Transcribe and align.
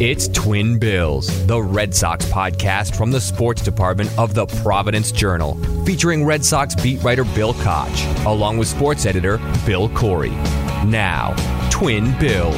It's 0.00 0.26
Twin 0.26 0.80
Bills, 0.80 1.46
the 1.46 1.62
Red 1.62 1.94
Sox 1.94 2.24
podcast 2.24 2.96
from 2.96 3.12
the 3.12 3.20
sports 3.20 3.62
department 3.62 4.10
of 4.18 4.34
the 4.34 4.44
Providence 4.44 5.12
Journal, 5.12 5.54
featuring 5.84 6.24
Red 6.24 6.44
Sox 6.44 6.74
beat 6.74 7.00
writer 7.04 7.22
Bill 7.22 7.54
Koch, 7.54 8.26
along 8.26 8.58
with 8.58 8.66
sports 8.66 9.06
editor 9.06 9.38
Bill 9.64 9.88
Corey. 9.90 10.32
Now, 10.84 11.36
Twin 11.70 12.12
Bills. 12.18 12.56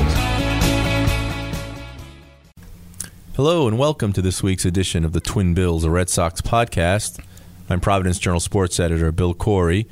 Hello 3.34 3.68
and 3.68 3.78
welcome 3.78 4.14
to 4.14 4.22
this 4.22 4.42
week's 4.42 4.64
edition 4.64 5.04
of 5.04 5.12
the 5.12 5.20
Twin 5.20 5.52
Bills, 5.52 5.84
a 5.84 5.90
Red 5.90 6.08
Sox 6.08 6.40
podcast. 6.40 7.22
I'm 7.68 7.80
Providence 7.80 8.18
Journal 8.18 8.40
sports 8.40 8.80
editor 8.80 9.12
Bill 9.12 9.34
Corey. 9.34 9.86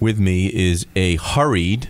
With 0.00 0.18
me 0.18 0.48
is 0.48 0.84
a 0.94 1.16
hurried 1.16 1.88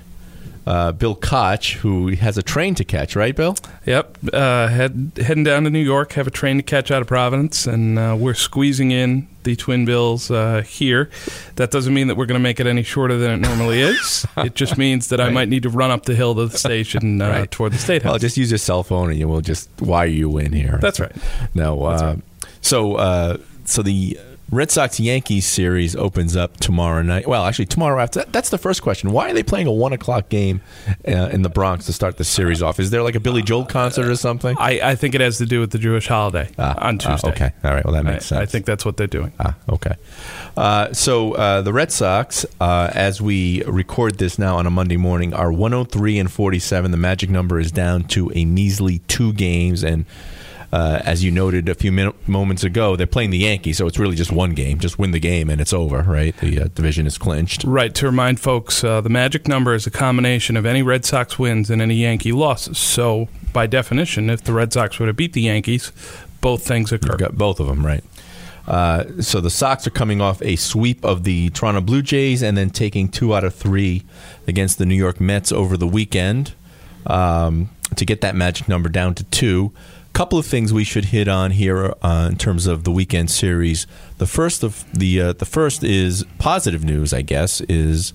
uh, 0.67 0.93
Bill 0.93 1.15
Koch, 1.15 1.73
who 1.81 2.09
has 2.17 2.37
a 2.39 2.43
train 2.43 2.75
to 2.77 2.85
catch, 2.85 3.17
right, 3.17 3.35
Bill? 3.35 3.57
Yep. 3.87 4.19
Uh, 4.33 4.69
head, 4.69 5.13
heading 5.17 5.45
down 5.45 5.65
to 5.65 5.71
New 5.71 5.79
York, 5.83 6.13
have 6.13 6.27
a 6.27 6.31
train 6.31 6.57
to 6.59 6.63
catch 6.63 6.91
out 6.91 7.01
of 7.03 7.09
Providence, 7.09 7.67
and 7.67 7.99
uh, 7.99 8.17
we're 8.19 8.35
squeezing 8.35 8.91
in 8.91 9.27
the 9.43 9.57
Twin 9.57 9.85
Bills 9.87 10.31
uh, 10.31 10.63
here. 10.63 11.09
That 11.57 11.71
doesn't 11.71 11.95
mean 11.95 12.09
that 12.09 12.17
we're 12.17 12.27
going 12.27 12.39
to 12.39 12.43
make 12.43 12.61
it 12.61 12.67
any 12.67 12.83
shorter 12.83 13.17
than 13.17 13.31
it 13.33 13.37
normally 13.39 13.81
is. 13.81 14.27
it 14.37 14.55
just 14.55 14.77
means 14.77 15.09
that 15.09 15.21
I 15.21 15.31
might 15.31 15.49
need 15.49 15.63
to 15.63 15.71
run 15.71 15.91
up 15.91 16.05
the 16.05 16.15
hill 16.15 16.35
to 16.35 16.47
the 16.47 16.59
station 16.59 17.23
uh, 17.23 17.29
Right. 17.31 17.51
toward 17.51 17.73
the 17.73 17.79
State 17.79 18.03
House. 18.03 18.11
Well, 18.11 18.19
just 18.19 18.37
use 18.37 18.51
your 18.51 18.59
cell 18.59 18.83
phone 18.83 19.09
and 19.11 19.19
you 19.19 19.29
will 19.29 19.41
just 19.41 19.71
wire 19.81 20.07
you 20.07 20.37
in 20.39 20.53
here. 20.53 20.79
That's 20.83 21.01
right. 21.01 21.13
No. 21.55 21.83
Uh, 21.85 21.91
That's 21.91 22.03
right. 22.03 22.23
So, 22.61 22.95
uh, 22.97 23.37
so 23.65 23.83
the 23.83 24.19
Red 24.51 24.71
Sox 24.73 24.99
Yankees 24.99 25.47
series 25.47 25.95
opens 25.95 26.35
up 26.35 26.57
tomorrow 26.57 27.03
night. 27.03 27.29
Well, 27.29 27.45
actually, 27.45 27.67
tomorrow 27.67 28.03
after. 28.03 28.25
That's 28.25 28.51
the 28.51 28.59
first 28.59 28.83
question. 28.83 29.13
Why 29.13 29.31
are 29.31 29.33
they 29.33 29.45
playing 29.45 29.69
a 29.69 29.73
one 29.73 29.93
o'clock 29.93 30.29
game 30.29 30.61
uh, 31.07 31.29
in 31.33 31.43
the 31.43 31.49
Bronx 31.49 31.87
to 31.87 31.93
start 31.93 32.17
the 32.17 32.25
series 32.25 32.61
off? 32.61 32.81
Is 32.81 32.91
there 32.91 33.03
like 33.05 33.15
a 33.15 33.21
Billy 33.21 33.43
Joel 33.43 33.65
concert 33.65 34.09
or 34.09 34.17
something? 34.17 34.57
I, 34.59 34.81
I 34.91 34.95
think 34.97 35.15
it 35.15 35.21
has 35.21 35.39
to 35.39 35.47
do 35.47 35.61
with 35.61 35.71
the 35.71 35.79
Jewish 35.79 36.09
holiday 36.09 36.51
Ah, 36.59 36.75
on 36.89 36.97
ah, 36.97 36.99
Tuesday. 37.11 37.29
okay. 37.31 37.53
All 37.63 37.73
right. 37.73 37.85
Well, 37.85 37.95
that 37.95 38.05
I, 38.07 38.11
makes 38.13 38.27
sense. 38.27 38.41
I 38.41 38.47
think 38.47 38.67
that's 38.67 38.85
what 38.85 38.97
they're 38.97 39.07
doing. 39.07 39.33
Ah, 39.39 39.55
okay. 39.69 39.95
Uh, 40.57 40.93
so 40.93 41.35
uh, 41.35 41.63
the 41.63 41.73
Red 41.73 41.93
Sox, 41.93 42.45
uh, 42.61 42.91
as 42.93 43.23
we 43.23 43.63
record 43.65 44.19
this 44.19 44.37
now 44.37 44.57
on 44.57 44.67
a 44.67 44.71
Monday 44.71 44.97
morning, 44.97 45.33
are 45.33 45.53
103 45.53 46.19
and 46.19 46.31
47. 46.31 46.91
The 46.91 46.97
magic 46.97 47.31
number 47.31 47.61
is 47.61 47.71
down 47.71 48.03
to 48.09 48.33
a 48.35 48.45
measly 48.45 48.99
two 49.07 49.33
games, 49.33 49.85
and 49.85 50.07
uh, 50.73 51.01
as 51.05 51.25
you 51.25 51.31
noted 51.31 51.69
a 51.69 51.75
few 51.75 51.91
min- 51.91 52.13
moments 52.27 52.63
ago, 52.63 52.97
they're 52.97 53.07
playing 53.07 53.31
the 53.31 53.39
Yankees, 53.39 53.79
so 53.79 53.87
it's 53.87 53.99
really 53.99 54.17
just 54.17 54.31
one 54.31 54.55
game. 54.55 54.79
Just 54.79 54.99
win 54.99 55.11
the 55.11 55.21
game, 55.21 55.51
and 55.51 55.61
it's 55.61 55.73
over. 55.73 56.03
Right? 56.03 56.37
The 56.37 56.63
uh, 56.63 56.69
division 56.75 57.07
is 57.07 57.19
clinched. 57.19 57.65
Right. 57.65 57.95
To 57.95 58.07
remind 58.07 58.41
folks, 58.41 58.85
uh, 58.85 59.01
the 59.01 59.09
magic 59.09 59.49
number 59.49 59.75
is 59.75 59.87
a 59.87 59.91
combination 59.91 60.57
of 60.57 60.67
any 60.67 60.83
Red 60.83 61.05
Sox 61.05 61.39
wins 61.39 61.71
and 61.71 61.83
any 61.83 61.97
Yankee 61.97 62.33
losses. 62.33 62.79
So, 62.79 63.29
by 63.53 63.67
definition, 63.67 64.31
if 64.31 64.45
the 64.45 64.53
Red 64.53 64.73
Sox 64.73 64.99
were 64.99 65.07
to 65.07 65.13
beat 65.13 65.33
the 65.33 65.43
Yankees, 65.43 65.93
both 66.41 66.67
things 66.67 66.93
occur. 66.93 67.13
You've 67.13 67.19
got 67.19 67.37
both 67.37 67.61
of 67.61 67.67
them, 67.67 67.85
right? 67.85 68.05
Uh, 68.67 69.21
so 69.21 69.41
the 69.41 69.51
Sox 69.51 69.87
are 69.87 69.91
coming 69.91 70.21
off 70.21 70.41
a 70.43 70.55
sweep 70.55 71.05
of 71.05 71.25
the 71.25 71.51
Toronto 71.51 71.81
Blue 71.81 72.03
Jays 72.03 72.43
and 72.43 72.57
then 72.57 72.71
taking 72.71 73.09
two 73.09 73.35
out 73.35 73.43
of 73.43 73.55
three 73.55 74.05
against 74.47 74.79
the 74.79 74.87
New 74.87 74.95
York 74.95 75.21
Mets 75.21 75.51
over 75.51 75.77
the 75.77 75.89
weekend 75.89 76.55
um, 77.07 77.71
to 77.97 78.05
get 78.05 78.21
that 78.21 78.37
magic 78.37 78.69
number 78.69 78.89
down 78.89 79.15
to 79.15 79.25
two. 79.25 79.73
Couple 80.13 80.39
of 80.39 80.45
things 80.45 80.73
we 80.73 80.85
should 80.85 81.07
hit 81.07 81.29
on 81.29 81.53
here 81.53 81.95
uh, 82.03 82.29
in 82.31 82.37
terms 82.37 82.67
of 82.67 82.85
the 82.85 82.91
weekend 82.91 83.31
series. 83.31 83.87
The 84.19 84.27
first 84.27 84.63
of 84.63 84.85
the 84.93 85.21
uh, 85.21 85.33
the 85.33 85.47
first 85.47 85.83
is 85.83 86.25
positive 86.39 86.85
news, 86.85 87.15
I 87.15 87.23
guess, 87.23 87.61
is 87.63 88.13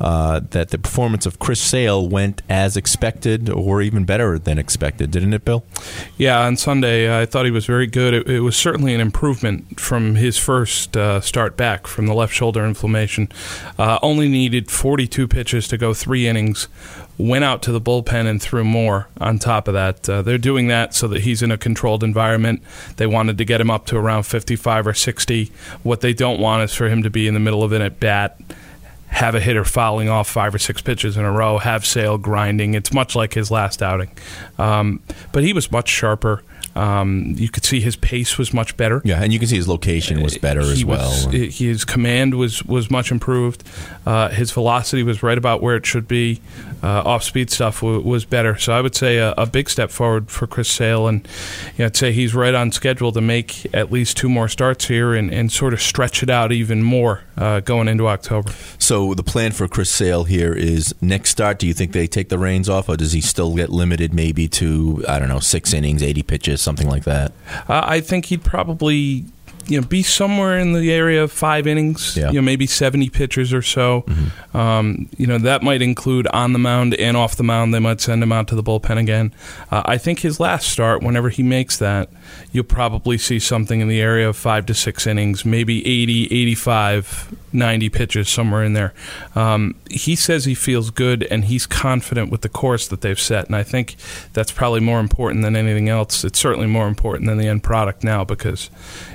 uh, 0.00 0.40
that 0.50 0.70
the 0.70 0.78
performance 0.78 1.26
of 1.26 1.38
Chris 1.38 1.60
Sale 1.60 2.08
went 2.08 2.42
as 2.48 2.76
expected, 2.76 3.50
or 3.50 3.82
even 3.82 4.04
better 4.04 4.38
than 4.38 4.58
expected, 4.58 5.10
didn't 5.10 5.34
it, 5.34 5.44
Bill? 5.44 5.64
Yeah, 6.16 6.40
on 6.40 6.56
Sunday, 6.56 7.20
I 7.20 7.26
thought 7.26 7.44
he 7.44 7.50
was 7.50 7.66
very 7.66 7.86
good. 7.86 8.14
It, 8.14 8.28
it 8.28 8.40
was 8.40 8.56
certainly 8.56 8.94
an 8.94 9.00
improvement 9.00 9.80
from 9.80 10.14
his 10.14 10.38
first 10.38 10.96
uh, 10.96 11.20
start 11.20 11.56
back 11.56 11.86
from 11.86 12.06
the 12.06 12.14
left 12.14 12.32
shoulder 12.32 12.64
inflammation. 12.64 13.28
Uh, 13.78 13.98
only 14.02 14.28
needed 14.28 14.70
42 14.70 15.26
pitches 15.28 15.68
to 15.68 15.76
go 15.76 15.94
three 15.94 16.26
innings. 16.26 16.68
Went 17.16 17.44
out 17.44 17.62
to 17.62 17.72
the 17.72 17.80
bullpen 17.80 18.26
and 18.26 18.40
threw 18.40 18.62
more 18.62 19.08
on 19.20 19.40
top 19.40 19.66
of 19.66 19.74
that. 19.74 20.08
Uh, 20.08 20.22
they're 20.22 20.38
doing 20.38 20.68
that 20.68 20.94
so 20.94 21.08
that 21.08 21.22
he's 21.22 21.42
in 21.42 21.50
a 21.50 21.58
controlled 21.58 22.04
environment. 22.04 22.62
They 22.96 23.08
wanted 23.08 23.38
to 23.38 23.44
get 23.44 23.60
him 23.60 23.72
up 23.72 23.86
to 23.86 23.96
around 23.96 24.22
55 24.22 24.86
or 24.86 24.94
60. 24.94 25.50
What 25.82 26.00
they 26.00 26.12
don't 26.12 26.38
want 26.38 26.62
is 26.62 26.74
for 26.74 26.88
him 26.88 27.02
to 27.02 27.10
be 27.10 27.26
in 27.26 27.34
the 27.34 27.40
middle 27.40 27.64
of 27.64 27.72
an 27.72 27.82
at 27.82 27.98
bat 27.98 28.40
have 29.08 29.34
a 29.34 29.40
hitter 29.40 29.64
fouling 29.64 30.08
off 30.08 30.28
five 30.28 30.54
or 30.54 30.58
six 30.58 30.80
pitches 30.82 31.16
in 31.16 31.24
a 31.24 31.32
row, 31.32 31.58
have 31.58 31.84
Sale 31.84 32.18
grinding. 32.18 32.74
It's 32.74 32.92
much 32.92 33.16
like 33.16 33.34
his 33.34 33.50
last 33.50 33.82
outing. 33.82 34.10
Um, 34.58 35.00
but 35.32 35.42
he 35.42 35.52
was 35.52 35.72
much 35.72 35.88
sharper. 35.88 36.42
Um, 36.78 37.34
you 37.36 37.48
could 37.48 37.64
see 37.64 37.80
his 37.80 37.96
pace 37.96 38.38
was 38.38 38.54
much 38.54 38.76
better. 38.76 39.02
Yeah, 39.04 39.22
and 39.22 39.32
you 39.32 39.38
can 39.38 39.48
see 39.48 39.56
his 39.56 39.68
location 39.68 40.22
was 40.22 40.38
better 40.38 40.62
He 40.62 40.72
as 40.72 40.84
well. 40.84 41.10
was- 41.30 41.58
his 41.58 41.84
command 41.84 42.34
was, 42.34 42.62
was 42.64 42.90
much 42.90 43.10
improved. 43.10 43.64
Uh, 44.06 44.28
his 44.28 44.52
velocity 44.52 45.02
was 45.02 45.22
right 45.22 45.36
about 45.36 45.60
where 45.62 45.76
it 45.76 45.84
should 45.84 46.06
be. 46.08 46.40
Uh, 46.82 47.02
off 47.04 47.24
speed 47.24 47.50
stuff 47.50 47.80
w- 47.80 48.00
was 48.00 48.24
better. 48.24 48.56
So 48.56 48.72
I 48.72 48.80
would 48.80 48.94
say 48.94 49.18
a, 49.18 49.32
a 49.36 49.46
big 49.46 49.68
step 49.68 49.90
forward 49.90 50.30
for 50.30 50.46
Chris 50.46 50.68
Sale. 50.70 51.08
And 51.08 51.26
you 51.76 51.80
know, 51.80 51.86
I'd 51.86 51.96
say 51.96 52.12
he's 52.12 52.34
right 52.34 52.54
on 52.54 52.70
schedule 52.70 53.10
to 53.12 53.20
make 53.20 53.66
at 53.74 53.90
least 53.90 54.16
two 54.16 54.28
more 54.28 54.48
starts 54.48 54.86
here 54.86 55.12
and, 55.14 55.32
and 55.34 55.50
sort 55.50 55.72
of 55.72 55.82
stretch 55.82 56.22
it 56.22 56.30
out 56.30 56.52
even 56.52 56.82
more 56.84 57.22
uh, 57.36 57.60
going 57.60 57.88
into 57.88 58.06
October. 58.06 58.52
So 58.78 59.14
the 59.14 59.24
plan 59.24 59.50
for 59.52 59.66
Chris 59.66 59.90
Sale 59.90 60.24
here 60.24 60.52
is 60.52 60.94
next 61.00 61.30
start. 61.30 61.58
Do 61.58 61.66
you 61.66 61.74
think 61.74 61.90
they 61.92 62.06
take 62.06 62.28
the 62.28 62.38
reins 62.38 62.68
off, 62.68 62.88
or 62.88 62.96
does 62.96 63.12
he 63.12 63.20
still 63.20 63.56
get 63.56 63.70
limited 63.70 64.14
maybe 64.14 64.46
to 64.48 65.04
I 65.08 65.18
don't 65.18 65.28
know 65.28 65.40
six 65.40 65.72
innings, 65.74 66.02
eighty 66.02 66.22
pitches, 66.22 66.60
something 66.68 66.90
like 66.90 67.04
that? 67.04 67.32
Uh, 67.66 67.82
I 67.82 68.00
think 68.00 68.26
he'd 68.26 68.44
probably 68.44 69.24
you 69.68 69.80
know 69.80 69.86
be 69.86 70.02
somewhere 70.02 70.58
in 70.58 70.72
the 70.72 70.92
area 70.92 71.22
of 71.22 71.32
five 71.32 71.66
innings. 71.66 72.16
Yeah. 72.16 72.28
You 72.28 72.34
know, 72.34 72.42
maybe 72.42 72.66
seventy 72.66 73.10
pitches 73.10 73.52
or 73.52 73.62
so. 73.62 74.04
Um, 74.54 75.08
you 75.16 75.26
know, 75.26 75.38
that 75.38 75.62
might 75.62 75.82
include 75.82 76.26
on 76.28 76.52
the 76.52 76.58
mound 76.58 76.94
and 76.94 77.16
off 77.16 77.36
the 77.36 77.44
mound. 77.44 77.74
They 77.74 77.78
might 77.78 78.00
send 78.00 78.22
him 78.22 78.32
out 78.32 78.48
to 78.48 78.54
the 78.54 78.62
bullpen 78.62 78.98
again. 78.98 79.34
Uh, 79.70 79.82
I 79.84 79.98
think 79.98 80.20
his 80.20 80.40
last 80.40 80.68
start, 80.68 81.02
whenever 81.02 81.28
he 81.28 81.42
makes 81.42 81.76
that, 81.78 82.08
you'll 82.50 82.64
probably 82.64 83.18
see 83.18 83.38
something 83.38 83.80
in 83.80 83.88
the 83.88 84.00
area 84.00 84.28
of 84.28 84.36
five 84.36 84.66
to 84.66 84.74
six 84.74 85.06
innings, 85.06 85.44
maybe 85.44 85.86
80, 85.86 86.24
85, 86.24 87.36
90 87.52 87.88
pitches, 87.90 88.28
somewhere 88.28 88.64
in 88.64 88.72
there. 88.72 88.94
Um, 89.34 89.74
he 89.90 90.16
says 90.16 90.44
he 90.44 90.54
feels 90.54 90.90
good 90.90 91.24
and 91.24 91.44
he's 91.44 91.66
confident 91.66 92.30
with 92.30 92.40
the 92.40 92.48
course 92.48 92.88
that 92.88 93.00
they've 93.00 93.20
set. 93.20 93.46
And 93.46 93.56
I 93.56 93.62
think 93.62 93.96
that's 94.32 94.52
probably 94.52 94.80
more 94.80 95.00
important 95.00 95.42
than 95.42 95.56
anything 95.56 95.88
else. 95.88 96.24
It's 96.24 96.38
certainly 96.38 96.66
more 96.66 96.88
important 96.88 97.26
than 97.28 97.38
the 97.38 97.48
end 97.48 97.62
product 97.62 98.02
now 98.02 98.24
because, 98.24 98.70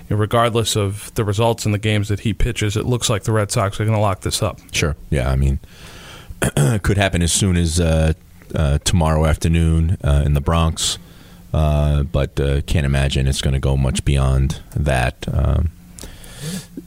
regardless 0.09 0.75
of 0.75 1.14
the 1.16 1.24
results 1.24 1.66
in 1.66 1.72
the 1.72 1.78
games 1.78 2.09
that 2.09 2.22
he 2.22 2.34
pitches, 2.34 2.75
it 2.78 2.86
looks 2.86 3.09
like 3.09 3.24
the 3.24 3.31
Red 3.31 3.52
Sox 3.52 3.80
are 3.80 3.86
going 3.86 3.96
to 3.96 4.02
lock 4.02 4.22
this 4.22 4.41
up. 4.41 4.59
Sure. 4.72 4.96
Yeah, 5.09 5.30
I 5.31 5.36
mean, 5.36 5.59
could 6.84 6.97
happen 6.97 7.22
as 7.22 7.31
soon 7.31 7.58
as 7.58 7.80
uh, 7.80 8.14
uh, 8.53 8.80
tomorrow 8.80 9.25
afternoon 9.25 9.97
uh, 10.03 10.24
in 10.25 10.34
the 10.34 10.41
Bronx, 10.41 10.97
uh, 11.53 12.03
but 12.03 12.40
uh, 12.40 12.62
can't 12.62 12.86
imagine 12.86 13.28
it's 13.28 13.41
going 13.41 13.53
to 13.53 13.59
go 13.59 13.78
much 13.78 14.03
beyond 14.06 14.62
that. 14.75 15.25
Um, 15.34 15.72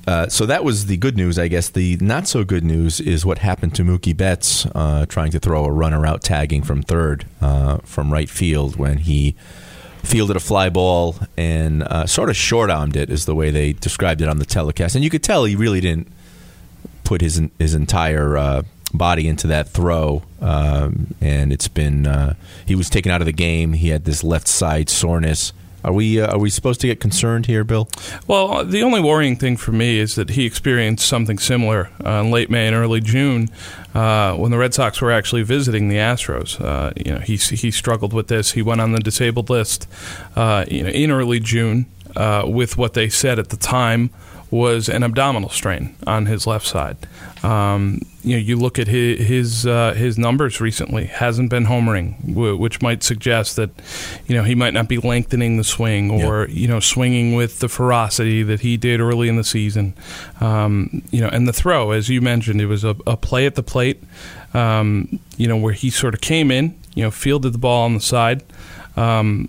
uh, 0.07 0.29
so 0.29 0.47
that 0.47 0.63
was 0.63 0.87
the 0.87 0.97
good 0.97 1.17
news, 1.17 1.39
I 1.39 1.49
guess. 1.49 1.71
The 1.71 1.97
not 2.01 2.29
so 2.29 2.45
good 2.45 2.63
news 2.63 3.01
is 3.01 3.25
what 3.25 3.39
happened 3.39 3.75
to 3.77 3.83
Mookie 3.83 4.17
Betts 4.17 4.67
trying 5.09 5.31
to 5.33 5.39
throw 5.41 5.65
a 5.65 5.71
runner 5.71 6.07
out 6.07 6.23
tagging 6.23 6.63
from 6.63 6.83
third 6.83 7.27
from 7.85 8.13
right 8.13 8.29
field 8.29 8.77
when 8.77 8.99
he 8.99 9.35
fielded 10.07 10.37
a 10.37 10.41
fly 10.41 10.71
ball 10.71 11.17
and 11.37 11.83
uh, 11.83 12.07
sort 12.07 12.31
of 12.31 12.37
short 12.37 12.71
armed 12.71 12.97
it, 12.97 13.11
is 13.11 13.27
the 13.27 13.35
way 13.35 13.51
they 13.51 13.73
described 13.73 14.21
it 14.21 14.29
on 14.29 14.39
the 14.39 14.47
telecast. 14.47 14.95
And 14.95 15.05
you 15.05 15.11
could 15.11 15.23
tell 15.23 15.45
he 15.45 15.57
really 15.57 15.81
didn't 15.81 16.09
put 17.05 17.21
his 17.21 17.41
his 17.59 17.75
entire 17.75 18.37
uh, 18.37 18.63
body 18.93 19.29
into 19.29 19.47
that 19.49 19.69
throw, 19.69 20.23
um, 20.41 21.15
and 21.21 21.53
it's 21.53 21.69
been 21.69 22.07
uh, 22.07 22.35
he 22.67 22.75
was 22.75 22.91
taken 22.91 23.13
out 23.13 23.21
of 23.21 23.27
the 23.27 23.33
game. 23.33 23.73
He 23.75 23.89
had 23.89 24.05
this 24.05 24.25
left 24.25 24.49
side 24.49 24.89
soreness. 24.89 25.53
Are 25.87 25.93
we 25.93 26.21
uh, 26.21 26.33
are 26.33 26.39
we 26.39 26.51
supposed 26.51 26.81
to 26.81 26.89
get 26.89 26.99
concerned 26.99 27.47
here, 27.47 27.63
Bill? 27.63 27.89
Well, 28.27 28.65
the 28.65 28.83
only 28.83 29.01
worrying 29.01 29.37
thing 29.37 29.57
for 29.57 29.71
me 29.71 30.01
is 30.01 30.17
that 30.17 30.31
he 30.31 30.45
experienced 30.45 31.07
something 31.07 31.39
similar 31.39 31.91
uh, 32.05 32.23
in 32.23 32.33
late 32.33 32.51
May 32.51 32.67
and 32.67 32.75
early 32.75 33.01
June 33.01 33.49
uh, 33.95 34.35
when 34.35 34.51
the 34.51 34.59
Red 34.59 34.75
Sox 34.75 35.01
were 35.01 35.13
actually 35.13 35.45
visiting 35.45 35.89
the 35.89 35.97
Astros. 35.97 36.61
Uh, 36.61 36.93
you 36.97 37.13
know, 37.13 37.21
he 37.21 37.37
he 37.37 37.71
struggled 37.71 38.13
with 38.13 38.27
this. 38.27 38.53
He 38.53 38.63
went 38.63 38.81
on 38.81 38.91
the 38.93 38.99
disabled 38.99 39.49
list, 39.49 39.87
uh, 40.35 40.65
you 40.69 40.83
know, 40.83 40.91
in 40.91 41.13
early 41.13 41.39
June 41.39 41.87
uh, 42.17 42.43
with 42.47 42.77
what 42.77 42.95
they 42.95 43.09
said 43.09 43.39
at 43.39 43.51
the 43.51 43.57
time 43.57 44.11
was 44.51 44.89
an 44.89 45.03
abdominal 45.03 45.51
strain 45.51 45.95
on 46.07 46.27
his 46.27 46.47
left 46.47 46.67
side. 46.67 46.97
Um, 47.43 48.01
you 48.23 48.37
know, 48.37 48.43
you 48.43 48.57
look 48.57 48.79
at 48.79 48.89
his 48.89 49.27
his, 49.27 49.67
uh, 49.67 49.93
his 49.95 50.19
numbers 50.19 50.61
recently 50.61 51.07
hasn't 51.07 51.51
been 51.51 51.67
homering, 51.67 52.19
w- 52.27 52.57
which 52.57 52.83
might 52.83 53.03
suggest 53.03 53.57
that 53.57 53.71
you 54.27 54.35
know 54.35 54.43
he 54.43 54.55
might 54.55 54.75
not 54.75 54.89
be 54.89 54.99
lengthening 54.99 55.57
the 55.57 55.65
swing 55.65 56.11
or 56.11 56.49
you 56.49 56.67
know 56.67 56.81
swinging 56.81 57.35
with 57.35 57.61
the 57.61 57.69
ferocity 57.69 58.43
that 58.43 58.61
he 58.61 58.77
did 58.77 59.01
early 59.01 59.29
in 59.29 59.37
the 59.37 59.45
season. 59.45 59.95
Um, 60.41 61.03
you 61.11 61.21
know, 61.21 61.29
and 61.29 61.47
the 61.47 61.53
throw, 61.53 61.91
as 61.93 62.09
you 62.09 62.21
mentioned, 62.21 62.61
it 62.61 62.67
was 62.67 62.85
a, 62.85 62.97
a 63.07 63.17
play 63.17 63.47
at 63.47 63.55
the 63.55 63.63
plate. 63.63 64.03
Um, 64.55 65.21
you 65.37 65.47
know, 65.47 65.57
where 65.57 65.75
he 65.75 65.91
sort 65.91 66.15
of 66.15 66.21
came 66.21 66.51
in, 66.51 66.75
you 66.95 67.03
know, 67.05 67.11
fielded 67.11 67.53
the 67.53 67.59
ball 67.59 67.85
on 67.85 67.95
the 67.95 68.01
side. 68.01 68.43
Um, 68.97 69.49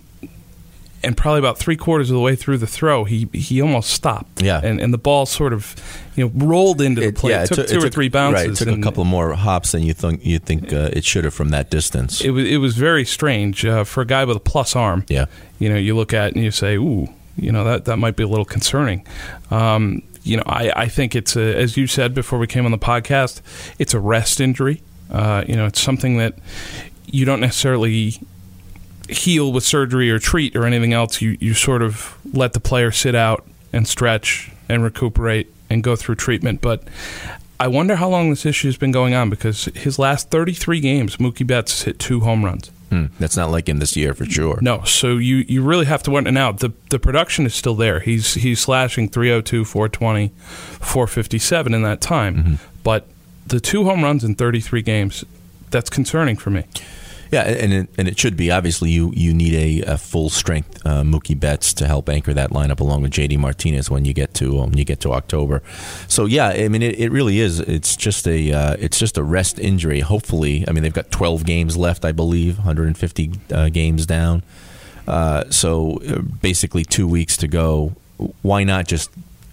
and 1.02 1.16
probably 1.16 1.38
about 1.38 1.58
three 1.58 1.76
quarters 1.76 2.10
of 2.10 2.14
the 2.14 2.20
way 2.20 2.34
through 2.36 2.58
the 2.58 2.66
throw, 2.66 3.04
he 3.04 3.28
he 3.32 3.60
almost 3.60 3.90
stopped. 3.90 4.42
Yeah. 4.42 4.60
and 4.62 4.80
and 4.80 4.92
the 4.92 4.98
ball 4.98 5.26
sort 5.26 5.52
of 5.52 5.74
you 6.16 6.24
know 6.24 6.32
rolled 6.34 6.80
into 6.80 7.00
the 7.00 7.12
plate. 7.12 7.30
yeah, 7.30 7.44
it 7.44 7.48
took 7.48 7.68
two 7.68 7.78
or 7.78 7.88
three 7.88 8.08
bounces. 8.08 8.42
Right, 8.42 8.50
it 8.50 8.56
took 8.56 8.78
a 8.78 8.82
couple 8.82 9.04
more 9.04 9.34
hops 9.34 9.72
than 9.72 9.82
you 9.82 9.94
think 9.94 10.24
you 10.24 10.38
think 10.38 10.72
uh, 10.72 10.90
it 10.92 11.04
should 11.04 11.24
have 11.24 11.34
from 11.34 11.50
that 11.50 11.70
distance. 11.70 12.20
It 12.20 12.30
was 12.30 12.46
it 12.46 12.58
was 12.58 12.76
very 12.76 13.04
strange 13.04 13.64
uh, 13.64 13.84
for 13.84 14.02
a 14.02 14.06
guy 14.06 14.24
with 14.24 14.36
a 14.36 14.40
plus 14.40 14.74
arm. 14.74 15.04
yeah, 15.08 15.26
you 15.58 15.68
know, 15.68 15.76
you 15.76 15.94
look 15.96 16.12
at 16.12 16.28
it 16.28 16.34
and 16.34 16.44
you 16.44 16.50
say, 16.50 16.76
ooh, 16.76 17.08
you 17.36 17.52
know, 17.52 17.64
that, 17.64 17.84
that 17.86 17.96
might 17.98 18.16
be 18.16 18.22
a 18.22 18.28
little 18.28 18.44
concerning. 18.44 19.06
Um, 19.50 20.02
you 20.24 20.36
know, 20.36 20.42
I, 20.46 20.72
I 20.74 20.88
think 20.88 21.14
it's, 21.14 21.36
a, 21.36 21.56
as 21.56 21.76
you 21.76 21.86
said 21.86 22.14
before 22.14 22.38
we 22.38 22.46
came 22.46 22.64
on 22.64 22.70
the 22.70 22.78
podcast, 22.78 23.40
it's 23.78 23.94
a 23.94 24.00
rest 24.00 24.40
injury. 24.40 24.82
Uh, 25.10 25.44
you 25.46 25.56
know, 25.56 25.66
it's 25.66 25.80
something 25.80 26.18
that 26.18 26.34
you 27.06 27.24
don't 27.24 27.40
necessarily 27.40 28.20
heal 29.08 29.52
with 29.52 29.64
surgery 29.64 30.10
or 30.10 30.18
treat 30.18 30.54
or 30.56 30.64
anything 30.64 30.92
else. 30.92 31.20
You, 31.20 31.36
you 31.40 31.54
sort 31.54 31.82
of 31.82 32.16
let 32.32 32.52
the 32.52 32.60
player 32.60 32.90
sit 32.92 33.14
out 33.14 33.46
and 33.72 33.86
stretch 33.88 34.50
and 34.68 34.82
recuperate 34.82 35.52
and 35.70 35.82
go 35.82 35.96
through 35.96 36.14
treatment. 36.16 36.60
But 36.60 36.82
I 37.60 37.68
wonder 37.68 37.96
how 37.96 38.08
long 38.08 38.30
this 38.30 38.46
issue 38.46 38.68
has 38.68 38.76
been 38.76 38.92
going 38.92 39.14
on 39.14 39.30
because 39.30 39.66
his 39.74 39.98
last 39.98 40.30
33 40.30 40.80
games, 40.80 41.16
Mookie 41.16 41.46
Betts 41.46 41.82
hit 41.82 41.98
two 41.98 42.20
home 42.20 42.44
runs. 42.44 42.70
Hmm, 42.90 43.06
that's 43.18 43.36
not 43.36 43.50
like 43.50 43.68
him 43.68 43.80
this 43.80 43.96
year 43.96 44.14
for 44.14 44.24
sure. 44.24 44.58
No, 44.62 44.82
so 44.84 45.18
you, 45.18 45.44
you 45.46 45.62
really 45.62 45.84
have 45.84 46.02
to 46.04 46.10
wonder. 46.10 46.30
Now 46.32 46.52
the 46.52 46.72
the 46.88 46.98
production 46.98 47.44
is 47.44 47.54
still 47.54 47.74
there. 47.74 48.00
He's 48.00 48.32
he's 48.32 48.60
slashing 48.60 49.10
302, 49.10 49.66
420, 49.66 50.28
457 50.80 51.74
in 51.74 51.82
that 51.82 52.00
time, 52.00 52.34
Mm-hmm. 52.36 52.54
but 52.82 53.06
the 53.46 53.60
two 53.60 53.84
home 53.84 54.02
runs 54.02 54.24
in 54.24 54.34
33 54.34 54.80
games, 54.82 55.24
that's 55.70 55.90
concerning 55.90 56.36
for 56.36 56.48
me. 56.50 56.64
Yeah, 57.30 57.42
and 57.42 57.72
it, 57.72 57.88
and 57.98 58.08
it 58.08 58.18
should 58.18 58.36
be. 58.36 58.50
Obviously, 58.50 58.90
you 58.90 59.12
you 59.14 59.34
need 59.34 59.84
a, 59.84 59.92
a 59.92 59.98
full 59.98 60.30
strength 60.30 60.84
uh, 60.86 61.02
Mookie 61.02 61.38
Betts 61.38 61.74
to 61.74 61.86
help 61.86 62.08
anchor 62.08 62.32
that 62.34 62.50
lineup 62.50 62.80
along 62.80 63.02
with 63.02 63.12
JD 63.12 63.38
Martinez 63.38 63.90
when 63.90 64.04
you 64.04 64.14
get 64.14 64.34
to 64.34 64.62
when 64.62 64.76
you 64.76 64.84
get 64.84 65.00
to 65.00 65.12
October. 65.12 65.62
So 66.08 66.24
yeah, 66.24 66.48
I 66.48 66.68
mean 66.68 66.82
it, 66.82 66.98
it 66.98 67.10
really 67.12 67.40
is. 67.40 67.60
It's 67.60 67.96
just 67.96 68.26
a 68.26 68.52
uh, 68.52 68.76
it's 68.78 68.98
just 68.98 69.18
a 69.18 69.22
rest 69.22 69.58
injury. 69.58 70.00
Hopefully, 70.00 70.64
I 70.66 70.72
mean 70.72 70.82
they've 70.82 70.92
got 70.92 71.10
12 71.10 71.44
games 71.44 71.76
left, 71.76 72.04
I 72.04 72.12
believe, 72.12 72.58
150 72.58 73.30
uh, 73.52 73.68
games 73.68 74.06
down. 74.06 74.42
Uh, 75.06 75.44
so 75.50 76.00
uh, 76.08 76.20
basically 76.20 76.84
two 76.84 77.08
weeks 77.08 77.36
to 77.38 77.48
go. 77.48 77.94
Why 78.42 78.64
not 78.64 78.86
just 78.86 79.10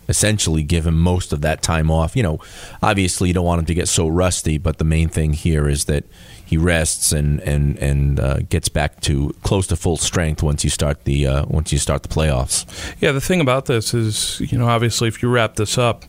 essentially 0.07 0.63
give 0.63 0.85
him 0.85 0.99
most 0.99 1.31
of 1.33 1.41
that 1.41 1.61
time 1.61 1.89
off? 1.91 2.15
You 2.15 2.23
know, 2.23 2.39
obviously 2.81 3.29
you 3.29 3.33
don't 3.33 3.45
want 3.45 3.59
him 3.59 3.65
to 3.65 3.73
get 3.73 3.87
so 3.87 4.07
rusty, 4.07 4.57
but 4.57 4.77
the 4.79 4.83
main 4.83 5.07
thing 5.07 5.33
here 5.33 5.69
is 5.69 5.85
that 5.85 6.03
he 6.45 6.57
rests 6.57 7.11
and 7.11 7.39
and 7.41 7.77
and 7.79 8.19
uh, 8.19 8.39
gets 8.49 8.69
back 8.69 9.01
to 9.01 9.35
close 9.43 9.67
to 9.67 9.75
full 9.75 9.97
strength 9.97 10.43
once 10.43 10.63
you 10.63 10.69
start 10.69 11.03
the 11.05 11.27
uh, 11.27 11.45
once 11.47 11.71
you 11.71 11.79
start 11.79 12.03
the 12.03 12.09
playoffs. 12.09 12.65
Yeah, 13.01 13.11
the 13.11 13.21
thing 13.21 13.41
about 13.41 13.65
this 13.65 13.93
is, 13.93 14.39
you 14.39 14.57
know, 14.57 14.67
obviously 14.67 15.07
if 15.07 15.21
you 15.21 15.29
wrap 15.29 15.55
this 15.55 15.77
up, 15.77 16.05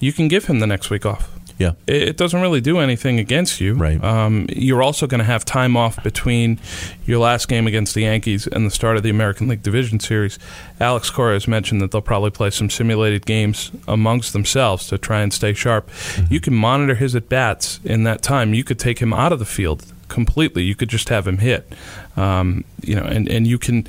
you 0.00 0.12
can 0.12 0.28
give 0.28 0.46
him 0.46 0.58
the 0.58 0.66
next 0.66 0.90
week 0.90 1.06
off. 1.06 1.35
Yeah. 1.58 1.72
It 1.86 2.02
it 2.02 2.16
doesn't 2.16 2.40
really 2.40 2.60
do 2.60 2.78
anything 2.78 3.18
against 3.18 3.60
you. 3.60 3.74
Right. 3.74 4.02
Um, 4.02 4.46
you're 4.50 4.82
also 4.82 5.06
going 5.06 5.18
to 5.18 5.24
have 5.24 5.44
time 5.44 5.76
off 5.76 6.02
between 6.02 6.58
your 7.04 7.18
last 7.18 7.48
game 7.48 7.66
against 7.66 7.94
the 7.94 8.02
Yankees 8.02 8.46
and 8.46 8.66
the 8.66 8.70
start 8.70 8.96
of 8.96 9.02
the 9.02 9.10
American 9.10 9.48
League 9.48 9.62
Division 9.62 10.00
Series. 10.00 10.38
Alex 10.80 11.10
Cora 11.10 11.34
has 11.34 11.48
mentioned 11.48 11.80
that 11.80 11.90
they'll 11.90 12.02
probably 12.02 12.30
play 12.30 12.50
some 12.50 12.68
simulated 12.70 13.26
games 13.26 13.70
amongst 13.88 14.32
themselves 14.32 14.86
to 14.88 14.98
try 14.98 15.20
and 15.20 15.32
stay 15.32 15.52
sharp. 15.52 15.90
You 16.30 16.40
can 16.40 16.54
monitor 16.54 16.94
his 16.94 17.14
at 17.14 17.28
bats 17.28 17.80
in 17.84 18.04
that 18.04 18.22
time. 18.22 18.54
You 18.54 18.64
could 18.64 18.78
take 18.78 18.98
him 18.98 19.12
out 19.12 19.32
of 19.32 19.38
the 19.38 19.44
field 19.44 19.84
completely. 20.08 20.62
You 20.62 20.74
could 20.74 20.88
just 20.88 21.08
have 21.08 21.26
him 21.26 21.38
hit. 21.38 21.72
Um, 22.16 22.64
you 22.82 22.94
know, 22.94 23.04
and, 23.04 23.28
and 23.28 23.46
you 23.46 23.58
can 23.58 23.86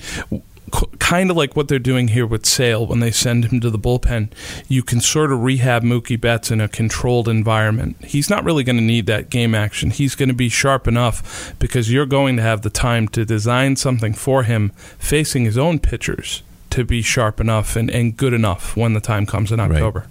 kind 1.00 1.32
of 1.32 1.38
like 1.38 1.56
what 1.56 1.68
they're 1.68 1.80
doing 1.80 2.10
here 2.10 2.26
with 2.26 2.46
Sale 2.46 2.86
when 2.86 3.00
they 3.00 3.12
send 3.12 3.46
him 3.46 3.60
to 3.62 3.70
the 3.70 3.80
bullpen. 3.80 4.30
You 4.68 4.84
can 4.84 5.00
sort 5.00 5.32
of 5.32 5.42
rehab 5.42 5.84
Mookie 5.84 6.20
Betts 6.20 6.52
in 6.52 6.60
a 6.60 6.68
controlled 6.68 7.28
environment. 7.28 8.04
He's 8.04 8.30
not 8.30 8.44
really 8.44 8.64
going 8.64 8.76
to 8.78 8.84
need 8.84 9.06
that 9.06 9.30
game 9.30 9.56
action. 9.56 9.92
He's 9.92 10.16
going 10.16 10.30
to 10.30 10.36
be 10.36 10.50
sharp 10.50 10.88
enough 10.88 11.54
because 11.60 11.92
you're 11.92 12.06
going 12.06 12.36
to 12.38 12.44
have 12.44 12.62
the 12.62 12.70
time 12.70 13.08
to 13.10 13.26
design 13.26 13.76
something 13.76 14.14
for 14.14 14.44
him 14.44 14.70
facing 15.00 15.46
his 15.46 15.58
own 15.58 15.80
pitchers 15.80 16.44
to 16.72 16.84
be 16.84 17.02
sharp 17.02 17.40
enough 17.40 17.76
and, 17.76 17.90
and 17.90 18.18
good 18.18 18.34
enough 18.34 18.76
when 18.76 18.94
the 18.94 19.00
time 19.00 19.26
comes 19.26 19.52
in 19.52 19.60
October. 19.60 20.06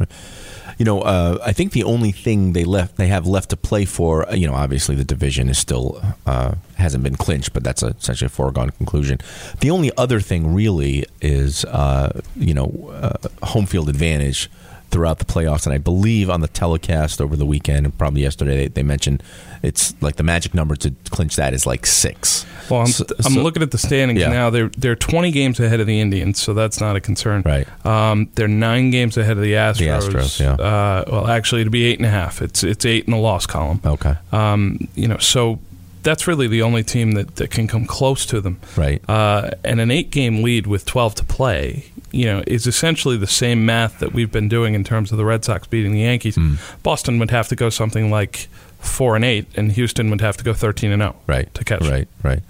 You 0.78 0.84
know, 0.84 1.00
uh, 1.00 1.38
I 1.44 1.52
think 1.52 1.72
the 1.72 1.84
only 1.84 2.12
thing 2.12 2.52
they 2.52 2.64
left 2.64 2.96
they 2.96 3.06
have 3.06 3.26
left 3.26 3.50
to 3.50 3.56
play 3.56 3.86
for, 3.86 4.28
uh, 4.28 4.34
you 4.34 4.46
know, 4.46 4.54
obviously 4.54 4.94
the 4.94 5.04
division 5.04 5.48
is 5.48 5.58
still 5.58 6.02
uh, 6.26 6.54
hasn't 6.74 7.02
been 7.02 7.16
clinched, 7.16 7.54
but 7.54 7.64
that's 7.64 7.82
a, 7.82 7.88
essentially 7.88 8.26
a 8.26 8.30
foregone 8.30 8.70
conclusion. 8.70 9.18
The 9.60 9.70
only 9.70 9.90
other 9.96 10.20
thing 10.20 10.54
really 10.54 11.06
is, 11.22 11.64
uh, 11.64 12.20
you 12.36 12.52
know, 12.52 12.90
uh, 12.92 13.46
home 13.46 13.66
field 13.66 13.88
advantage 13.88 14.50
throughout 14.90 15.18
the 15.18 15.24
playoffs, 15.24 15.66
and 15.66 15.74
I 15.74 15.78
believe 15.78 16.30
on 16.30 16.40
the 16.40 16.48
telecast 16.48 17.20
over 17.20 17.36
the 17.36 17.44
weekend 17.46 17.84
and 17.86 17.96
probably 17.98 18.22
yesterday 18.22 18.56
they, 18.56 18.68
they 18.68 18.82
mentioned 18.82 19.22
it's 19.62 20.00
like 20.00 20.16
the 20.16 20.22
magic 20.22 20.54
number 20.54 20.76
to 20.76 20.94
clinch 21.10 21.36
that 21.36 21.52
is 21.52 21.66
like 21.66 21.84
six. 21.86 22.46
Well, 22.70 22.80
I'm, 22.82 22.86
So- 22.86 23.04
I'm 23.24 23.32
so- 23.32 23.42
looking 23.42 23.62
at 23.62 23.70
the 23.72 23.78
standings 23.78 24.20
Yeah. 24.20 24.28
now. 24.28 24.50
They're 24.50 24.70
they're 24.78 24.94
20 24.96 25.30
games 25.32 25.58
ahead 25.60 25.80
of 25.80 25.86
the 25.86 26.00
Indians, 26.00 26.40
so 26.40 26.54
that's 26.54 26.80
not 26.80 26.94
a 26.96 27.00
concern. 27.00 27.42
Right. 27.44 27.66
Um, 27.84 28.28
they're 28.36 28.48
nine 28.48 28.90
games 28.90 29.16
ahead 29.16 29.36
of 29.36 29.42
the 29.42 29.52
Astros. 29.54 29.78
The 29.78 29.86
Astros, 29.86 30.40
yeah. 30.40 30.52
Uh, 30.64 31.04
well, 31.10 31.26
actually, 31.26 31.62
it'd 31.62 31.72
be 31.72 31.84
eight 31.84 31.98
and 31.98 32.06
a 32.06 32.10
half. 32.10 32.40
It's 32.42 32.62
it's 32.62 32.84
eight 32.86 33.04
in 33.06 33.10
the 33.12 33.18
loss 33.18 33.46
column. 33.46 33.80
Okay. 33.84 34.14
Um, 34.32 34.88
you 34.94 35.08
know, 35.08 35.18
so 35.18 35.58
that's 36.06 36.28
really 36.28 36.46
the 36.46 36.62
only 36.62 36.84
team 36.84 37.12
that, 37.12 37.34
that 37.36 37.50
can 37.50 37.66
come 37.66 37.84
close 37.84 38.24
to 38.26 38.40
them. 38.40 38.60
Right. 38.76 39.02
Uh, 39.08 39.50
and 39.64 39.80
an 39.80 39.90
eight 39.90 40.10
game 40.10 40.42
lead 40.42 40.68
with 40.68 40.86
12 40.86 41.16
to 41.16 41.24
play, 41.24 41.86
you 42.12 42.26
know, 42.26 42.44
is 42.46 42.66
essentially 42.68 43.16
the 43.16 43.26
same 43.26 43.66
math 43.66 43.98
that 43.98 44.12
we've 44.12 44.30
been 44.30 44.48
doing 44.48 44.74
in 44.74 44.84
terms 44.84 45.10
of 45.10 45.18
the 45.18 45.24
Red 45.24 45.44
Sox 45.44 45.66
beating 45.66 45.92
the 45.92 46.02
Yankees. 46.02 46.36
Hmm. 46.36 46.54
Boston 46.84 47.18
would 47.18 47.32
have 47.32 47.48
to 47.48 47.56
go 47.56 47.70
something 47.70 48.08
like 48.08 48.48
four 48.78 49.16
and 49.16 49.24
eight, 49.24 49.46
and 49.56 49.72
Houston 49.72 50.08
would 50.10 50.20
have 50.20 50.36
to 50.36 50.44
go 50.44 50.54
13 50.54 50.92
and 50.92 51.02
oh. 51.02 51.06
zero. 51.06 51.16
Right. 51.26 51.54
To 51.54 51.64
catch. 51.64 51.82
Right. 51.82 52.08
Right. 52.22 52.40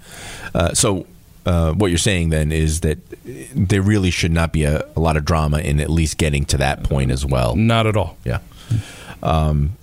Uh, 0.53 0.73
so. 0.73 1.07
Uh, 1.45 1.71
what 1.71 1.87
you're 1.87 1.97
saying 1.97 2.27
then 2.27 2.51
is 2.51 2.81
that 2.81 2.97
there 3.55 3.81
really 3.81 4.11
should 4.11 4.33
not 4.33 4.51
be 4.51 4.65
a, 4.65 4.85
a 4.97 4.99
lot 4.99 5.15
of 5.15 5.23
drama 5.23 5.59
in 5.59 5.79
at 5.79 5.89
least 5.89 6.17
getting 6.17 6.43
to 6.43 6.57
that 6.57 6.83
point 6.83 7.09
as 7.09 7.25
well. 7.25 7.55
Not 7.55 7.87
at 7.87 7.95
all. 7.95 8.17
Yeah. 8.25 8.39
Um, 9.23 9.77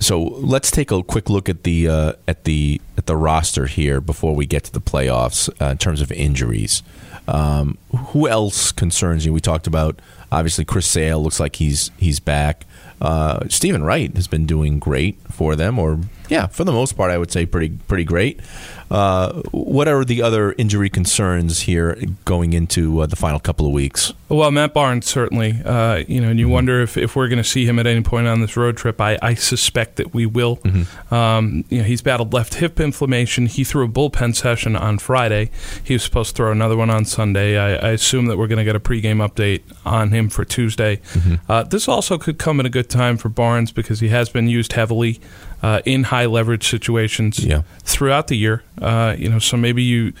so 0.00 0.22
let's 0.22 0.70
take 0.70 0.90
a 0.90 1.02
quick 1.02 1.28
look 1.28 1.48
at 1.48 1.64
the 1.64 1.88
uh, 1.88 2.12
at 2.26 2.44
the 2.44 2.80
at 2.96 3.06
the 3.06 3.16
roster 3.16 3.66
here 3.66 4.00
before 4.00 4.34
we 4.34 4.46
get 4.46 4.64
to 4.64 4.72
the 4.72 4.80
playoffs 4.80 5.48
uh, 5.60 5.72
in 5.72 5.78
terms 5.78 6.00
of 6.00 6.12
injuries. 6.12 6.82
Um, 7.26 7.76
who 7.94 8.28
else 8.28 8.72
concerns 8.72 9.26
you? 9.26 9.32
We 9.32 9.40
talked 9.40 9.66
about 9.66 10.00
obviously 10.30 10.64
Chris 10.64 10.86
Sale 10.86 11.22
looks 11.22 11.40
like 11.40 11.56
he's 11.56 11.90
he's 11.98 12.20
back. 12.20 12.64
Uh, 13.00 13.46
Steven 13.48 13.82
Wright 13.82 14.14
has 14.16 14.26
been 14.26 14.46
doing 14.46 14.78
great 14.78 15.18
for 15.38 15.54
them, 15.54 15.78
or 15.78 16.00
yeah, 16.28 16.48
for 16.48 16.64
the 16.64 16.72
most 16.72 16.96
part, 16.96 17.12
I 17.12 17.16
would 17.16 17.30
say 17.30 17.46
pretty 17.46 17.78
pretty 17.86 18.04
great. 18.04 18.40
Uh, 18.90 19.42
what 19.52 19.86
are 19.86 20.04
the 20.04 20.22
other 20.22 20.52
injury 20.56 20.88
concerns 20.88 21.60
here 21.60 21.96
going 22.24 22.54
into 22.54 23.00
uh, 23.00 23.06
the 23.06 23.16
final 23.16 23.38
couple 23.38 23.66
of 23.66 23.72
weeks? 23.72 24.14
Well, 24.30 24.50
Matt 24.50 24.72
Barnes 24.72 25.06
certainly, 25.06 25.60
uh, 25.62 26.04
you 26.08 26.20
know, 26.22 26.30
and 26.30 26.40
you 26.40 26.48
wonder 26.48 26.80
if, 26.80 26.96
if 26.96 27.14
we're 27.14 27.28
going 27.28 27.38
to 27.38 27.44
see 27.44 27.66
him 27.66 27.78
at 27.78 27.86
any 27.86 28.00
point 28.00 28.26
on 28.26 28.40
this 28.40 28.56
road 28.56 28.78
trip. 28.78 28.98
I, 28.98 29.18
I 29.20 29.34
suspect 29.34 29.96
that 29.96 30.14
we 30.14 30.24
will. 30.24 30.58
Um, 31.10 31.64
you 31.68 31.78
know, 31.78 31.84
he's 31.84 32.00
battled 32.00 32.32
left 32.32 32.54
hip 32.54 32.80
inflammation. 32.80 33.46
He 33.46 33.62
threw 33.62 33.84
a 33.84 33.88
bullpen 33.88 34.34
session 34.34 34.74
on 34.74 34.98
Friday. 34.98 35.50
He 35.84 35.92
was 35.94 36.02
supposed 36.02 36.30
to 36.30 36.36
throw 36.36 36.52
another 36.52 36.76
one 36.76 36.90
on 36.90 37.04
Sunday. 37.04 37.58
I, 37.58 37.88
I 37.88 37.90
assume 37.92 38.26
that 38.26 38.38
we're 38.38 38.48
going 38.48 38.58
to 38.58 38.64
get 38.64 38.74
a 38.76 38.80
pregame 38.80 39.26
update 39.26 39.62
on 39.84 40.10
him 40.12 40.30
for 40.30 40.44
Tuesday. 40.46 41.00
Uh, 41.48 41.62
this 41.62 41.88
also 41.88 42.16
could 42.16 42.38
come 42.38 42.58
at 42.58 42.64
a 42.66 42.70
good 42.70 42.88
time 42.88 43.18
for 43.18 43.28
Barnes 43.28 43.70
because 43.70 44.00
he 44.00 44.08
has 44.08 44.30
been 44.30 44.48
used 44.48 44.72
heavily 44.72 45.20
uh, 45.62 45.80
in 45.84 46.04
high 46.04 46.26
leverage 46.26 46.68
situations 46.68 47.38
Yeah. 47.44 47.62
throughout 47.82 48.28
the 48.28 48.36
year. 48.36 48.62
Uh, 48.80 49.14
you 49.18 49.28
know, 49.28 49.38
so 49.38 49.56
maybe 49.56 49.82
you 49.82 50.12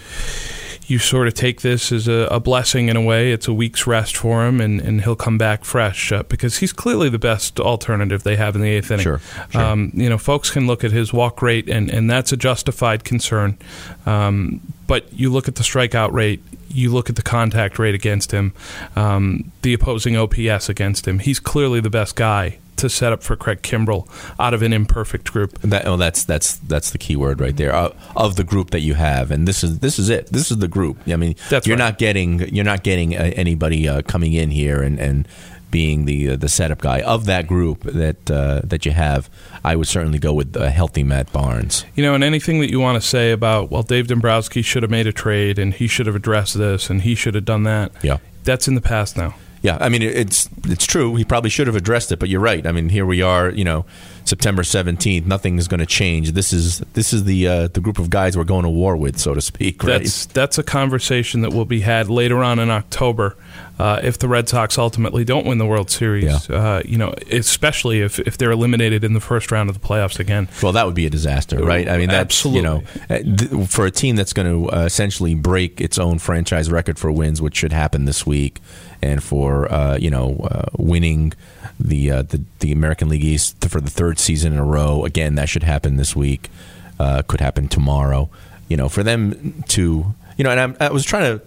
you 0.86 0.98
sort 0.98 1.28
of 1.28 1.34
take 1.34 1.60
this 1.60 1.92
as 1.92 2.08
a, 2.08 2.26
a 2.30 2.40
blessing 2.40 2.88
in 2.88 2.96
a 2.96 3.00
way. 3.02 3.30
It's 3.30 3.46
a 3.46 3.52
week's 3.52 3.86
rest 3.86 4.16
for 4.16 4.46
him, 4.46 4.58
and, 4.58 4.80
and 4.80 5.02
he'll 5.02 5.16
come 5.16 5.36
back 5.36 5.66
fresh 5.66 6.10
uh, 6.12 6.22
because 6.22 6.56
he's 6.58 6.72
clearly 6.72 7.10
the 7.10 7.18
best 7.18 7.60
alternative 7.60 8.22
they 8.22 8.36
have 8.36 8.54
in 8.56 8.62
the 8.62 8.70
eighth 8.70 8.90
inning. 8.90 9.02
Sure, 9.04 9.20
sure. 9.50 9.60
Um, 9.62 9.90
you 9.92 10.08
know, 10.08 10.16
folks 10.16 10.50
can 10.50 10.66
look 10.66 10.84
at 10.84 10.90
his 10.90 11.12
walk 11.12 11.42
rate, 11.42 11.68
and, 11.68 11.90
and 11.90 12.08
that's 12.10 12.32
a 12.32 12.38
justified 12.38 13.04
concern. 13.04 13.58
Um, 14.06 14.62
but 14.86 15.12
you 15.12 15.30
look 15.30 15.46
at 15.46 15.56
the 15.56 15.62
strikeout 15.62 16.12
rate, 16.12 16.42
you 16.70 16.90
look 16.90 17.10
at 17.10 17.16
the 17.16 17.22
contact 17.22 17.78
rate 17.78 17.94
against 17.94 18.32
him, 18.32 18.54
um, 18.96 19.52
the 19.60 19.74
opposing 19.74 20.16
OPS 20.16 20.70
against 20.70 21.06
him. 21.06 21.18
He's 21.18 21.38
clearly 21.38 21.80
the 21.80 21.90
best 21.90 22.16
guy 22.16 22.60
to 22.78 22.88
set 22.88 23.12
up 23.12 23.22
for 23.22 23.36
Craig 23.36 23.62
Kimbrel 23.62 24.08
out 24.38 24.54
of 24.54 24.62
an 24.62 24.72
imperfect 24.72 25.32
group. 25.32 25.58
That, 25.60 25.86
oh, 25.86 25.96
that's 25.96 26.24
that's 26.24 26.56
that's 26.56 26.90
the 26.90 26.98
key 26.98 27.16
word 27.16 27.40
right 27.40 27.56
there 27.56 27.74
uh, 27.74 27.92
of 28.16 28.36
the 28.36 28.44
group 28.44 28.70
that 28.70 28.80
you 28.80 28.94
have, 28.94 29.30
and 29.30 29.46
this 29.46 29.62
is 29.62 29.80
this 29.80 29.98
is 29.98 30.08
it. 30.08 30.26
This 30.28 30.50
is 30.50 30.58
the 30.58 30.68
group. 30.68 30.98
I 31.06 31.16
mean, 31.16 31.36
That's 31.48 31.66
you're 31.66 31.76
right. 31.76 31.84
not 31.84 31.98
getting 31.98 32.40
you're 32.54 32.64
not 32.64 32.82
getting 32.82 33.16
uh, 33.16 33.32
anybody 33.36 33.88
uh, 33.88 34.02
coming 34.02 34.32
in 34.32 34.50
here 34.50 34.82
and 34.82 34.98
and 34.98 35.28
being 35.70 36.06
the 36.06 36.30
uh, 36.30 36.36
the 36.36 36.48
setup 36.48 36.80
guy 36.80 37.00
of 37.02 37.26
that 37.26 37.46
group 37.46 37.82
that 37.82 38.30
uh, 38.30 38.60
that 38.64 38.86
you 38.86 38.92
have. 38.92 39.28
I 39.64 39.76
would 39.76 39.88
certainly 39.88 40.18
go 40.18 40.32
with 40.32 40.56
a 40.56 40.70
healthy 40.70 41.02
Matt 41.02 41.32
Barnes. 41.32 41.84
You 41.94 42.02
know, 42.02 42.14
and 42.14 42.24
anything 42.24 42.60
that 42.60 42.70
you 42.70 42.80
want 42.80 43.00
to 43.00 43.06
say 43.06 43.32
about 43.32 43.70
well, 43.70 43.82
Dave 43.82 44.06
Dombrowski 44.06 44.62
should 44.62 44.82
have 44.82 44.90
made 44.90 45.06
a 45.06 45.12
trade 45.12 45.58
and 45.58 45.74
he 45.74 45.86
should 45.86 46.06
have 46.06 46.16
addressed 46.16 46.56
this 46.56 46.90
and 46.90 47.02
he 47.02 47.14
should 47.14 47.34
have 47.34 47.44
done 47.44 47.64
that. 47.64 47.92
Yeah. 48.02 48.18
That's 48.44 48.66
in 48.66 48.74
the 48.74 48.80
past 48.80 49.16
now. 49.16 49.34
Yeah, 49.62 49.78
I 49.80 49.88
mean 49.88 50.02
it's 50.02 50.48
it's 50.64 50.86
true. 50.86 51.16
He 51.16 51.24
probably 51.24 51.50
should 51.50 51.66
have 51.66 51.76
addressed 51.76 52.12
it, 52.12 52.18
but 52.18 52.28
you're 52.28 52.40
right. 52.40 52.66
I 52.66 52.72
mean, 52.72 52.90
here 52.90 53.06
we 53.06 53.22
are. 53.22 53.50
You 53.50 53.64
know, 53.64 53.86
September 54.28 54.62
17th. 54.62 55.26
Nothing 55.26 55.58
is 55.58 55.68
going 55.68 55.80
to 55.80 55.86
change. 55.86 56.32
This 56.32 56.52
is 56.52 56.78
this 56.94 57.12
is 57.12 57.24
the 57.24 57.48
uh, 57.48 57.68
the 57.68 57.80
group 57.80 57.98
of 57.98 58.10
guys 58.10 58.36
we're 58.36 58.44
going 58.44 58.64
to 58.64 58.70
war 58.70 58.96
with, 58.96 59.18
so 59.18 59.34
to 59.34 59.40
speak. 59.40 59.82
Right? 59.88 60.00
That's 60.02 60.26
that's 60.26 60.58
a 60.58 60.62
conversation 60.62 61.40
that 61.42 61.52
will 61.52 61.64
be 61.64 61.80
had 61.80 62.10
later 62.10 62.42
on 62.42 62.58
in 62.58 62.68
October 62.68 63.36
uh, 63.78 64.00
if 64.02 64.18
the 64.18 64.28
Red 64.28 64.48
Sox 64.48 64.76
ultimately 64.76 65.24
don't 65.24 65.46
win 65.46 65.58
the 65.58 65.66
World 65.66 65.90
Series. 65.90 66.48
Yeah. 66.48 66.56
Uh, 66.56 66.82
you 66.84 66.98
know, 66.98 67.14
especially 67.30 68.00
if, 68.00 68.18
if 68.18 68.36
they're 68.36 68.50
eliminated 68.50 69.04
in 69.04 69.12
the 69.12 69.20
first 69.20 69.52
round 69.52 69.70
of 69.70 69.80
the 69.80 69.86
playoffs 69.86 70.18
again. 70.18 70.48
Well, 70.62 70.72
that 70.72 70.84
would 70.84 70.94
be 70.94 71.06
a 71.06 71.10
disaster, 71.10 71.62
right? 71.62 71.88
I 71.88 71.96
mean, 71.96 72.08
that's 72.08 72.44
Absolutely. 72.44 72.58
you 72.58 72.62
know, 72.62 73.36
th- 73.36 73.70
for 73.70 73.86
a 73.86 73.90
team 73.90 74.16
that's 74.16 74.32
going 74.32 74.48
to 74.48 74.70
uh, 74.70 74.84
essentially 74.84 75.34
break 75.34 75.80
its 75.80 75.98
own 75.98 76.18
franchise 76.18 76.70
record 76.70 76.98
for 76.98 77.12
wins, 77.12 77.40
which 77.40 77.56
should 77.56 77.72
happen 77.72 78.04
this 78.04 78.26
week, 78.26 78.60
and 79.00 79.22
for 79.22 79.70
uh, 79.72 79.96
you 79.96 80.10
know 80.10 80.48
uh, 80.50 80.66
winning 80.76 81.32
the, 81.80 82.10
uh, 82.10 82.22
the 82.22 82.42
the 82.60 82.72
American 82.72 83.08
League 83.08 83.24
East 83.24 83.64
for 83.68 83.80
the 83.80 83.90
third 83.90 84.18
season 84.18 84.52
in 84.52 84.58
a 84.58 84.64
row. 84.64 85.04
Again, 85.04 85.36
that 85.36 85.48
should 85.48 85.62
happen 85.62 85.96
this 85.96 86.16
week. 86.16 86.50
Uh, 86.98 87.22
could 87.22 87.40
happen 87.40 87.68
tomorrow. 87.68 88.28
You 88.68 88.76
know, 88.76 88.88
for 88.88 89.02
them 89.02 89.62
to 89.68 90.14
you 90.36 90.44
know, 90.44 90.50
and 90.50 90.60
I'm, 90.60 90.76
I 90.80 90.90
was 90.90 91.04
trying 91.04 91.38
to 91.38 91.44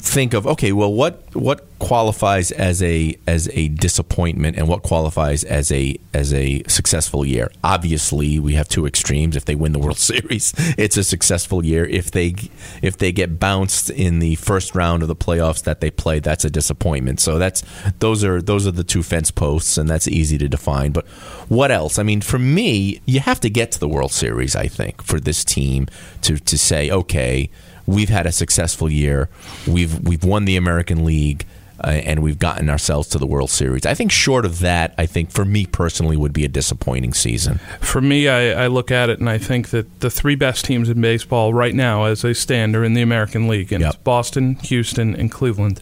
think 0.00 0.34
of 0.34 0.46
okay, 0.46 0.72
well, 0.72 0.92
what 0.92 1.22
what 1.34 1.66
qualifies 1.78 2.50
as 2.52 2.82
a 2.82 3.16
as 3.26 3.48
a 3.52 3.68
disappointment, 3.68 4.56
and 4.56 4.68
what 4.68 4.82
qualifies 4.82 5.44
as 5.44 5.72
a 5.72 5.96
as 6.12 6.32
a 6.34 6.62
successful 6.66 7.24
year? 7.24 7.50
Obviously, 7.64 8.38
we 8.38 8.54
have 8.54 8.68
two 8.68 8.86
extremes. 8.86 9.36
If 9.36 9.44
they 9.44 9.54
win 9.54 9.72
the 9.72 9.78
World 9.78 9.98
Series, 10.12 10.52
it's 10.76 10.96
a 10.96 11.04
successful 11.04 11.64
year. 11.64 11.84
If 11.86 12.10
they 12.10 12.34
if 12.82 12.98
they 12.98 13.12
get 13.12 13.38
bounced 13.38 13.90
in 13.90 14.18
the 14.18 14.34
first 14.36 14.74
round 14.74 15.02
of 15.02 15.08
the 15.08 15.16
playoffs 15.16 15.62
that 15.64 15.80
they 15.80 15.90
play, 15.90 16.20
that's 16.20 16.44
a 16.44 16.50
disappointment. 16.50 17.20
So 17.20 17.38
that's 17.38 17.62
those 17.98 18.24
are 18.24 18.42
those 18.42 18.66
are 18.66 18.72
the 18.72 18.84
two 18.84 19.02
fence 19.02 19.30
posts, 19.30 19.78
and 19.78 19.88
that's 19.88 20.08
easy 20.08 20.38
to 20.38 20.48
define. 20.48 20.92
But 20.92 21.06
what 21.48 21.70
else? 21.70 21.98
I 21.98 22.02
mean, 22.02 22.20
for 22.20 22.38
me, 22.38 23.00
you 23.06 23.20
have 23.20 23.40
to 23.40 23.50
get 23.50 23.72
to 23.72 23.80
the 23.80 23.88
World 23.88 24.12
Series. 24.12 24.54
I 24.54 24.68
think 24.68 25.02
for 25.02 25.18
this 25.18 25.44
team 25.44 25.88
to 26.22 26.36
to 26.38 26.58
say 26.58 26.90
okay 26.90 27.50
we've 27.94 28.08
had 28.08 28.26
a 28.26 28.32
successful 28.32 28.88
year. 28.90 29.28
We've 29.66 29.98
we've 30.08 30.24
won 30.24 30.44
the 30.44 30.56
American 30.56 31.04
League. 31.04 31.44
Uh, 31.82 31.92
and 32.04 32.22
we've 32.22 32.38
gotten 32.38 32.68
ourselves 32.68 33.08
to 33.08 33.16
the 33.16 33.26
World 33.26 33.48
Series. 33.48 33.86
I 33.86 33.94
think 33.94 34.12
short 34.12 34.44
of 34.44 34.58
that, 34.58 34.92
I 34.98 35.06
think 35.06 35.30
for 35.30 35.46
me 35.46 35.64
personally 35.64 36.14
would 36.14 36.34
be 36.34 36.44
a 36.44 36.48
disappointing 36.48 37.14
season. 37.14 37.58
For 37.80 38.02
me, 38.02 38.28
I, 38.28 38.64
I 38.64 38.66
look 38.66 38.90
at 38.90 39.08
it 39.08 39.18
and 39.18 39.30
I 39.30 39.38
think 39.38 39.70
that 39.70 40.00
the 40.00 40.10
three 40.10 40.34
best 40.34 40.66
teams 40.66 40.90
in 40.90 41.00
baseball 41.00 41.54
right 41.54 41.74
now, 41.74 42.04
as 42.04 42.20
they 42.20 42.34
stand, 42.34 42.76
are 42.76 42.84
in 42.84 42.92
the 42.92 43.00
American 43.00 43.48
League, 43.48 43.72
and 43.72 43.80
Yep. 43.80 43.94
it's 43.94 44.02
Boston, 44.02 44.56
Houston, 44.56 45.14
and 45.16 45.32
Cleveland. 45.32 45.80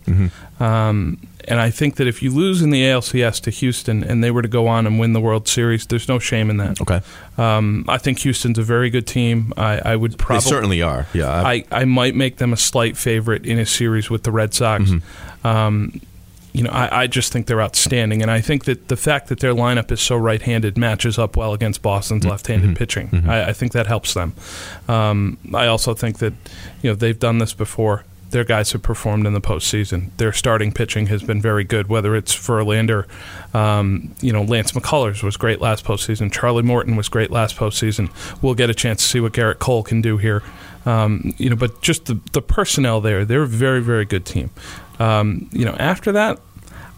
Um, 0.60 1.18
and 1.48 1.60
I 1.60 1.70
think 1.70 1.96
that 1.96 2.06
if 2.06 2.22
you 2.22 2.30
lose 2.30 2.62
in 2.62 2.70
the 2.70 2.82
ALCS 2.82 3.40
to 3.42 3.50
Houston 3.50 4.04
and 4.04 4.22
they 4.22 4.30
were 4.30 4.42
to 4.42 4.48
go 4.48 4.66
on 4.68 4.86
and 4.86 4.98
win 5.00 5.12
the 5.14 5.20
World 5.20 5.48
Series, 5.48 5.86
there's 5.86 6.08
no 6.08 6.18
shame 6.18 6.50
in 6.50 6.56
that. 6.58 6.80
Okay, 6.80 7.00
Um, 7.36 7.84
I 7.88 7.98
think 7.98 8.18
Houston's 8.20 8.58
a 8.58 8.62
very 8.62 8.90
good 8.90 9.06
team. 9.06 9.52
I, 9.56 9.80
I 9.92 9.96
would 9.96 10.12
they 10.12 10.16
probably 10.16 10.42
certainly 10.48 10.82
are. 10.82 11.06
Yeah, 11.12 11.30
I- 11.30 11.64
I, 11.72 11.84
might 11.84 12.14
make 12.14 12.36
them 12.36 12.52
a 12.52 12.56
slight 12.56 12.96
favorite 12.96 13.46
in 13.46 13.58
a 13.58 13.66
series 13.66 14.10
with 14.10 14.22
the 14.22 14.30
Red 14.32 14.54
Sox. 14.54 14.84
Mm-hmm. 14.84 15.46
Um, 15.46 16.00
you 16.54 16.64
know, 16.64 16.70
I, 16.70 17.02
I 17.02 17.06
just 17.06 17.32
think 17.32 17.46
they're 17.46 17.60
outstanding, 17.62 18.22
and 18.22 18.30
I 18.30 18.40
think 18.40 18.64
that 18.64 18.88
the 18.88 18.96
fact 18.96 19.28
that 19.28 19.38
their 19.40 19.54
lineup 19.54 19.92
is 19.92 20.00
so 20.00 20.16
right-handed 20.16 20.76
matches 20.78 21.18
up 21.18 21.36
well 21.36 21.52
against 21.52 21.82
Boston's 21.82 22.22
Mm-hmm. 22.22 22.30
left-handed 22.30 22.76
pitching. 22.76 23.24
I, 23.28 23.50
I 23.50 23.52
think 23.52 23.72
that 23.72 23.86
helps 23.86 24.14
them. 24.14 24.34
Um, 24.88 25.36
I 25.54 25.66
also 25.66 25.94
think 25.94 26.18
that 26.18 26.32
you 26.82 26.90
know 26.90 26.94
they've 26.96 27.18
done 27.18 27.38
this 27.38 27.52
before. 27.52 28.04
Their 28.30 28.44
guys 28.44 28.72
have 28.72 28.82
performed 28.82 29.26
in 29.26 29.32
the 29.32 29.40
postseason. 29.40 30.10
Their 30.16 30.32
starting 30.32 30.72
pitching 30.72 31.06
has 31.06 31.22
been 31.22 31.40
very 31.40 31.64
good, 31.64 31.88
whether 31.88 32.14
it's 32.14 32.34
Verlander, 32.34 33.06
um, 33.54 34.14
you 34.20 34.32
know, 34.32 34.42
Lance 34.42 34.72
McCullers 34.72 35.22
was 35.22 35.36
great 35.36 35.60
last 35.60 35.84
postseason. 35.84 36.32
Charlie 36.32 36.62
Morton 36.62 36.96
was 36.96 37.08
great 37.08 37.30
last 37.30 37.56
postseason. 37.56 38.10
We'll 38.42 38.54
get 38.54 38.70
a 38.70 38.74
chance 38.74 39.02
to 39.02 39.08
see 39.08 39.20
what 39.20 39.32
Gerrit 39.32 39.58
Cole 39.58 39.82
can 39.82 40.00
do 40.00 40.18
here. 40.18 40.42
Um, 40.86 41.34
you 41.38 41.50
know, 41.50 41.56
but 41.56 41.80
just 41.82 42.06
the, 42.06 42.20
the 42.32 42.42
personnel 42.42 43.00
there, 43.00 43.24
they're 43.24 43.42
a 43.42 43.46
very, 43.46 43.82
very 43.82 44.04
good 44.04 44.24
team. 44.24 44.50
Um, 44.98 45.48
you 45.52 45.64
know, 45.64 45.76
after 45.78 46.12
that, 46.12 46.40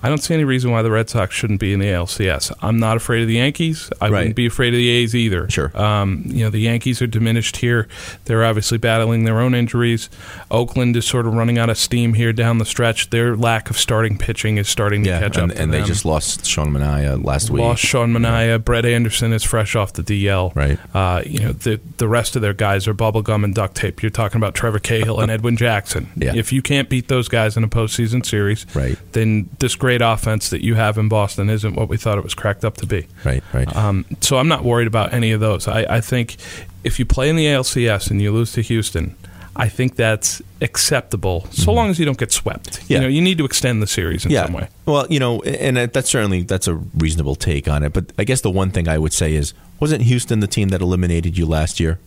I 0.02 0.08
don't 0.08 0.18
see 0.18 0.32
any 0.34 0.44
reason 0.44 0.70
why 0.70 0.82
the 0.82 0.90
Red 0.90 1.10
Sox 1.10 1.34
shouldn't 1.34 1.60
be 1.60 1.72
in 1.72 1.80
the 1.80 1.86
ALCS. 1.86 2.52
I'm 2.62 2.78
not 2.78 2.96
afraid 2.96 3.22
of 3.22 3.28
the 3.28 3.34
Yankees. 3.34 3.90
I 4.00 4.06
Right. 4.06 4.18
wouldn't 4.20 4.36
be 4.36 4.46
afraid 4.46 4.68
of 4.72 4.78
the 4.78 4.88
A's 4.88 5.14
either. 5.14 5.48
Sure. 5.50 5.76
Um, 5.78 6.22
you 6.26 6.44
know, 6.44 6.50
the 6.50 6.60
Yankees 6.60 7.02
are 7.02 7.06
diminished 7.06 7.58
here. 7.58 7.86
They're 8.24 8.44
obviously 8.44 8.78
battling 8.78 9.24
their 9.24 9.40
own 9.40 9.54
injuries. 9.54 10.08
Oakland 10.50 10.96
is 10.96 11.04
sort 11.04 11.26
of 11.26 11.34
running 11.34 11.58
out 11.58 11.68
of 11.70 11.76
steam 11.78 12.14
here 12.14 12.32
down 12.32 12.58
the 12.58 12.64
stretch. 12.64 13.10
Their 13.10 13.36
lack 13.36 13.68
of 13.70 13.76
starting 13.78 14.16
pitching 14.16 14.56
is 14.56 14.68
starting 14.68 15.04
to 15.04 15.10
catch 15.10 15.36
and, 15.36 15.50
up 15.50 15.56
to 15.56 15.62
and 15.62 15.72
they 15.72 15.82
just 15.82 16.04
lost 16.04 16.46
Sean 16.46 16.72
Manaea 16.72 17.22
last 17.22 17.50
week. 17.50 17.60
Lost 17.60 17.82
Sean 17.84 18.12
Manaea. 18.12 18.62
Brett 18.64 18.86
Anderson 18.86 19.32
is 19.32 19.44
fresh 19.44 19.76
off 19.76 19.92
the 19.92 20.02
DL. 20.02 20.52
Right. 20.54 20.78
Uh, 20.94 21.22
you 21.26 21.40
know, 21.40 21.52
the 21.52 21.80
the 21.98 22.08
rest 22.08 22.36
of 22.36 22.42
their 22.42 22.54
guys 22.54 22.88
are 22.88 22.94
bubblegum 22.94 23.44
and 23.44 23.54
duct 23.54 23.74
tape. 23.76 24.02
You're 24.02 24.10
talking 24.10 24.38
about 24.38 24.54
Trevor 24.54 24.78
Cahill 24.78 25.20
and 25.20 25.30
Edwin 25.30 25.56
Jackson. 25.56 26.08
Yeah. 26.16 26.32
If 26.34 26.52
you 26.52 26.62
can't 26.62 26.88
beat 26.88 27.08
those 27.08 27.28
guys 27.28 27.56
in 27.56 27.64
a 27.64 27.68
postseason 27.68 28.24
series, 28.24 28.64
Right. 28.74 28.96
then 29.12 29.48
this 29.58 29.76
great 29.90 30.02
offense 30.02 30.50
that 30.50 30.62
you 30.62 30.76
have 30.76 30.98
in 30.98 31.08
Boston 31.08 31.50
isn't 31.50 31.74
what 31.74 31.88
we 31.88 31.96
thought 31.96 32.16
it 32.16 32.22
was 32.22 32.32
cracked 32.32 32.64
up 32.64 32.76
to 32.76 32.86
be. 32.86 33.08
Right, 33.24 33.42
right. 33.52 33.74
Um, 33.74 34.04
so 34.20 34.38
I'm 34.38 34.46
not 34.46 34.62
worried 34.62 34.86
about 34.86 35.12
any 35.12 35.32
of 35.32 35.40
those. 35.40 35.66
I, 35.66 35.84
I 35.96 36.00
think 36.00 36.36
if 36.84 37.00
you 37.00 37.04
play 37.04 37.28
in 37.28 37.34
the 37.34 37.46
ALCS 37.46 38.08
and 38.08 38.22
you 38.22 38.30
lose 38.30 38.52
to 38.52 38.60
Houston, 38.60 39.16
I 39.56 39.68
think 39.68 39.96
that's 39.96 40.40
acceptable, 40.60 41.48
so 41.50 41.72
long 41.72 41.90
as 41.90 41.98
you 41.98 42.04
don't 42.04 42.16
get 42.16 42.30
swept. 42.30 42.70
Mm-hmm. 42.70 42.92
Yeah. 42.92 42.98
You 42.98 43.02
know, 43.02 43.08
you 43.08 43.20
need 43.20 43.38
to 43.38 43.44
extend 43.44 43.82
the 43.82 43.88
series 43.88 44.24
in 44.24 44.30
yeah. 44.30 44.44
some 44.44 44.52
way. 44.52 44.68
Well, 44.86 45.08
you 45.10 45.18
know, 45.18 45.42
and 45.42 45.76
that's 45.76 46.08
certainly 46.08 46.44
that's 46.44 46.68
a 46.68 46.74
reasonable 46.96 47.34
take 47.34 47.66
on 47.66 47.82
it. 47.82 47.92
But 47.92 48.12
I 48.16 48.22
guess 48.22 48.42
the 48.42 48.50
one 48.50 48.70
thing 48.70 48.86
I 48.88 48.96
would 48.96 49.12
say 49.12 49.34
is, 49.34 49.54
wasn't 49.80 50.02
Houston 50.02 50.38
the 50.38 50.46
team 50.46 50.68
that 50.68 50.80
eliminated 50.80 51.36
you 51.36 51.46
last 51.46 51.80
year? 51.80 51.98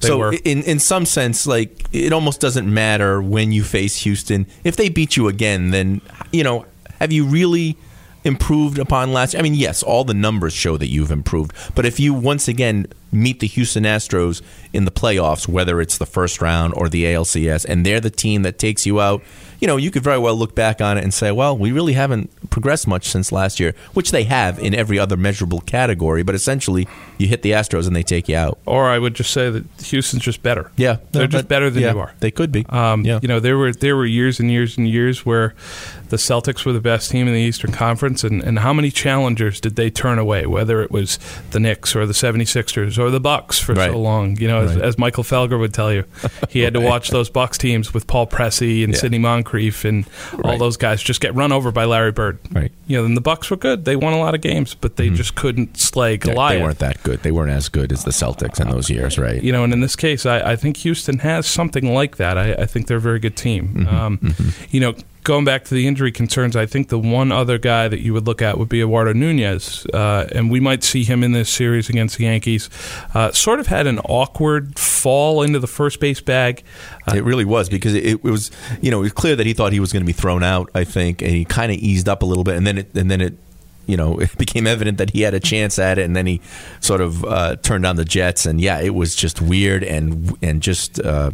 They 0.00 0.08
so 0.08 0.18
were. 0.18 0.32
in 0.32 0.62
in 0.62 0.78
some 0.78 1.04
sense, 1.04 1.46
like 1.46 1.84
it 1.92 2.14
almost 2.14 2.40
doesn't 2.40 2.72
matter 2.72 3.20
when 3.20 3.52
you 3.52 3.62
face 3.62 3.98
Houston. 4.04 4.46
If 4.64 4.76
they 4.76 4.88
beat 4.88 5.18
you 5.18 5.28
again, 5.28 5.70
then 5.70 6.00
you 6.32 6.44
know, 6.44 6.64
have 7.00 7.12
you 7.12 7.24
really 7.24 7.76
improved 8.24 8.78
upon 8.78 9.12
last 9.12 9.32
year? 9.32 9.40
I 9.40 9.42
mean, 9.42 9.54
yes, 9.54 9.82
all 9.82 10.04
the 10.04 10.14
numbers 10.14 10.52
show 10.52 10.76
that 10.76 10.88
you've 10.88 11.10
improved. 11.10 11.52
But 11.74 11.86
if 11.86 12.00
you 12.00 12.12
once 12.12 12.48
again 12.48 12.86
meet 13.16 13.40
the 13.40 13.46
Houston 13.46 13.84
Astros 13.84 14.42
in 14.72 14.84
the 14.84 14.90
playoffs, 14.90 15.48
whether 15.48 15.80
it's 15.80 15.98
the 15.98 16.06
first 16.06 16.40
round 16.40 16.74
or 16.74 16.88
the 16.88 17.04
ALCS, 17.04 17.64
and 17.64 17.84
they're 17.84 18.00
the 18.00 18.10
team 18.10 18.42
that 18.42 18.58
takes 18.58 18.86
you 18.86 19.00
out, 19.00 19.22
you 19.60 19.66
know, 19.66 19.76
you 19.76 19.90
could 19.90 20.02
very 20.02 20.18
well 20.18 20.36
look 20.36 20.54
back 20.54 20.80
on 20.80 20.98
it 20.98 21.04
and 21.04 21.12
say, 21.12 21.32
well, 21.32 21.56
we 21.56 21.72
really 21.72 21.94
haven't 21.94 22.30
progressed 22.50 22.86
much 22.86 23.08
since 23.08 23.32
last 23.32 23.58
year, 23.58 23.74
which 23.94 24.10
they 24.10 24.24
have 24.24 24.58
in 24.58 24.74
every 24.74 24.98
other 24.98 25.16
measurable 25.16 25.60
category. 25.60 26.22
But 26.22 26.34
essentially, 26.34 26.86
you 27.18 27.26
hit 27.26 27.42
the 27.42 27.52
Astros 27.52 27.86
and 27.86 27.96
they 27.96 28.02
take 28.02 28.28
you 28.28 28.36
out. 28.36 28.58
Or 28.66 28.86
I 28.86 28.98
would 28.98 29.14
just 29.14 29.30
say 29.30 29.50
that 29.50 29.64
Houston's 29.82 30.22
just 30.22 30.42
better. 30.42 30.70
Yeah, 30.76 30.98
They're 31.12 31.22
no, 31.22 31.28
just 31.28 31.48
better 31.48 31.70
than 31.70 31.82
yeah, 31.82 31.92
you 31.92 31.98
are. 31.98 32.12
They 32.20 32.30
could 32.30 32.52
be. 32.52 32.66
Um, 32.68 33.04
yeah. 33.04 33.18
You 33.22 33.28
know, 33.28 33.40
there 33.40 33.56
were 33.56 33.72
there 33.72 33.96
were 33.96 34.06
years 34.06 34.40
and 34.40 34.50
years 34.50 34.76
and 34.76 34.88
years 34.88 35.24
where 35.24 35.54
the 36.08 36.16
Celtics 36.16 36.64
were 36.64 36.72
the 36.72 36.80
best 36.80 37.10
team 37.10 37.26
in 37.26 37.34
the 37.34 37.40
Eastern 37.40 37.72
Conference, 37.72 38.22
and, 38.22 38.42
and 38.42 38.60
how 38.60 38.72
many 38.72 38.90
challengers 38.90 39.60
did 39.60 39.76
they 39.76 39.90
turn 39.90 40.18
away? 40.18 40.46
Whether 40.46 40.82
it 40.82 40.90
was 40.90 41.18
the 41.50 41.60
Knicks 41.60 41.96
or 41.96 42.06
the 42.06 42.12
76ers 42.12 42.98
or 42.98 43.05
the 43.10 43.20
Bucks 43.20 43.58
for 43.58 43.74
Right. 43.74 43.90
so 43.90 43.98
long. 43.98 44.36
You 44.38 44.48
know, 44.48 44.62
as, 44.62 44.74
Right. 44.74 44.84
as 44.84 44.98
Michael 44.98 45.24
Felger 45.24 45.58
would 45.58 45.74
tell 45.74 45.92
you, 45.92 46.04
he 46.48 46.60
had 46.60 46.74
to 46.74 46.80
watch 46.80 47.10
those 47.10 47.28
Bucks 47.28 47.58
teams 47.58 47.92
with 47.94 48.06
Paul 48.06 48.26
Pressey 48.26 48.84
and 48.84 48.92
Yeah. 48.92 48.98
Sidney 49.00 49.18
Moncrief 49.18 49.84
and 49.84 50.06
all 50.32 50.50
Right. 50.50 50.58
those 50.58 50.76
guys 50.76 51.02
just 51.02 51.20
get 51.20 51.34
run 51.34 51.52
over 51.52 51.70
by 51.72 51.84
Larry 51.84 52.12
Bird. 52.12 52.38
Right. 52.52 52.72
You 52.86 52.98
know, 52.98 53.04
and 53.04 53.16
the 53.16 53.20
Bucks 53.20 53.50
were 53.50 53.56
good. 53.56 53.84
They 53.84 53.96
won 53.96 54.12
a 54.12 54.18
lot 54.18 54.34
of 54.34 54.40
games, 54.40 54.74
but 54.74 54.96
they 54.96 55.06
mm-hmm. 55.06 55.16
just 55.16 55.34
couldn't 55.34 55.76
slay 55.78 56.12
They- 56.16 56.30
Goliath. 56.32 56.58
They 56.58 56.62
weren't 56.62 56.78
that 56.80 57.02
good. 57.02 57.22
They 57.22 57.32
weren't 57.32 57.52
as 57.52 57.68
good 57.68 57.92
as 57.92 58.04
the 58.04 58.10
Celtics 58.12 58.60
in 58.60 58.70
those 58.70 58.88
years, 58.90 59.18
right? 59.18 59.42
You 59.42 59.52
know, 59.52 59.64
and 59.64 59.72
in 59.72 59.80
this 59.80 59.96
case, 59.96 60.26
I, 60.26 60.52
I 60.52 60.56
think 60.56 60.78
Houston 60.78 61.18
has 61.20 61.46
something 61.46 61.92
like 61.92 62.16
that. 62.16 62.38
I, 62.38 62.52
I 62.54 62.66
think 62.66 62.86
they're 62.86 62.96
a 62.98 63.00
very 63.00 63.18
good 63.18 63.36
team. 63.36 63.68
Mm-hmm. 63.68 63.96
um, 63.96 64.18
mm-hmm. 64.18 64.48
You 64.70 64.80
know, 64.80 64.94
going 65.26 65.44
back 65.44 65.64
to 65.64 65.74
the 65.74 65.88
injury 65.88 66.12
concerns, 66.12 66.54
I 66.54 66.66
think 66.66 66.88
the 66.88 67.00
one 67.00 67.32
other 67.32 67.58
guy 67.58 67.88
that 67.88 67.98
you 67.98 68.14
would 68.14 68.28
look 68.28 68.40
at 68.40 68.58
would 68.58 68.68
be 68.68 68.80
Eduardo 68.80 69.12
Nunez, 69.12 69.84
uh, 69.92 70.28
and 70.32 70.52
we 70.52 70.60
might 70.60 70.84
see 70.84 71.02
him 71.02 71.24
in 71.24 71.32
this 71.32 71.50
series 71.50 71.88
against 71.88 72.16
the 72.16 72.24
Yankees. 72.24 72.70
Uh, 73.12 73.32
sort 73.32 73.58
of 73.58 73.66
had 73.66 73.88
an 73.88 73.98
awkward 73.98 74.78
fall 74.78 75.42
into 75.42 75.58
the 75.58 75.66
first 75.66 75.98
base 75.98 76.20
bag. 76.20 76.62
It 77.12 77.24
really 77.24 77.44
was 77.44 77.68
because 77.68 77.92
it, 77.94 78.06
it 78.06 78.22
was, 78.22 78.52
you 78.80 78.92
know, 78.92 79.00
it 79.00 79.02
was 79.02 79.12
clear 79.12 79.34
that 79.34 79.46
he 79.46 79.52
thought 79.52 79.72
he 79.72 79.80
was 79.80 79.92
going 79.92 80.02
to 80.02 80.06
be 80.06 80.12
thrown 80.12 80.44
out. 80.44 80.70
I 80.76 80.84
think, 80.84 81.22
and 81.22 81.32
he 81.32 81.44
kind 81.44 81.72
of 81.72 81.78
eased 81.78 82.08
up 82.08 82.22
a 82.22 82.24
little 82.24 82.44
bit, 82.44 82.56
and 82.56 82.64
then 82.64 82.78
it, 82.78 82.94
and 82.94 83.10
then 83.10 83.20
it, 83.20 83.34
you 83.86 83.96
know, 83.96 84.18
it 84.20 84.38
became 84.38 84.68
evident 84.68 84.98
that 84.98 85.10
he 85.10 85.22
had 85.22 85.34
a 85.34 85.40
chance 85.40 85.76
at 85.80 85.98
it, 85.98 86.04
and 86.04 86.14
then 86.14 86.26
he 86.28 86.40
sort 86.78 87.00
of 87.00 87.24
uh, 87.24 87.56
turned 87.56 87.84
on 87.84 87.96
the 87.96 88.04
Jets, 88.04 88.46
and 88.46 88.60
yeah, 88.60 88.78
it 88.78 88.94
was 88.94 89.16
just 89.16 89.42
weird 89.42 89.82
and 89.82 90.36
and 90.40 90.62
just 90.62 91.00
uh, 91.00 91.32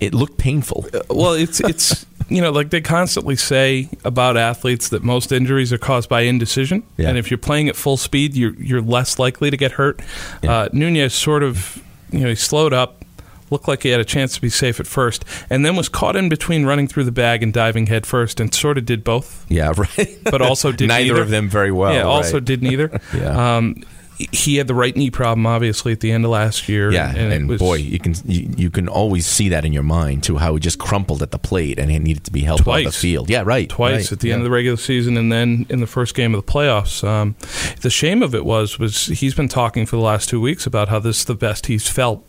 it 0.00 0.14
looked 0.14 0.36
painful. 0.36 0.86
Well, 1.08 1.34
it's 1.34 1.60
it's 1.60 2.04
you 2.28 2.40
know, 2.42 2.50
like 2.50 2.70
they 2.70 2.80
constantly 2.80 3.36
say 3.36 3.88
about 4.04 4.36
athletes 4.36 4.88
that 4.90 5.02
most 5.02 5.32
injuries 5.32 5.72
are 5.72 5.78
caused 5.78 6.08
by 6.08 6.22
indecision, 6.22 6.82
Yeah. 6.96 7.08
and 7.08 7.18
if 7.18 7.30
you're 7.30 7.38
playing 7.38 7.68
at 7.68 7.76
full 7.76 7.96
speed, 7.96 8.34
you're 8.36 8.54
you're 8.54 8.82
less 8.82 9.18
likely 9.18 9.50
to 9.50 9.56
get 9.56 9.72
hurt. 9.72 10.00
Yeah. 10.42 10.52
Uh, 10.52 10.68
Nunez 10.72 11.14
sort 11.14 11.42
of, 11.42 11.82
you 12.12 12.20
know, 12.20 12.28
he 12.28 12.34
slowed 12.34 12.72
up, 12.72 13.04
looked 13.50 13.66
like 13.66 13.82
he 13.82 13.88
had 13.88 14.00
a 14.00 14.04
chance 14.04 14.34
to 14.34 14.40
be 14.42 14.50
safe 14.50 14.78
at 14.78 14.86
first, 14.86 15.24
and 15.48 15.64
then 15.64 15.74
was 15.74 15.88
caught 15.88 16.16
in 16.16 16.28
between 16.28 16.66
running 16.66 16.86
through 16.86 17.04
the 17.04 17.12
bag 17.12 17.42
and 17.42 17.52
diving 17.52 17.86
head 17.86 18.04
first, 18.06 18.40
and 18.40 18.52
sort 18.52 18.76
of 18.76 18.84
did 18.84 19.02
both, 19.04 19.46
Yeah, 19.48 19.72
right. 19.76 20.18
but 20.24 20.42
also 20.42 20.70
did 20.70 20.88
neither 20.88 21.12
neither. 21.14 21.22
of 21.22 21.30
them 21.30 21.48
very 21.48 21.72
well. 21.72 21.94
yeah, 21.94 22.02
also 22.02 22.40
did 22.40 22.62
neither. 22.62 23.00
Yeah. 23.14 23.56
Um, 23.56 23.82
he 24.18 24.56
had 24.56 24.66
the 24.66 24.74
right 24.74 24.96
knee 24.96 25.10
problem, 25.10 25.46
obviously, 25.46 25.92
at 25.92 26.00
the 26.00 26.10
end 26.10 26.24
of 26.24 26.30
last 26.32 26.68
year. 26.68 26.90
Yeah, 26.92 27.14
and, 27.14 27.32
it 27.32 27.46
was 27.46 27.60
boy, 27.60 27.76
you 27.76 27.98
can 28.00 28.14
you, 28.24 28.52
you 28.56 28.70
can 28.70 28.88
always 28.88 29.26
see 29.26 29.48
that 29.50 29.64
in 29.64 29.72
your 29.72 29.84
mind 29.84 30.24
too. 30.24 30.38
How 30.38 30.54
he 30.54 30.60
just 30.60 30.78
crumpled 30.78 31.22
at 31.22 31.30
the 31.30 31.38
plate 31.38 31.78
and 31.78 31.90
he 31.90 31.98
needed 31.98 32.24
to 32.24 32.32
be 32.32 32.40
helped 32.40 32.66
off 32.66 32.82
the 32.82 32.90
field. 32.90 33.30
Yeah, 33.30 33.42
right. 33.44 33.68
twice 33.68 33.92
right, 33.92 34.12
at 34.12 34.20
the 34.20 34.28
yeah. 34.28 34.34
end 34.34 34.42
of 34.42 34.44
the 34.44 34.50
regular 34.50 34.76
season 34.76 35.16
and 35.16 35.30
then 35.30 35.66
in 35.68 35.80
the 35.80 35.86
first 35.86 36.14
game 36.14 36.34
of 36.34 36.44
the 36.44 36.52
playoffs. 36.52 37.06
Um, 37.06 37.36
the 37.80 37.90
shame 37.90 38.22
of 38.22 38.34
it 38.34 38.44
was 38.44 38.78
was 38.78 39.06
he's 39.06 39.34
been 39.34 39.48
talking 39.48 39.86
for 39.86 39.96
the 39.96 40.02
last 40.02 40.28
two 40.28 40.40
weeks 40.40 40.66
about 40.66 40.88
how 40.88 40.98
this 40.98 41.20
is 41.20 41.24
the 41.26 41.34
best 41.34 41.66
he's 41.66 41.88
felt 41.88 42.24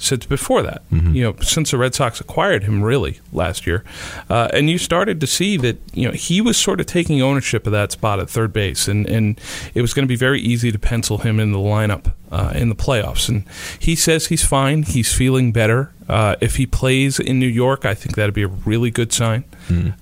since 0.00 0.26
before 0.26 0.62
that. 0.62 0.88
Mm-hmm. 0.90 1.14
You 1.14 1.24
know, 1.24 1.36
since 1.40 1.70
the 1.70 1.78
Red 1.78 1.94
Sox 1.94 2.20
acquired 2.20 2.64
him 2.64 2.82
really 2.82 3.20
last 3.32 3.66
year, 3.66 3.84
uh, 4.28 4.48
and 4.52 4.68
you 4.68 4.78
started 4.78 5.20
to 5.20 5.26
see 5.26 5.56
that 5.58 5.78
you 5.92 6.06
know 6.06 6.12
he 6.12 6.40
was 6.40 6.56
sort 6.56 6.80
of 6.80 6.86
taking 6.86 7.22
ownership 7.22 7.66
of 7.66 7.72
that 7.72 7.92
spot 7.92 8.20
at 8.20 8.28
third 8.28 8.52
base, 8.52 8.88
and 8.88 9.06
and 9.08 9.40
it 9.74 9.82
was 9.82 9.94
going 9.94 10.04
to 10.04 10.08
be 10.08 10.16
very 10.16 10.40
easy 10.40 10.72
to 10.72 10.78
pencil 10.78 11.18
him 11.18 11.38
in 11.38 11.52
the 11.52 11.58
lineup. 11.58 12.12
Uh, 12.32 12.52
in 12.54 12.68
the 12.68 12.76
playoffs, 12.76 13.28
and 13.28 13.42
he 13.80 13.96
says 13.96 14.28
he's 14.28 14.44
fine. 14.44 14.84
He's 14.84 15.12
feeling 15.12 15.50
better. 15.50 15.92
Uh, 16.10 16.34
if 16.40 16.56
he 16.56 16.66
plays 16.66 17.20
in 17.20 17.38
New 17.38 17.46
York, 17.46 17.84
I 17.84 17.94
think 17.94 18.16
that'd 18.16 18.34
be 18.34 18.42
a 18.42 18.48
really 18.48 18.90
good 18.90 19.12
sign. 19.12 19.44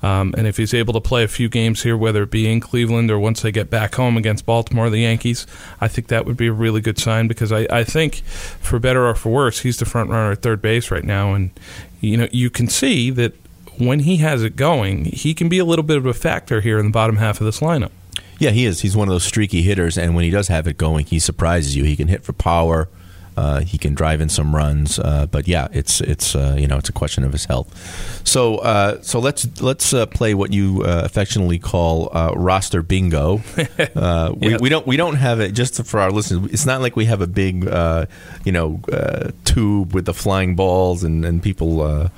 Um, 0.02 0.34
and 0.38 0.46
if 0.46 0.56
he's 0.56 0.72
able 0.72 0.94
to 0.94 1.00
play 1.00 1.22
a 1.22 1.28
few 1.28 1.50
games 1.50 1.82
here, 1.82 1.96
whether 1.98 2.22
it 2.22 2.30
be 2.30 2.50
in 2.50 2.60
Cleveland 2.60 3.10
or 3.10 3.18
once 3.18 3.42
they 3.42 3.52
get 3.52 3.68
back 3.68 3.96
home 3.96 4.16
against 4.16 4.46
Baltimore, 4.46 4.86
or 4.86 4.90
the 4.90 5.00
Yankees, 5.00 5.46
I 5.82 5.88
think 5.88 6.08
that 6.08 6.24
would 6.24 6.38
be 6.38 6.46
a 6.46 6.52
really 6.52 6.80
good 6.80 6.98
sign 6.98 7.28
because 7.28 7.52
I, 7.52 7.66
I 7.70 7.84
think, 7.84 8.24
for 8.24 8.78
better 8.78 9.06
or 9.06 9.14
for 9.14 9.30
worse, 9.30 9.60
he's 9.60 9.76
the 9.76 9.84
front 9.84 10.08
runner 10.08 10.32
at 10.32 10.40
third 10.40 10.62
base 10.62 10.90
right 10.90 11.04
now, 11.04 11.34
and 11.34 11.50
you 12.00 12.16
know 12.16 12.28
you 12.32 12.48
can 12.48 12.68
see 12.68 13.10
that 13.10 13.34
when 13.76 14.00
he 14.00 14.16
has 14.18 14.42
it 14.42 14.56
going, 14.56 15.04
he 15.04 15.34
can 15.34 15.50
be 15.50 15.58
a 15.58 15.64
little 15.66 15.82
bit 15.82 15.98
of 15.98 16.06
a 16.06 16.14
factor 16.14 16.62
here 16.62 16.78
in 16.78 16.86
the 16.86 16.92
bottom 16.92 17.16
half 17.16 17.38
of 17.40 17.44
this 17.44 17.60
lineup. 17.60 17.90
Yeah, 18.38 18.50
he 18.50 18.64
is. 18.64 18.80
He's 18.80 18.96
one 18.96 19.08
of 19.08 19.12
those 19.12 19.24
streaky 19.24 19.62
hitters, 19.62 19.98
and 19.98 20.14
when 20.14 20.24
he 20.24 20.30
does 20.30 20.48
have 20.48 20.66
it 20.66 20.78
going, 20.78 21.04
he 21.06 21.18
surprises 21.18 21.76
you. 21.76 21.84
He 21.84 21.96
can 21.96 22.08
hit 22.08 22.24
for 22.24 22.32
power. 22.32 22.88
Uh, 23.38 23.60
he 23.72 23.78
can 23.78 23.94
drive 23.94 24.20
in 24.24 24.28
some 24.28 24.48
runs, 24.56 24.98
uh, 24.98 25.26
but 25.30 25.46
yeah, 25.46 25.68
it's 25.72 26.00
it's 26.12 26.34
uh, 26.34 26.56
you 26.58 26.66
know 26.66 26.78
it's 26.78 26.88
a 26.88 26.92
question 27.02 27.22
of 27.24 27.32
his 27.32 27.44
health. 27.46 27.68
So 28.24 28.40
uh, 28.72 29.00
so 29.02 29.20
let's 29.20 29.46
let's 29.62 29.92
uh, 29.94 30.06
play 30.18 30.34
what 30.34 30.50
you 30.52 30.82
uh, 30.82 31.02
affectionately 31.04 31.58
call 31.60 32.08
uh, 32.12 32.32
roster 32.36 32.82
bingo. 32.82 33.40
Uh, 33.94 34.32
we, 34.36 34.56
we 34.64 34.68
don't 34.68 34.86
we 34.86 34.96
don't 34.96 35.16
have 35.16 35.40
it 35.44 35.52
just 35.58 35.74
for 35.84 36.00
our 36.00 36.10
listeners. 36.10 36.50
It's 36.52 36.66
not 36.66 36.80
like 36.82 36.96
we 36.96 37.06
have 37.06 37.22
a 37.22 37.26
big 37.26 37.66
uh, 37.66 38.06
you 38.44 38.52
know 38.52 38.80
uh, 38.92 39.30
tube 39.44 39.94
with 39.94 40.04
the 40.04 40.14
flying 40.14 40.56
balls 40.56 41.04
and 41.04 41.24
and 41.24 41.42
people 41.42 41.80
uh, 41.82 42.08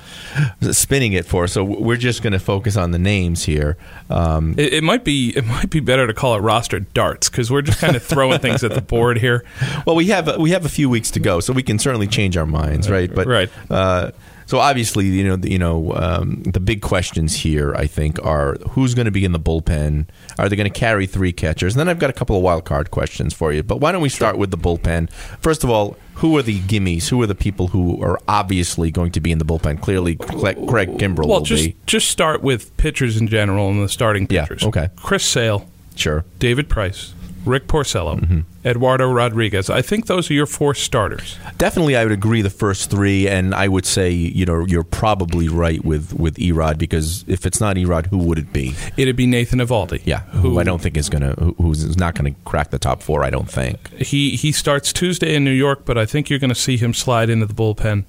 spinning 0.71 1.13
it 1.13 1.25
for. 1.25 1.43
us. 1.43 1.53
So 1.53 1.63
we're 1.63 1.97
just 1.97 2.21
going 2.23 2.33
to 2.33 2.39
focus 2.39 2.77
on 2.77 2.91
the 2.91 2.99
names 2.99 3.45
here. 3.45 3.77
Um, 4.09 4.55
It, 4.57 4.73
it 4.73 4.83
might 4.83 5.03
be 5.03 5.33
it 5.37 5.45
might 5.45 5.69
be 5.69 5.79
better 5.81 6.07
to 6.07 6.13
call 6.13 6.35
it 6.35 6.41
roster 6.41 6.79
darts 6.93 7.29
because 7.29 7.51
we're 7.51 7.61
just 7.65 7.79
kind 7.79 7.95
of 7.95 8.03
throwing 8.03 8.39
things 8.39 8.63
at 8.63 8.73
the 8.73 8.81
board 8.81 9.17
here. 9.19 9.43
Well, 9.85 9.95
we 9.95 10.07
have 10.07 10.37
we 10.37 10.51
have 10.51 10.65
a 10.65 10.69
few 10.69 10.89
weeks 10.89 11.10
to 11.11 11.19
go, 11.19 11.39
so 11.39 11.53
we 11.53 11.63
can 11.63 11.79
certainly 11.79 12.07
change 12.07 12.37
our 12.37 12.45
minds, 12.45 12.89
right? 12.89 13.13
But 13.13 13.27
Right. 13.27 13.49
Uh, 13.69 14.11
so 14.47 14.59
obviously, 14.59 15.05
you 15.05 15.23
know, 15.23 15.37
the, 15.37 15.49
you 15.49 15.57
know, 15.59 15.93
um, 15.95 16.43
the 16.43 16.59
big 16.59 16.81
questions 16.81 17.33
here, 17.37 17.73
I 17.73 17.87
think, 17.87 18.19
are 18.25 18.55
who's 18.71 18.93
going 18.93 19.05
to 19.05 19.11
be 19.11 19.23
in 19.23 19.31
the 19.31 19.39
bullpen? 19.39 20.07
Are 20.37 20.49
they 20.49 20.57
going 20.57 20.69
to 20.69 20.77
carry 20.79 21.05
three 21.05 21.31
catchers? 21.31 21.73
And 21.73 21.79
then 21.79 21.87
I've 21.87 21.99
got 21.99 22.09
a 22.09 22.13
couple 22.13 22.35
of 22.35 22.41
wild 22.43 22.65
card 22.65 22.91
questions 22.91 23.33
for 23.33 23.53
you. 23.53 23.63
But 23.63 23.77
why 23.77 23.93
don't 23.93 24.01
we 24.01 24.09
start 24.09 24.37
with 24.37 24.51
the 24.51 24.57
bullpen? 24.57 25.09
First 25.39 25.63
of 25.63 25.69
all, 25.69 25.95
who 26.15 26.37
are 26.37 26.41
the 26.41 26.59
gimmies? 26.59 27.07
Who 27.07 27.21
are 27.21 27.27
the 27.27 27.35
people 27.35 27.67
who 27.67 28.03
are 28.03 28.19
obviously 28.27 28.91
going 28.91 29.11
to 29.13 29.21
be 29.21 29.31
in 29.31 29.37
the 29.37 29.45
bullpen? 29.45 29.79
Clearly, 29.81 30.17
Craig 30.17 30.57
Kimbrel 30.97 31.19
Well, 31.27 31.39
will 31.39 31.41
just 31.45 31.63
be. 31.67 31.75
just 31.85 32.09
start 32.09 32.41
with 32.41 32.75
pitchers 32.75 33.15
in 33.15 33.29
general 33.29 33.69
and 33.69 33.81
the 33.81 33.87
starting 33.87 34.27
Yeah, 34.29 34.41
pitchers. 34.41 34.63
okay. 34.63 34.89
Chris 34.97 35.23
Sale, 35.23 35.65
Sure. 35.95 36.25
David 36.39 36.67
Price, 36.67 37.13
Rick 37.45 37.67
Porcello, 37.67 38.19
Mm-hmm. 38.19 38.39
Eduardo 38.63 39.11
Rodriguez. 39.11 39.71
I 39.71 39.81
think 39.81 40.05
those 40.05 40.29
are 40.29 40.35
your 40.35 40.45
four 40.45 40.75
starters. 40.75 41.35
Definitely, 41.57 41.95
I 41.95 42.03
would 42.03 42.11
agree 42.11 42.43
the 42.43 42.51
first 42.51 42.91
three, 42.91 43.27
and 43.27 43.55
I 43.55 43.67
would 43.67 43.87
say 43.87 44.11
you 44.11 44.45
know 44.45 44.65
you're 44.67 44.83
probably 44.83 45.47
right 45.47 45.83
with 45.83 46.13
with 46.13 46.35
Erod 46.35 46.77
because 46.77 47.25
if 47.27 47.47
it's 47.47 47.59
not 47.59 47.75
Erod, 47.77 48.05
who 48.07 48.19
would 48.19 48.37
it 48.37 48.53
be? 48.53 48.75
It'd 48.97 49.15
be 49.15 49.25
Nathan 49.25 49.57
Eovaldi. 49.57 50.03
Yeah, 50.05 50.19
who, 50.41 50.59
I 50.59 50.63
don't 50.63 50.79
think 50.79 50.95
is 50.95 51.09
gonna 51.09 51.33
who, 51.39 51.55
who's 51.57 51.97
not 51.97 52.13
gonna 52.13 52.35
crack 52.45 52.69
the 52.69 52.77
top 52.77 53.01
four. 53.01 53.23
I 53.23 53.31
don't 53.31 53.49
think. 53.49 53.91
He 53.97 54.35
he 54.35 54.51
starts 54.51 54.93
Tuesday 54.93 55.33
in 55.33 55.43
New 55.43 55.49
York, 55.49 55.83
but 55.83 55.97
I 55.97 56.05
think 56.05 56.29
you're 56.29 56.37
going 56.39 56.49
to 56.49 56.55
see 56.55 56.77
him 56.77 56.93
slide 56.93 57.31
into 57.31 57.47
the 57.47 57.55
bullpen. 57.55 58.03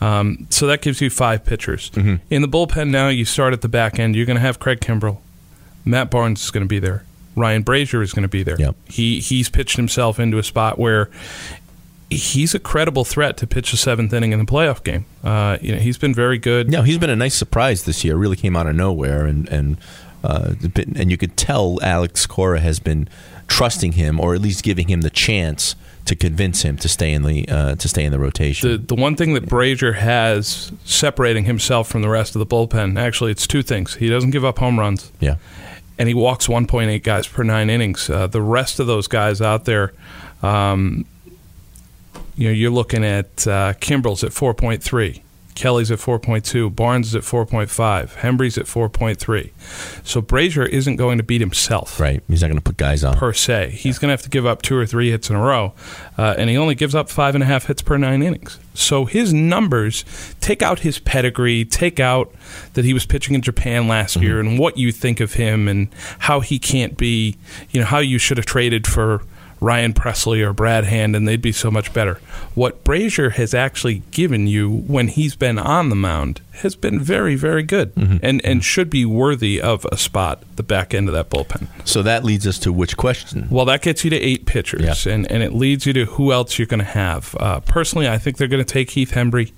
Um, 0.00 0.46
so 0.48 0.66
that 0.66 0.80
gives 0.80 1.00
you 1.02 1.10
five 1.10 1.44
pitchers 1.44 1.90
Mm-hmm. 1.90 2.16
in 2.30 2.40
the 2.42 2.48
bullpen. 2.48 2.88
Now 2.88 3.08
you 3.08 3.24
start 3.26 3.52
at 3.52 3.60
the 3.60 3.68
back 3.68 3.98
end. 3.98 4.16
You're 4.16 4.24
going 4.26 4.36
to 4.36 4.40
have 4.40 4.58
Craig 4.58 4.80
Kimbrel, 4.80 5.18
Matt 5.84 6.10
Barnes 6.10 6.42
is 6.44 6.50
going 6.50 6.64
to 6.64 6.68
be 6.68 6.78
there. 6.78 7.04
Ryan 7.38 7.64
Brasier 7.64 8.02
is 8.02 8.12
going 8.12 8.22
to 8.22 8.28
be 8.28 8.42
there. 8.42 8.56
Yep. 8.58 8.76
He 8.88 9.20
he's 9.20 9.48
pitched 9.48 9.76
himself 9.76 10.18
into 10.18 10.38
a 10.38 10.42
spot 10.42 10.78
where 10.78 11.10
he's 12.10 12.54
a 12.54 12.58
credible 12.58 13.04
threat 13.04 13.36
to 13.36 13.46
pitch 13.46 13.70
the 13.70 13.76
seventh 13.76 14.12
inning 14.12 14.32
in 14.32 14.38
the 14.38 14.44
playoff 14.44 14.82
game. 14.82 15.04
Uh, 15.22 15.58
you 15.60 15.72
know, 15.72 15.78
he's 15.78 15.98
been 15.98 16.14
very 16.14 16.38
good. 16.38 16.70
No, 16.70 16.82
he's 16.82 16.98
been 16.98 17.10
a 17.10 17.16
nice 17.16 17.34
surprise 17.34 17.84
this 17.84 18.04
year. 18.04 18.16
Really 18.16 18.36
came 18.36 18.56
out 18.56 18.66
of 18.66 18.74
nowhere, 18.76 19.26
and 19.26 19.48
and 19.48 19.76
uh, 20.24 20.54
and 20.96 21.10
you 21.10 21.16
could 21.16 21.36
tell 21.36 21.78
Alex 21.82 22.26
Cora 22.26 22.60
has 22.60 22.80
been 22.80 23.08
trusting 23.46 23.92
him, 23.92 24.20
or 24.20 24.34
at 24.34 24.40
least 24.40 24.62
giving 24.62 24.88
him 24.88 25.02
the 25.02 25.10
chance 25.10 25.74
to 26.04 26.16
convince 26.16 26.62
him 26.62 26.76
to 26.78 26.88
stay 26.88 27.12
in 27.12 27.22
the 27.22 27.46
uh, 27.48 27.74
to 27.76 27.88
stay 27.88 28.04
in 28.04 28.12
the 28.12 28.18
rotation. 28.18 28.70
The 28.70 28.78
the 28.78 28.94
one 28.94 29.14
thing 29.14 29.34
that 29.34 29.46
Brasier 29.46 29.96
has 29.96 30.72
separating 30.84 31.44
himself 31.44 31.88
from 31.88 32.02
the 32.02 32.08
rest 32.08 32.34
of 32.34 32.40
the 32.40 32.46
bullpen, 32.46 32.98
actually, 32.98 33.30
it's 33.30 33.46
two 33.46 33.62
things. 33.62 33.96
He 33.96 34.08
doesn't 34.08 34.30
give 34.30 34.44
up 34.44 34.58
home 34.58 34.78
runs. 34.78 35.12
yeah, 35.20 35.36
and 35.98 36.08
he 36.08 36.14
walks 36.14 36.46
1.8 36.46 37.02
guys 37.02 37.26
per 37.26 37.42
nine 37.42 37.68
innings. 37.68 38.08
Uh, 38.08 38.26
the 38.26 38.42
rest 38.42 38.78
of 38.80 38.86
those 38.86 39.08
guys 39.08 39.40
out 39.42 39.64
there, 39.64 39.92
um, 40.42 41.04
you 42.36 42.48
know, 42.48 42.52
you're 42.52 42.70
looking 42.70 43.04
at 43.04 43.46
uh, 43.46 43.74
Kimbrel's 43.74 44.22
at 44.22 44.30
4.3, 44.30 45.20
Kelly's 45.58 45.90
at 45.90 45.98
4.2, 45.98 46.74
Barnes 46.74 47.08
is 47.08 47.16
at 47.16 47.22
4.5, 47.22 48.14
Hembree's 48.14 48.56
at 48.56 48.66
4.3. 48.66 49.50
So 50.06 50.22
Brasier 50.22 50.68
isn't 50.68 50.94
going 50.94 51.18
to 51.18 51.24
beat 51.24 51.40
himself 51.40 51.98
right. 51.98 52.22
He's 52.28 52.42
not 52.42 52.48
going 52.48 52.58
to 52.58 52.62
put 52.62 52.76
guys 52.76 53.02
on. 53.02 53.16
per 53.16 53.32
se. 53.32 53.70
He's 53.70 53.98
going 53.98 54.08
to 54.08 54.12
have 54.12 54.22
to 54.22 54.30
give 54.30 54.46
up 54.46 54.62
two 54.62 54.76
or 54.76 54.86
three 54.86 55.10
hits 55.10 55.28
in 55.30 55.34
a 55.34 55.42
row, 55.42 55.74
uh, 56.16 56.36
and 56.38 56.48
he 56.48 56.56
only 56.56 56.76
gives 56.76 56.94
up 56.94 57.10
five 57.10 57.34
and 57.34 57.42
a 57.42 57.46
half 57.46 57.66
hits 57.66 57.82
per 57.82 57.96
nine 57.98 58.22
innings. 58.22 58.60
So 58.74 59.04
his 59.04 59.34
numbers 59.34 60.04
take 60.40 60.62
out 60.62 60.80
his 60.80 61.00
pedigree, 61.00 61.64
take 61.64 61.98
out 61.98 62.32
that 62.74 62.84
he 62.84 62.94
was 62.94 63.04
pitching 63.04 63.34
in 63.34 63.42
Japan 63.42 63.88
last 63.88 64.14
year, 64.14 64.38
and 64.38 64.60
what 64.60 64.76
you 64.78 64.92
think 64.92 65.18
of 65.18 65.32
him, 65.32 65.66
and 65.66 65.88
how 66.20 66.38
he 66.38 66.60
can't 66.60 66.96
be, 66.96 67.36
you 67.70 67.80
know, 67.80 67.86
how 67.86 67.98
you 67.98 68.18
should 68.18 68.36
have 68.36 68.46
traded 68.46 68.86
for. 68.86 69.22
Ryan 69.60 69.92
Pressly 69.92 70.40
or 70.46 70.52
Brad 70.52 70.84
Hand, 70.84 71.16
and 71.16 71.26
they'd 71.26 71.42
be 71.42 71.52
so 71.52 71.70
much 71.70 71.92
better. 71.92 72.20
What 72.54 72.84
Brasier 72.84 73.32
has 73.32 73.54
actually 73.54 74.02
given 74.12 74.46
you 74.46 74.70
when 74.70 75.08
he's 75.08 75.34
been 75.34 75.58
on 75.58 75.88
the 75.88 75.96
mound 75.96 76.40
has 76.52 76.74
been 76.74 76.98
very, 77.00 77.34
very 77.36 77.62
good, 77.62 77.92
and 77.96 78.44
and 78.44 78.64
should 78.64 78.90
be 78.90 79.04
worthy 79.04 79.60
of 79.60 79.84
a 79.92 79.96
spot 79.96 80.42
the 80.56 80.62
back 80.62 80.92
end 80.94 81.08
of 81.08 81.14
that 81.14 81.30
bullpen. 81.30 81.66
So 81.84 82.02
that 82.02 82.24
leads 82.24 82.46
us 82.46 82.58
to 82.60 82.72
which 82.72 82.96
question? 82.96 83.46
Well, 83.50 83.64
that 83.66 83.82
gets 83.82 84.04
you 84.04 84.10
to 84.10 84.16
eight 84.16 84.46
pitchers, 84.46 85.06
Yeah. 85.06 85.12
and, 85.12 85.30
and 85.30 85.42
it 85.42 85.52
leads 85.52 85.86
you 85.86 85.92
to 85.94 86.04
who 86.06 86.32
else 86.32 86.58
you're 86.58 86.66
going 86.66 86.78
to 86.80 86.84
have. 86.84 87.36
Uh, 87.38 87.60
personally, 87.60 88.08
I 88.08 88.18
think 88.18 88.36
they're 88.36 88.48
going 88.48 88.64
to 88.64 88.72
take 88.72 88.90
Heath 88.90 89.12
Hembree. 89.12 89.52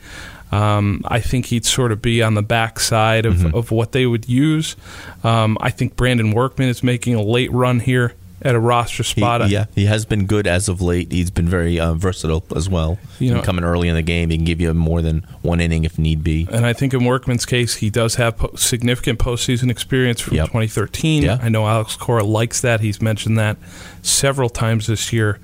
Um, 0.53 1.03
I 1.07 1.21
think 1.21 1.47
he'd 1.47 1.65
sort 1.65 1.93
of 1.93 2.03
be 2.03 2.23
on 2.23 2.35
the 2.35 2.43
backside 2.43 3.25
of, 3.25 3.35
Mm-hmm. 3.37 3.57
of 3.57 3.71
what 3.71 3.93
they 3.93 4.05
would 4.05 4.29
use. 4.29 4.75
Um, 5.23 5.57
I 5.61 5.71
think 5.71 5.95
Brandon 5.97 6.33
Workman 6.33 6.69
is 6.69 6.83
making 6.83 7.15
a 7.15 7.23
late 7.23 7.53
run 7.53 7.79
here 7.81 8.15
at 8.43 8.55
a 8.55 8.59
roster 8.59 9.03
He, 9.03 9.21
spot. 9.21 9.49
yeah, 9.51 9.67
he 9.75 9.85
has 9.87 10.05
been 10.07 10.27
good 10.27 10.47
as 10.47 10.69
of 10.69 10.81
late. 10.81 11.13
He's 11.13 11.31
been 11.31 11.49
very 11.49 11.79
uh, 11.79 11.95
versatile 11.95 12.45
as 12.57 12.69
well. 12.69 12.99
You 13.19 13.35
know- 13.35 13.43
coming 13.43 13.65
early 13.65 13.89
in 13.89 13.95
the 13.95 14.03
game, 14.03 14.31
he 14.31 14.37
can 14.37 14.45
give 14.45 14.61
you 14.61 14.73
more 14.75 15.03
than 15.03 15.27
one 15.43 15.61
inning 15.61 15.85
if 15.85 15.99
need 15.99 16.25
be. 16.25 16.49
And 16.51 16.65
I 16.65 16.73
think 16.73 16.95
in 16.95 17.05
Workman's 17.05 17.45
case, 17.47 17.77
he 17.77 17.91
does 17.91 18.15
have 18.17 18.37
po- 18.39 18.55
significant 18.57 19.19
postseason 19.19 19.71
experience 19.71 20.21
from 20.21 20.37
Yep. 20.37 20.47
2013. 20.47 21.23
Yeah. 21.23 21.39
I 21.43 21.49
know 21.49 21.67
Alex 21.67 21.97
Cora 21.97 22.25
likes 22.25 22.61
that. 22.63 22.81
He's 22.81 23.03
mentioned 23.03 23.39
that 23.39 23.57
several 24.03 24.49
times 24.49 24.87
this 24.87 25.13
year. 25.13 25.39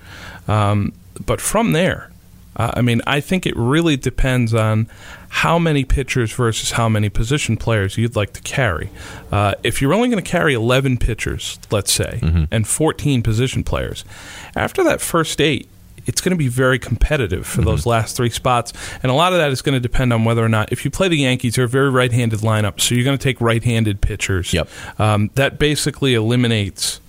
Um, 0.48 0.92
but 1.24 1.40
from 1.40 1.72
there, 1.72 2.10
uh, 2.56 2.72
I 2.74 2.82
mean, 2.82 3.02
I 3.06 3.20
think 3.20 3.46
it 3.46 3.54
really 3.56 3.96
depends 3.96 4.54
on 4.54 4.88
how 5.28 5.58
many 5.58 5.84
pitchers 5.84 6.32
versus 6.32 6.72
how 6.72 6.88
many 6.88 7.08
position 7.08 7.56
players 7.56 7.96
you'd 7.98 8.16
like 8.16 8.32
to 8.32 8.42
carry. 8.42 8.90
Uh, 9.30 9.54
if 9.62 9.82
you're 9.82 9.92
only 9.92 10.08
going 10.08 10.22
to 10.22 10.30
carry 10.30 10.54
11 10.54 10.96
pitchers, 10.98 11.58
let's 11.70 11.92
say, 11.92 12.18
and 12.50 12.66
14 12.66 13.22
position 13.22 13.62
players, 13.62 14.04
after 14.54 14.82
that 14.84 15.00
first 15.00 15.40
eight, 15.40 15.68
it's 16.06 16.20
going 16.20 16.30
to 16.30 16.36
be 16.36 16.48
very 16.48 16.78
competitive 16.78 17.46
for 17.46 17.62
those 17.62 17.84
last 17.84 18.16
three 18.16 18.30
spots. 18.30 18.72
And 19.02 19.10
a 19.10 19.14
lot 19.14 19.32
of 19.32 19.38
that 19.38 19.50
is 19.50 19.60
going 19.60 19.74
to 19.74 19.80
depend 19.80 20.12
on 20.12 20.24
whether 20.24 20.44
or 20.44 20.48
not, 20.48 20.72
if 20.72 20.84
you 20.84 20.90
play 20.90 21.08
the 21.08 21.18
Yankees, 21.18 21.56
they're 21.56 21.64
a 21.64 21.68
very 21.68 21.90
right 21.90 22.12
handed 22.12 22.40
lineup. 22.40 22.80
So 22.80 22.94
you're 22.94 23.04
going 23.04 23.18
to 23.18 23.22
take 23.22 23.40
right 23.40 23.62
handed 23.62 24.00
pitchers. 24.00 24.52
Yep. 24.52 24.68
Um, 24.98 25.30
that 25.34 25.58
basically 25.58 26.14
eliminates 26.14 27.00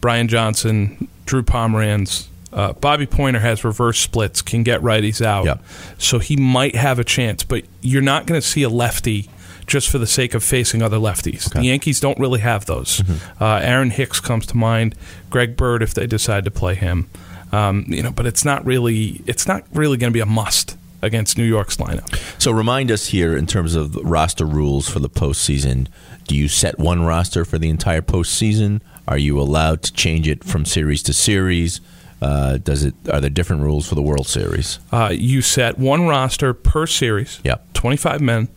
Brian 0.00 0.28
Johnson, 0.28 1.08
Drew 1.26 1.42
Pomeranz. 1.42 2.26
Uh, 2.52 2.72
Bobby 2.72 3.06
Poyner 3.06 3.40
has 3.40 3.64
reverse 3.64 3.98
splits, 3.98 4.42
can 4.42 4.62
get 4.62 4.80
righties 4.80 5.24
out. 5.24 5.44
Yep. 5.44 5.64
So 5.98 6.18
he 6.18 6.36
might 6.36 6.74
have 6.74 6.98
a 6.98 7.04
chance, 7.04 7.44
but 7.44 7.64
you're 7.80 8.02
not 8.02 8.26
going 8.26 8.40
to 8.40 8.46
see 8.46 8.62
a 8.62 8.68
lefty 8.68 9.28
just 9.66 9.88
for 9.88 9.98
the 9.98 10.06
sake 10.06 10.34
of 10.34 10.42
facing 10.42 10.82
other 10.82 10.96
lefties. 10.96 11.52
The 11.52 11.62
Yankees 11.62 12.00
don't 12.00 12.18
really 12.18 12.40
have 12.40 12.66
those. 12.66 13.02
Uh, 13.40 13.60
Aaron 13.62 13.90
Hicks 13.90 14.18
comes 14.18 14.46
to 14.46 14.56
mind. 14.56 14.96
Greg 15.30 15.56
Bird, 15.56 15.82
if 15.82 15.94
they 15.94 16.08
decide 16.08 16.44
to 16.44 16.50
play 16.50 16.74
him, 16.74 17.08
um, 17.52 17.84
you 17.86 18.02
know. 18.02 18.10
But 18.10 18.26
it's 18.26 18.44
not 18.44 18.66
really. 18.66 19.22
It's 19.26 19.46
not 19.46 19.64
really 19.72 19.96
going 19.96 20.12
to 20.12 20.14
be 20.14 20.20
a 20.20 20.26
must 20.26 20.76
against 21.02 21.38
New 21.38 21.44
York's 21.44 21.76
lineup. 21.76 22.14
So 22.40 22.50
remind 22.50 22.90
us 22.90 23.06
here 23.06 23.36
in 23.36 23.46
terms 23.46 23.74
of 23.76 23.94
roster 23.96 24.44
rules 24.44 24.88
for 24.88 24.98
the 24.98 25.08
postseason. 25.08 25.86
Do 26.26 26.36
you 26.36 26.48
set 26.48 26.78
one 26.78 27.04
roster 27.04 27.44
for 27.44 27.58
the 27.58 27.70
entire 27.70 28.02
postseason? 28.02 28.80
Are 29.08 29.18
you 29.18 29.40
allowed 29.40 29.82
to 29.84 29.92
change 29.92 30.28
it 30.28 30.44
from 30.44 30.64
series 30.64 31.02
to 31.04 31.12
series? 31.12 31.80
Uh, 32.20 32.58
does 32.58 32.84
it? 32.84 32.94
Are 33.10 33.20
there 33.20 33.30
different 33.30 33.62
rules 33.62 33.88
for 33.88 33.94
the 33.94 34.02
World 34.02 34.26
Series? 34.26 34.78
Uh, 34.92 35.10
you 35.12 35.42
set 35.42 35.78
one 35.78 36.06
roster 36.06 36.52
per 36.52 36.86
series. 36.86 37.40
Yep. 37.44 37.72
25 37.72 38.20
men. 38.20 38.48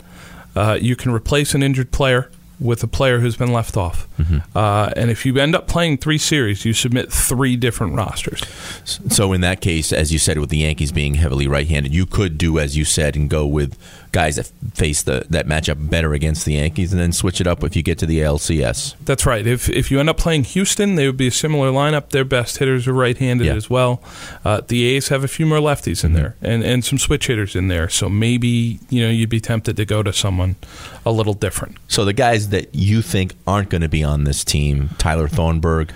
Uh, 0.54 0.78
you 0.80 0.94
can 0.96 1.12
replace 1.12 1.54
an 1.54 1.62
injured 1.62 1.90
player 1.90 2.30
with 2.60 2.82
a 2.82 2.86
player 2.86 3.18
who's 3.18 3.36
been 3.36 3.52
left 3.52 3.76
off. 3.76 4.06
Mm-hmm. 4.18 4.56
Uh, 4.56 4.90
and 4.96 5.10
if 5.10 5.26
you 5.26 5.36
end 5.38 5.54
up 5.54 5.66
playing 5.66 5.98
three 5.98 6.18
series, 6.18 6.64
you 6.64 6.72
submit 6.72 7.12
three 7.12 7.56
different 7.56 7.94
rosters. 7.94 8.42
So 8.84 9.32
in 9.32 9.40
that 9.40 9.60
case, 9.60 9.92
as 9.92 10.12
you 10.12 10.18
said, 10.18 10.38
with 10.38 10.50
the 10.50 10.58
Yankees 10.58 10.92
being 10.92 11.14
heavily 11.14 11.48
right-handed, 11.48 11.92
you 11.92 12.06
could 12.06 12.38
do 12.38 12.58
as 12.58 12.76
you 12.76 12.84
said 12.84 13.16
and 13.16 13.28
go 13.28 13.46
with 13.46 13.76
guys 14.14 14.36
that 14.36 14.46
face 14.74 15.02
the 15.02 15.26
that 15.28 15.46
matchup 15.46 15.90
better 15.90 16.14
against 16.14 16.46
the 16.46 16.54
Yankees, 16.54 16.92
and 16.92 17.00
then 17.02 17.12
switch 17.12 17.40
it 17.40 17.46
up 17.46 17.62
if 17.62 17.76
you 17.76 17.82
get 17.82 17.98
to 17.98 18.06
the 18.06 18.20
ALCS. 18.20 18.94
That's 19.04 19.26
right. 19.26 19.46
If 19.46 19.68
if 19.68 19.90
you 19.90 20.00
end 20.00 20.08
up 20.08 20.16
playing 20.16 20.44
Houston, 20.44 20.94
they 20.94 21.06
would 21.06 21.16
be 21.18 21.26
a 21.26 21.30
similar 21.32 21.70
lineup. 21.70 22.10
Their 22.10 22.24
best 22.24 22.56
hitters 22.58 22.86
are 22.88 22.94
right-handed 22.94 23.46
Yeah. 23.46 23.54
as 23.54 23.68
well. 23.68 24.02
Uh, 24.44 24.62
the 24.66 24.84
A's 24.84 25.08
have 25.08 25.22
a 25.24 25.28
few 25.28 25.44
more 25.44 25.58
lefties 25.58 26.02
in 26.04 26.14
there, 26.14 26.36
and 26.40 26.62
and 26.64 26.84
some 26.84 26.98
switch 26.98 27.26
hitters 27.26 27.54
in 27.54 27.68
there. 27.68 27.88
So 27.90 28.08
maybe 28.08 28.78
you 28.88 29.02
know 29.04 29.10
you'd 29.10 29.28
be 29.28 29.40
tempted 29.40 29.76
to 29.76 29.84
go 29.84 30.02
to 30.02 30.12
someone 30.12 30.56
a 31.04 31.10
little 31.12 31.34
different. 31.34 31.76
So 31.88 32.04
the 32.06 32.12
guys 32.14 32.48
that 32.50 32.74
you 32.74 33.02
think 33.02 33.34
aren't 33.46 33.68
going 33.68 33.82
to 33.82 33.88
be 33.88 34.02
on 34.04 34.24
this 34.24 34.44
team, 34.44 34.90
Tyler 34.96 35.28
Thornburg, 35.28 35.92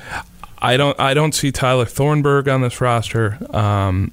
I 0.61 0.77
don't 0.77 0.99
I 0.99 1.15
don't 1.15 1.35
see 1.35 1.53
Tyler 1.53 1.85
Thornburg 1.87 2.49
on 2.49 2.61
this 2.63 2.81
roster. 2.81 3.39
Um, 3.57 4.11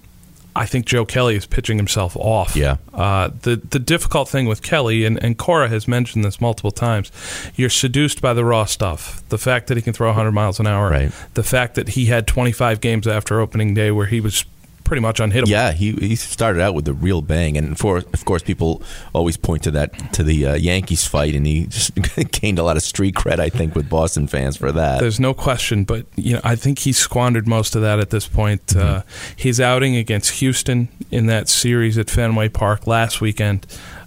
I 0.56 0.66
think 0.66 0.86
Joe 0.86 1.06
Kelly 1.06 1.36
is 1.36 1.46
pitching 1.46 1.78
himself 1.78 2.16
off. 2.16 2.56
Yeah. 2.56 2.78
Uh, 2.94 3.30
the 3.42 3.58
the 3.58 3.80
difficult 3.80 4.30
thing 4.30 4.46
with 4.46 4.62
Kelly 4.62 5.04
and, 5.04 5.22
and 5.22 5.38
Cora 5.38 5.68
has 5.68 5.88
mentioned 5.88 6.24
this 6.24 6.40
multiple 6.40 6.72
times. 6.72 7.12
You're 7.56 7.70
seduced 7.70 8.22
by 8.22 8.34
the 8.34 8.46
raw 8.46 8.66
stuff. 8.66 9.28
The 9.30 9.38
fact 9.38 9.68
that 9.68 9.76
he 9.76 9.84
can 9.84 9.94
throw 9.94 10.08
100 10.08 10.32
miles 10.32 10.60
an 10.60 10.68
hour. 10.68 10.90
Right. 10.90 11.12
The 11.34 11.44
fact 11.44 11.76
that 11.76 11.90
he 11.90 12.06
had 12.06 12.26
25 12.26 12.80
games 12.80 13.08
after 13.08 13.42
opening 13.42 13.74
day 13.74 13.92
where 13.92 14.06
he 14.06 14.22
was 14.22 14.46
pretty 14.86 15.02
much 15.02 15.20
unhittable. 15.20 15.50
Yeah, 15.50 15.74
he 15.74 15.92
he 15.92 16.16
started 16.16 16.62
out 16.62 16.74
with 16.74 16.88
a 16.88 16.94
real 16.94 17.22
bang, 17.22 17.58
and 17.58 17.78
for 17.78 17.98
of 17.98 18.24
course 18.24 18.42
people 18.42 18.82
always 19.14 19.36
point 19.36 19.64
to 19.64 19.72
that 19.72 20.14
to 20.14 20.24
the 20.24 20.46
uh, 20.46 20.54
Yankees 20.56 21.06
fight, 21.06 21.36
and 21.36 21.46
he 21.46 21.66
just 21.66 21.92
gained 22.32 22.58
a 22.58 22.64
lot 22.64 22.78
of 22.78 22.84
street 22.84 23.16
cred, 23.16 23.40
I 23.40 23.50
think, 23.50 23.76
with 23.76 23.90
Boston 23.90 24.28
fans 24.28 24.56
for 24.56 24.72
that. 24.72 25.02
There's 25.02 25.20
no 25.20 25.34
question, 25.34 25.84
but 25.84 26.06
you 26.16 26.36
know, 26.36 26.42
I 26.44 26.56
think 26.56 26.80
he 26.80 26.94
squandered 26.94 27.48
most 27.48 27.76
of 27.76 27.82
that 27.82 28.00
at 28.00 28.12
this 28.12 28.28
point. 28.28 28.66
Mm-hmm. 28.68 28.80
Uh, 28.80 29.02
his 29.36 29.60
outing 29.60 29.98
against 29.98 30.40
Houston 30.40 30.88
in 31.12 31.26
that 31.26 31.50
series 31.50 31.98
at 31.98 32.10
Fenway 32.10 32.50
Park 32.50 32.88
last 32.88 33.20
weekend, 33.20 33.66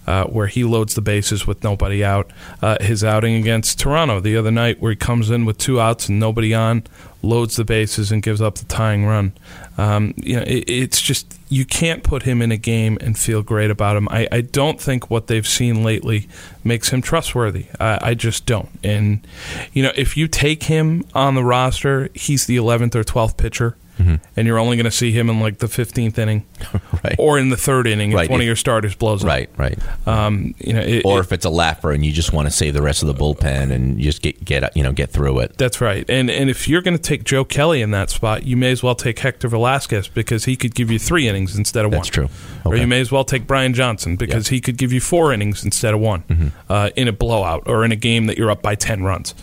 uh, 0.08 0.24
where 0.24 0.46
he 0.46 0.64
loads 0.64 0.94
the 0.94 1.02
bases 1.02 1.46
with 1.46 1.62
nobody 1.62 2.02
out. 2.02 2.30
Uh, 2.62 2.78
his 2.80 3.04
outing 3.04 3.34
against 3.34 3.78
Toronto 3.78 4.20
the 4.20 4.38
other 4.38 4.50
night, 4.50 4.80
where 4.80 4.90
he 4.90 4.96
comes 4.96 5.28
in 5.28 5.44
with 5.44 5.58
two 5.58 5.78
outs 5.78 6.08
and 6.08 6.18
nobody 6.18 6.54
on, 6.54 6.82
loads 7.22 7.56
the 7.56 7.64
bases 7.64 8.10
and 8.10 8.22
gives 8.22 8.40
up 8.40 8.54
the 8.54 8.64
tying 8.64 9.04
run. 9.04 9.34
Um, 9.76 10.14
you 10.16 10.36
know, 10.36 10.44
it, 10.46 10.64
it's 10.66 11.02
just 11.02 11.38
you 11.50 11.66
can't 11.66 12.02
put 12.02 12.22
him 12.22 12.40
in 12.40 12.50
a 12.50 12.56
game 12.56 12.96
and 13.02 13.18
feel 13.18 13.42
great 13.42 13.70
about 13.70 13.98
him. 13.98 14.08
I, 14.08 14.26
I 14.32 14.40
don't 14.40 14.80
think 14.80 15.10
what 15.10 15.26
they've 15.26 15.46
seen 15.46 15.84
lately 15.84 16.26
makes 16.64 16.88
him 16.88 17.02
trustworthy. 17.02 17.66
I, 17.78 17.98
I 18.00 18.14
just 18.14 18.46
don't. 18.46 18.70
And 18.82 19.26
you 19.74 19.82
know, 19.82 19.92
if 19.94 20.16
you 20.16 20.26
take 20.26 20.62
him 20.62 21.04
on 21.14 21.34
the 21.34 21.44
roster, 21.44 22.08
he's 22.14 22.46
the 22.46 22.56
11th 22.56 22.94
or 22.94 23.04
12th 23.04 23.36
pitcher. 23.36 23.76
And 23.98 24.46
you're 24.46 24.58
only 24.58 24.76
going 24.76 24.84
to 24.84 24.90
see 24.90 25.10
him 25.12 25.28
in 25.28 25.40
like 25.40 25.58
the 25.58 25.66
15th 25.66 26.16
inning, 26.18 26.46
right, 27.04 27.16
or 27.18 27.38
in 27.38 27.48
the 27.48 27.56
third 27.56 27.86
inning 27.86 28.10
if 28.12 28.16
Right. 28.16 28.30
one 28.30 28.40
of 28.40 28.46
your 28.46 28.54
starters 28.56 28.94
blows 28.94 29.22
up. 29.24 29.28
right, 29.28 29.50
right. 29.56 29.78
Um, 30.06 30.54
you 30.58 30.72
know, 30.72 30.80
it, 30.80 31.02
Or 31.04 31.18
it- 31.18 31.24
if 31.26 31.32
it's 31.32 31.44
a 31.44 31.50
lapper 31.50 31.94
and 31.94 32.06
you 32.06 32.12
just 32.12 32.32
want 32.32 32.46
to 32.46 32.50
save 32.50 32.74
the 32.74 32.82
rest 32.82 33.02
of 33.02 33.08
the 33.08 33.14
bullpen 33.14 33.72
and 33.72 33.98
just 34.00 34.22
get 34.22 34.44
get 34.44 34.76
you 34.76 34.82
know 34.82 34.92
get 34.92 35.10
through 35.10 35.40
it. 35.40 35.56
That's 35.58 35.80
right. 35.80 36.04
And 36.08 36.30
and 36.30 36.48
if 36.48 36.68
you're 36.68 36.82
going 36.82 36.96
to 36.96 37.02
take 37.02 37.24
Joe 37.24 37.44
Kelly 37.44 37.82
in 37.82 37.90
that 37.90 38.10
spot, 38.10 38.44
you 38.44 38.56
may 38.56 38.70
as 38.70 38.82
well 38.82 38.94
take 38.94 39.18
Hector 39.18 39.48
Velazquez 39.48 40.06
because 40.08 40.44
he 40.44 40.54
could 40.56 40.74
give 40.74 40.90
you 40.90 40.98
three 40.98 41.26
innings 41.28 41.56
instead 41.56 41.84
of 41.84 41.90
That's 41.90 42.16
one. 42.16 42.26
That's 42.26 42.34
true. 42.62 42.70
Or 42.72 42.76
you 42.76 42.86
may 42.86 43.00
as 43.00 43.10
well 43.10 43.24
take 43.24 43.46
Brian 43.46 43.74
Johnson 43.74 44.16
because 44.16 44.48
he 44.48 44.60
could 44.60 44.76
give 44.76 44.92
you 44.92 45.00
four 45.00 45.32
innings 45.32 45.64
instead 45.64 45.94
of 45.94 46.00
one 46.00 46.22
Mm-hmm. 46.28 46.48
uh, 46.68 46.90
in 46.96 47.08
a 47.08 47.12
blowout 47.12 47.64
or 47.66 47.84
in 47.84 47.92
a 47.92 47.96
game 47.96 48.26
that 48.26 48.36
you're 48.38 48.50
up 48.50 48.62
by 48.62 48.74
10 48.74 49.02
runs. 49.02 49.34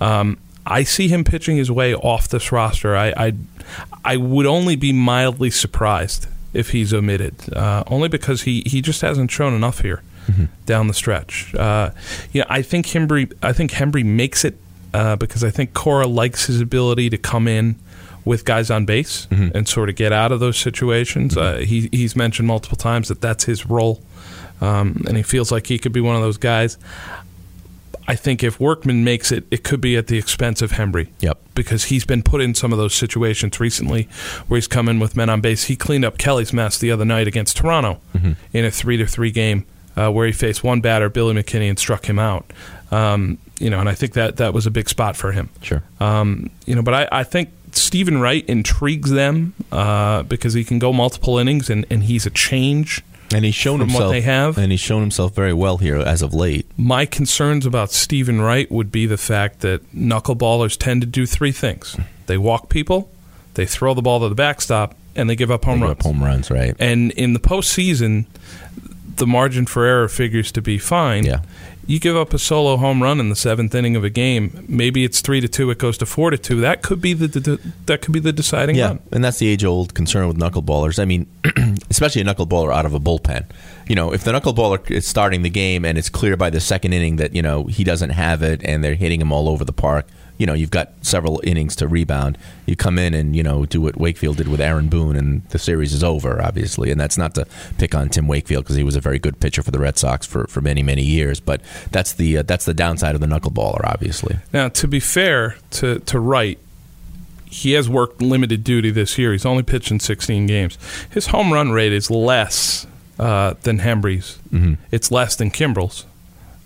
Um, 0.00 0.38
I 0.66 0.82
see 0.84 1.08
him 1.08 1.24
pitching 1.24 1.56
his 1.56 1.70
way 1.70 1.94
off 1.94 2.28
this 2.28 2.50
roster. 2.50 2.96
I, 2.96 3.08
I, 3.16 3.32
I 4.04 4.16
would 4.16 4.46
only 4.46 4.76
be 4.76 4.92
mildly 4.92 5.50
surprised 5.50 6.26
if 6.52 6.70
he's 6.70 6.92
omitted, 6.94 7.34
uh, 7.54 7.82
only 7.88 8.08
because 8.08 8.42
he, 8.42 8.62
he 8.66 8.80
just 8.82 9.00
hasn't 9.00 9.30
shown 9.30 9.54
enough 9.54 9.80
here 9.80 10.02
Mm-hmm. 10.26 10.44
down 10.64 10.86
the 10.88 10.94
stretch. 10.94 11.54
Uh, 11.54 11.90
you 12.32 12.40
know, 12.40 12.46
I 12.48 12.62
think 12.62 12.86
Hembree, 12.86 13.30
I 13.42 13.52
think 13.52 13.72
Hembree 13.72 14.06
makes 14.06 14.42
it 14.42 14.56
uh, 14.94 15.16
because 15.16 15.44
I 15.44 15.50
think 15.50 15.74
Cora 15.74 16.06
likes 16.06 16.46
his 16.46 16.62
ability 16.62 17.10
to 17.10 17.18
come 17.18 17.46
in 17.46 17.76
with 18.24 18.46
guys 18.46 18.70
on 18.70 18.86
base 18.86 19.26
Mm-hmm. 19.26 19.54
and 19.54 19.68
sort 19.68 19.90
of 19.90 19.96
get 19.96 20.12
out 20.14 20.32
of 20.32 20.40
those 20.40 20.56
situations. 20.56 21.36
Uh, 21.36 21.58
he, 21.58 21.90
he's 21.92 22.16
mentioned 22.16 22.48
multiple 22.48 22.78
times 22.78 23.08
that 23.08 23.20
that's 23.20 23.44
his 23.44 23.66
role, 23.66 24.00
um, 24.62 25.04
and 25.06 25.18
he 25.18 25.22
feels 25.22 25.52
like 25.52 25.66
he 25.66 25.78
could 25.78 25.92
be 25.92 26.00
one 26.00 26.16
of 26.16 26.22
those 26.22 26.38
guys. 26.38 26.78
I 28.06 28.16
think 28.16 28.42
if 28.42 28.60
Workman 28.60 29.02
makes 29.02 29.32
it, 29.32 29.44
it 29.50 29.64
could 29.64 29.80
be 29.80 29.96
at 29.96 30.08
the 30.08 30.18
expense 30.18 30.60
of 30.62 30.72
Hembree. 30.72 31.08
Yep. 31.20 31.38
Because 31.54 31.84
he's 31.84 32.04
been 32.04 32.22
put 32.22 32.40
in 32.40 32.54
some 32.54 32.72
of 32.72 32.78
those 32.78 32.94
situations 32.94 33.58
recently 33.60 34.08
where 34.46 34.56
he's 34.56 34.68
come 34.68 34.88
in 34.88 34.98
with 34.98 35.16
men 35.16 35.30
on 35.30 35.40
base. 35.40 35.64
He 35.64 35.76
cleaned 35.76 36.04
up 36.04 36.18
Kelly's 36.18 36.52
mess 36.52 36.78
the 36.78 36.90
other 36.90 37.04
night 37.04 37.26
against 37.26 37.56
Toronto 37.56 38.00
in 38.52 38.64
a 38.64 38.70
three 38.70 38.96
to 38.96 39.06
three 39.06 39.30
game 39.30 39.64
uh, 39.96 40.10
where 40.10 40.26
he 40.26 40.32
faced 40.32 40.64
one 40.64 40.80
batter, 40.80 41.08
Billy 41.08 41.34
McKinney, 41.34 41.68
and 41.68 41.78
struck 41.78 42.06
him 42.06 42.18
out. 42.18 42.52
Um, 42.90 43.38
you 43.58 43.70
know, 43.70 43.80
and 43.80 43.88
I 43.88 43.94
think 43.94 44.14
that 44.14 44.36
that 44.36 44.52
was 44.52 44.66
a 44.66 44.70
big 44.70 44.88
spot 44.88 45.16
for 45.16 45.32
him. 45.32 45.48
Sure. 45.62 45.82
Um, 46.00 46.50
you 46.66 46.74
know, 46.74 46.82
but 46.82 46.94
I, 46.94 47.20
I 47.20 47.24
think 47.24 47.50
Steven 47.72 48.20
Wright 48.20 48.44
intrigues 48.46 49.10
them 49.10 49.54
uh, 49.72 50.24
because 50.24 50.54
he 50.54 50.64
can 50.64 50.78
go 50.78 50.92
multiple 50.92 51.38
innings 51.38 51.70
and, 51.70 51.86
and 51.90 52.04
he's 52.04 52.26
a 52.26 52.30
change. 52.30 53.02
And 53.32 53.44
he's 53.44 53.54
shown 53.54 53.78
From 53.78 53.88
what 53.88 53.94
himself 53.94 54.12
they 54.12 54.20
have? 54.20 54.58
and 54.58 54.70
he's 54.70 54.80
shown 54.80 55.00
himself 55.00 55.34
very 55.34 55.52
well 55.52 55.78
here 55.78 55.96
as 55.96 56.22
of 56.22 56.34
late. 56.34 56.66
My 56.76 57.06
concerns 57.06 57.66
about 57.66 57.90
Steven 57.90 58.40
Wright 58.40 58.70
would 58.70 58.92
be 58.92 59.06
the 59.06 59.16
fact 59.16 59.60
that 59.60 59.80
knuckleballers 59.94 60.76
tend 60.78 61.00
to 61.00 61.06
do 61.06 61.26
three 61.26 61.50
things: 61.52 61.96
they 62.26 62.38
walk 62.38 62.68
people, 62.68 63.10
they 63.54 63.66
throw 63.66 63.94
the 63.94 64.02
ball 64.02 64.20
to 64.20 64.28
the 64.28 64.34
backstop, 64.34 64.94
and 65.16 65.28
they 65.28 65.36
give 65.36 65.50
up 65.50 65.64
home 65.64 65.80
They 65.80 65.86
runs. 65.86 65.98
up 65.98 66.02
home 66.04 66.22
runs, 66.22 66.50
right? 66.50 66.74
And 66.78 67.10
in 67.12 67.32
the 67.32 67.40
postseason, 67.40 68.26
the 69.16 69.26
margin 69.26 69.66
for 69.66 69.84
error 69.84 70.08
figures 70.08 70.50
to 70.52 70.62
be 70.62 70.78
fine. 70.78 71.24
Yeah. 71.24 71.40
You 71.86 72.00
give 72.00 72.16
up 72.16 72.32
a 72.32 72.38
solo 72.38 72.78
home 72.78 73.02
run 73.02 73.20
in 73.20 73.28
the 73.28 73.36
seventh 73.36 73.74
inning 73.74 73.94
of 73.94 74.04
a 74.04 74.08
game. 74.10 74.64
Maybe 74.68 75.04
it's 75.04 75.20
three 75.20 75.42
to 75.42 75.48
two. 75.48 75.70
It 75.70 75.76
goes 75.78 75.98
to 75.98 76.06
four 76.06 76.30
to 76.30 76.38
two. 76.38 76.62
That 76.62 76.80
could 76.82 77.00
be 77.02 77.12
the, 77.12 77.26
the 77.28 77.60
that 77.84 78.00
could 78.00 78.12
be 78.14 78.20
the 78.20 78.32
deciding 78.32 78.76
Yeah, 78.76 78.86
run. 78.86 79.00
and 79.12 79.22
that's 79.22 79.38
the 79.38 79.48
age-old 79.48 79.92
concern 79.92 80.26
with 80.26 80.38
knuckleballers. 80.38 80.98
I 80.98 81.04
mean, 81.04 81.26
especially 81.90 82.22
a 82.22 82.24
knuckleballer 82.24 82.72
out 82.74 82.86
of 82.86 82.94
a 82.94 83.00
bullpen. 83.00 83.44
You 83.86 83.96
know, 83.96 84.14
if 84.14 84.24
the 84.24 84.32
knuckleballer 84.32 84.90
is 84.90 85.06
starting 85.06 85.42
the 85.42 85.50
game 85.50 85.84
and 85.84 85.98
it's 85.98 86.08
clear 86.08 86.38
by 86.38 86.48
the 86.48 86.60
second 86.60 86.94
inning 86.94 87.16
that 87.16 87.34
you 87.34 87.42
know 87.42 87.64
he 87.64 87.84
doesn't 87.84 88.10
have 88.10 88.42
it 88.42 88.62
and 88.64 88.82
they're 88.82 88.94
hitting 88.94 89.20
him 89.20 89.30
all 89.30 89.46
over 89.50 89.62
the 89.66 89.72
park, 89.74 90.06
you 90.38 90.46
know, 90.46 90.54
you've 90.54 90.70
got 90.70 90.92
several 91.02 91.40
innings 91.44 91.76
to 91.76 91.86
rebound. 91.86 92.38
You 92.66 92.76
come 92.76 92.98
in 92.98 93.14
and 93.14 93.36
you 93.36 93.42
know 93.42 93.66
do 93.66 93.80
what 93.80 93.96
Wakefield 93.96 94.36
did 94.38 94.48
with 94.48 94.60
Aaron 94.60 94.88
Boone, 94.88 95.16
and 95.16 95.44
the 95.50 95.58
series 95.58 95.92
is 95.92 96.02
over, 96.02 96.42
obviously. 96.42 96.90
And 96.90 97.00
that's 97.00 97.16
not 97.16 97.34
to 97.36 97.46
pick 97.78 97.94
on 97.94 98.08
Tim 98.08 98.26
Wakefield 98.26 98.64
because 98.64 98.76
he 98.76 98.82
was 98.82 98.96
a 98.96 99.00
very 99.00 99.18
good 99.18 99.38
pitcher 99.40 99.62
for 99.62 99.70
the 99.70 99.78
Red 99.78 99.96
Sox 99.96 100.26
for, 100.26 100.46
for 100.46 100.60
many 100.60 100.82
many 100.82 101.02
years. 101.02 101.40
But 101.40 101.60
that's 101.90 102.12
the 102.12 102.38
uh, 102.38 102.42
that's 102.42 102.64
the 102.64 102.74
downside 102.74 103.14
of 103.14 103.20
the 103.20 103.26
knuckleballer, 103.26 103.84
obviously. 103.84 104.38
Now, 104.52 104.68
to 104.70 104.88
be 104.88 105.00
fair 105.00 105.56
to 105.72 106.00
to 106.00 106.18
Wright, 106.18 106.58
he 107.46 107.72
has 107.72 107.88
worked 107.88 108.20
limited 108.20 108.64
duty 108.64 108.90
this 108.90 109.16
year. 109.16 109.32
He's 109.32 109.46
only 109.46 109.62
pitched 109.62 109.90
in 109.92 110.00
16 110.00 110.46
games. 110.46 110.76
His 111.10 111.28
home 111.28 111.52
run 111.52 111.70
rate 111.70 111.92
is 111.92 112.10
less 112.10 112.86
uh, 113.18 113.54
than 113.62 113.78
Hembree's. 113.78 114.38
It's 114.90 115.10
less 115.12 115.36
than 115.36 115.50
Kimbrel's. 115.52 116.06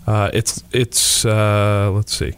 Uh, 0.07 0.31
it's 0.33 0.63
it's 0.71 1.23
uh, 1.25 1.91
let's 1.93 2.15
see. 2.15 2.33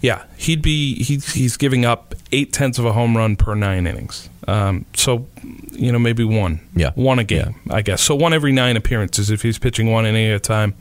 Yeah, 0.00 0.24
he'd 0.36 0.62
be 0.62 1.02
he's 1.02 1.32
he's 1.32 1.56
giving 1.56 1.84
up 1.84 2.14
eight 2.30 2.52
tenths 2.52 2.78
of 2.78 2.84
a 2.84 2.92
home 2.92 3.16
run 3.16 3.36
per 3.36 3.54
nine 3.54 3.86
innings. 3.86 4.28
Um, 4.46 4.86
so, 4.94 5.26
you 5.72 5.92
know, 5.92 5.98
maybe 5.98 6.24
one. 6.24 6.60
Yeah. 6.74 6.92
one 6.94 7.18
a 7.18 7.24
game, 7.24 7.56
I 7.68 7.82
guess. 7.82 8.00
So 8.00 8.14
one 8.14 8.32
every 8.32 8.50
nine 8.52 8.78
appearances 8.78 9.28
if 9.30 9.42
he's 9.42 9.58
pitching 9.58 9.90
one 9.92 10.06
inning 10.06 10.26
at 10.28 10.36
a 10.36 10.40
time. 10.40 10.72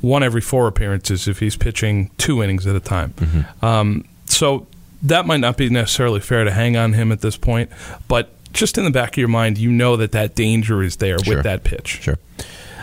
One 0.00 0.24
every 0.24 0.40
four 0.40 0.66
appearances 0.66 1.28
if 1.28 1.38
he's 1.38 1.54
pitching 1.54 2.10
two 2.18 2.42
innings 2.42 2.66
at 2.66 2.74
a 2.74 2.80
time. 2.80 3.14
Um, 3.62 4.08
so 4.24 4.66
that 5.02 5.24
might 5.26 5.36
not 5.40 5.56
be 5.56 5.68
necessarily 5.68 6.18
fair 6.18 6.42
to 6.42 6.50
hang 6.50 6.76
on 6.76 6.94
him 6.94 7.12
at 7.12 7.20
this 7.20 7.36
point, 7.36 7.70
but 8.08 8.30
just 8.52 8.76
in 8.76 8.84
the 8.84 8.90
back 8.90 9.10
of 9.12 9.18
your 9.18 9.28
mind, 9.28 9.56
you 9.56 9.70
know 9.70 9.96
that 9.96 10.10
that 10.12 10.34
danger 10.34 10.82
is 10.82 10.96
there 10.96 11.18
Sure. 11.20 11.36
with 11.36 11.44
that 11.44 11.62
pitch. 11.62 12.00
Sure. 12.02 12.18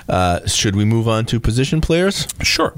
Uh, 0.08 0.46
should 0.48 0.76
we 0.76 0.86
move 0.86 1.08
on 1.08 1.26
to 1.26 1.40
position 1.40 1.82
players? 1.82 2.28
Sure. 2.42 2.74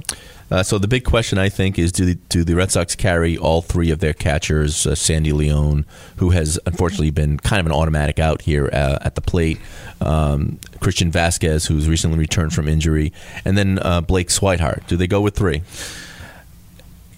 Uh, 0.51 0.61
so 0.61 0.77
the 0.77 0.87
big 0.87 1.05
question, 1.05 1.37
I 1.37 1.47
think, 1.47 1.79
is 1.79 1.91
do 1.93 2.05
the, 2.05 2.15
do 2.27 2.43
the 2.43 2.55
Red 2.55 2.71
Sox 2.71 2.93
carry 2.93 3.37
all 3.37 3.61
three 3.61 3.89
of 3.89 3.99
their 3.99 4.13
catchers? 4.13 4.85
Uh, 4.85 4.95
Sandy 4.95 5.31
Leon, 5.31 5.85
who 6.17 6.31
has 6.31 6.59
unfortunately 6.65 7.11
been 7.11 7.37
kind 7.37 7.61
of 7.61 7.65
an 7.65 7.71
automatic 7.71 8.19
out 8.19 8.41
here 8.41 8.69
uh, 8.73 8.99
at 9.01 9.15
the 9.15 9.21
plate, 9.21 9.59
um, 10.01 10.59
Christian 10.81 11.09
Vazquez, 11.11 11.67
who's 11.67 11.87
recently 11.87 12.19
returned 12.19 12.53
from 12.53 12.67
injury, 12.67 13.13
and 13.45 13.57
then 13.57 13.79
uh, 13.79 14.01
Blake 14.01 14.27
Swihart. 14.27 14.85
Do 14.87 14.97
they 14.97 15.07
go 15.07 15.21
with 15.21 15.35
three? 15.35 15.63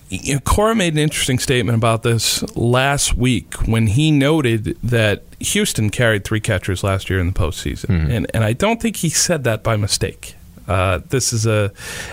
you 0.09 0.35
know, 0.35 0.39
Cora 0.41 0.75
made 0.75 0.93
an 0.93 0.99
interesting 0.99 1.39
statement 1.39 1.75
about 1.75 2.03
this 2.03 2.43
last 2.55 3.15
week 3.17 3.55
when 3.67 3.87
he 3.87 4.11
noted 4.11 4.77
that 4.83 5.23
Houston 5.39 5.89
carried 5.89 6.23
three 6.23 6.39
catchers 6.39 6.83
last 6.83 7.09
year 7.09 7.19
in 7.19 7.25
the 7.25 7.33
postseason, 7.33 8.11
and 8.11 8.27
and 8.31 8.43
I 8.43 8.53
don't 8.53 8.79
think 8.79 8.97
he 8.97 9.09
said 9.09 9.43
that 9.45 9.63
by 9.63 9.75
mistake. 9.75 10.35
Uh, 10.67 10.99
this 11.09 11.33
is 11.33 11.47
a, 11.47 11.71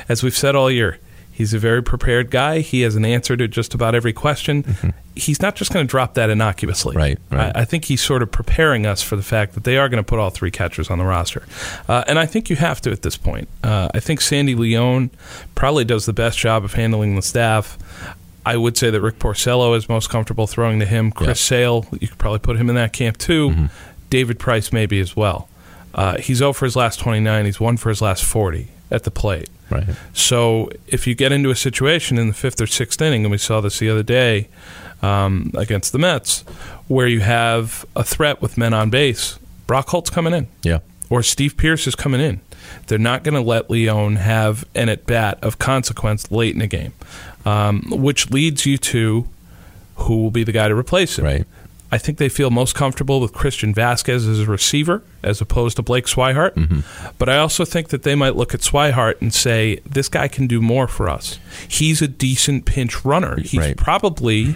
as 0.08 0.22
we've 0.22 0.36
said 0.36 0.56
all 0.56 0.70
year, 0.70 0.98
he's 1.40 1.54
a 1.54 1.58
very 1.58 1.82
prepared 1.82 2.30
guy. 2.30 2.60
He 2.60 2.82
has 2.82 2.96
an 2.96 3.04
answer 3.06 3.34
to 3.34 3.48
just 3.48 3.72
about 3.72 3.94
every 3.94 4.12
question. 4.12 4.94
He's 5.16 5.40
not 5.40 5.56
just 5.56 5.72
going 5.72 5.86
to 5.86 5.90
drop 5.90 6.14
that 6.14 6.28
innocuously. 6.28 6.94
Right, 6.94 7.18
right. 7.30 7.56
I, 7.56 7.62
I 7.62 7.64
think 7.64 7.86
he's 7.86 8.02
sort 8.02 8.22
of 8.22 8.30
preparing 8.30 8.84
us 8.84 9.02
for 9.02 9.16
the 9.16 9.22
fact 9.22 9.54
that 9.54 9.64
they 9.64 9.78
are 9.78 9.88
going 9.88 10.02
to 10.02 10.06
put 10.06 10.18
all 10.18 10.28
three 10.28 10.50
catchers 10.50 10.90
on 10.90 10.98
the 10.98 11.04
roster, 11.04 11.42
uh, 11.88 12.04
and 12.06 12.18
I 12.18 12.26
think 12.26 12.50
you 12.50 12.56
have 12.56 12.82
to 12.82 12.90
at 12.90 13.00
this 13.00 13.16
point. 13.16 13.48
Uh, 13.64 13.88
I 13.94 14.00
think 14.00 14.20
Sandy 14.20 14.54
Leon 14.54 15.10
probably 15.54 15.86
does 15.86 16.04
the 16.04 16.12
best 16.12 16.38
job 16.38 16.62
of 16.62 16.74
handling 16.74 17.16
the 17.16 17.22
staff. 17.22 17.78
I 18.44 18.56
would 18.58 18.76
say 18.76 18.90
that 18.90 19.00
Rick 19.00 19.18
Porcello 19.18 19.74
is 19.76 19.88
most 19.88 20.10
comfortable 20.10 20.46
throwing 20.46 20.78
to 20.80 20.86
him. 20.86 21.10
Chris 21.10 21.40
Sale, 21.40 21.86
you 22.00 22.08
could 22.08 22.18
probably 22.18 22.38
put 22.38 22.56
him 22.56 22.68
in 22.68 22.74
that 22.76 22.92
camp 22.92 23.16
too. 23.16 23.68
David 24.10 24.38
Price 24.38 24.72
maybe 24.72 25.00
as 25.00 25.16
well. 25.16 25.48
Uh, 25.94 26.18
he's 26.18 26.38
0 26.38 26.52
for 26.52 26.66
his 26.66 26.76
last 26.76 27.00
29. 27.00 27.44
He's 27.46 27.60
1 27.60 27.76
for 27.78 27.88
his 27.88 28.00
last 28.02 28.24
40 28.24 28.68
at 28.90 29.04
the 29.04 29.10
plate. 29.10 29.48
Right. 29.70 29.86
So 30.12 30.70
if 30.86 31.06
you 31.06 31.14
get 31.14 31.32
into 31.32 31.50
a 31.50 31.56
situation 31.56 32.18
in 32.18 32.28
the 32.28 32.34
fifth 32.34 32.60
or 32.60 32.66
sixth 32.66 33.00
inning, 33.00 33.24
and 33.24 33.30
we 33.30 33.38
saw 33.38 33.60
this 33.60 33.78
the 33.78 33.88
other 33.88 34.02
day 34.02 34.48
um, 35.02 35.52
against 35.56 35.92
the 35.92 35.98
Mets, 35.98 36.42
where 36.88 37.06
you 37.06 37.20
have 37.20 37.84
a 37.94 38.02
threat 38.04 38.42
with 38.42 38.58
men 38.58 38.74
on 38.74 38.90
base, 38.90 39.38
Brock 39.66 39.88
Holt's 39.88 40.10
coming 40.10 40.34
in 40.34 40.48
Yeah. 40.62 40.78
or 41.08 41.22
Steve 41.22 41.56
Pearce 41.56 41.86
is 41.86 41.94
coming 41.94 42.20
in. 42.20 42.40
They're 42.88 42.98
not 42.98 43.22
going 43.24 43.34
to 43.34 43.40
let 43.40 43.70
Leon 43.70 44.16
have 44.16 44.64
an 44.74 44.88
at 44.88 45.06
bat 45.06 45.38
of 45.42 45.58
consequence 45.58 46.30
late 46.30 46.52
in 46.54 46.58
the 46.60 46.66
game, 46.66 46.92
um, 47.44 47.82
which 47.90 48.30
leads 48.30 48.66
you 48.66 48.76
to 48.78 49.26
who 49.96 50.22
will 50.22 50.30
be 50.30 50.44
the 50.44 50.52
guy 50.52 50.66
to 50.68 50.74
replace 50.74 51.18
him. 51.18 51.24
Right. 51.24 51.44
I 51.92 51.98
think 51.98 52.18
they 52.18 52.28
feel 52.28 52.50
most 52.50 52.74
comfortable 52.74 53.20
with 53.20 53.32
Christian 53.32 53.74
Vazquez 53.74 54.28
as 54.30 54.40
a 54.40 54.46
receiver 54.46 55.02
as 55.24 55.40
opposed 55.40 55.76
to 55.76 55.82
Blake 55.82 56.06
Swihart. 56.06 56.54
Mm-hmm. 56.54 56.80
But 57.18 57.28
I 57.28 57.38
also 57.38 57.64
think 57.64 57.88
that 57.88 58.04
they 58.04 58.14
might 58.14 58.36
look 58.36 58.54
at 58.54 58.60
Swihart 58.60 59.20
and 59.20 59.34
say, 59.34 59.80
this 59.84 60.08
guy 60.08 60.28
can 60.28 60.46
do 60.46 60.60
more 60.62 60.86
for 60.86 61.08
us. 61.08 61.38
He's 61.68 62.00
a 62.00 62.06
decent 62.08 62.64
pinch 62.64 63.04
runner. 63.04 63.40
He's 63.40 63.56
Right. 63.58 63.76
probably 63.76 64.54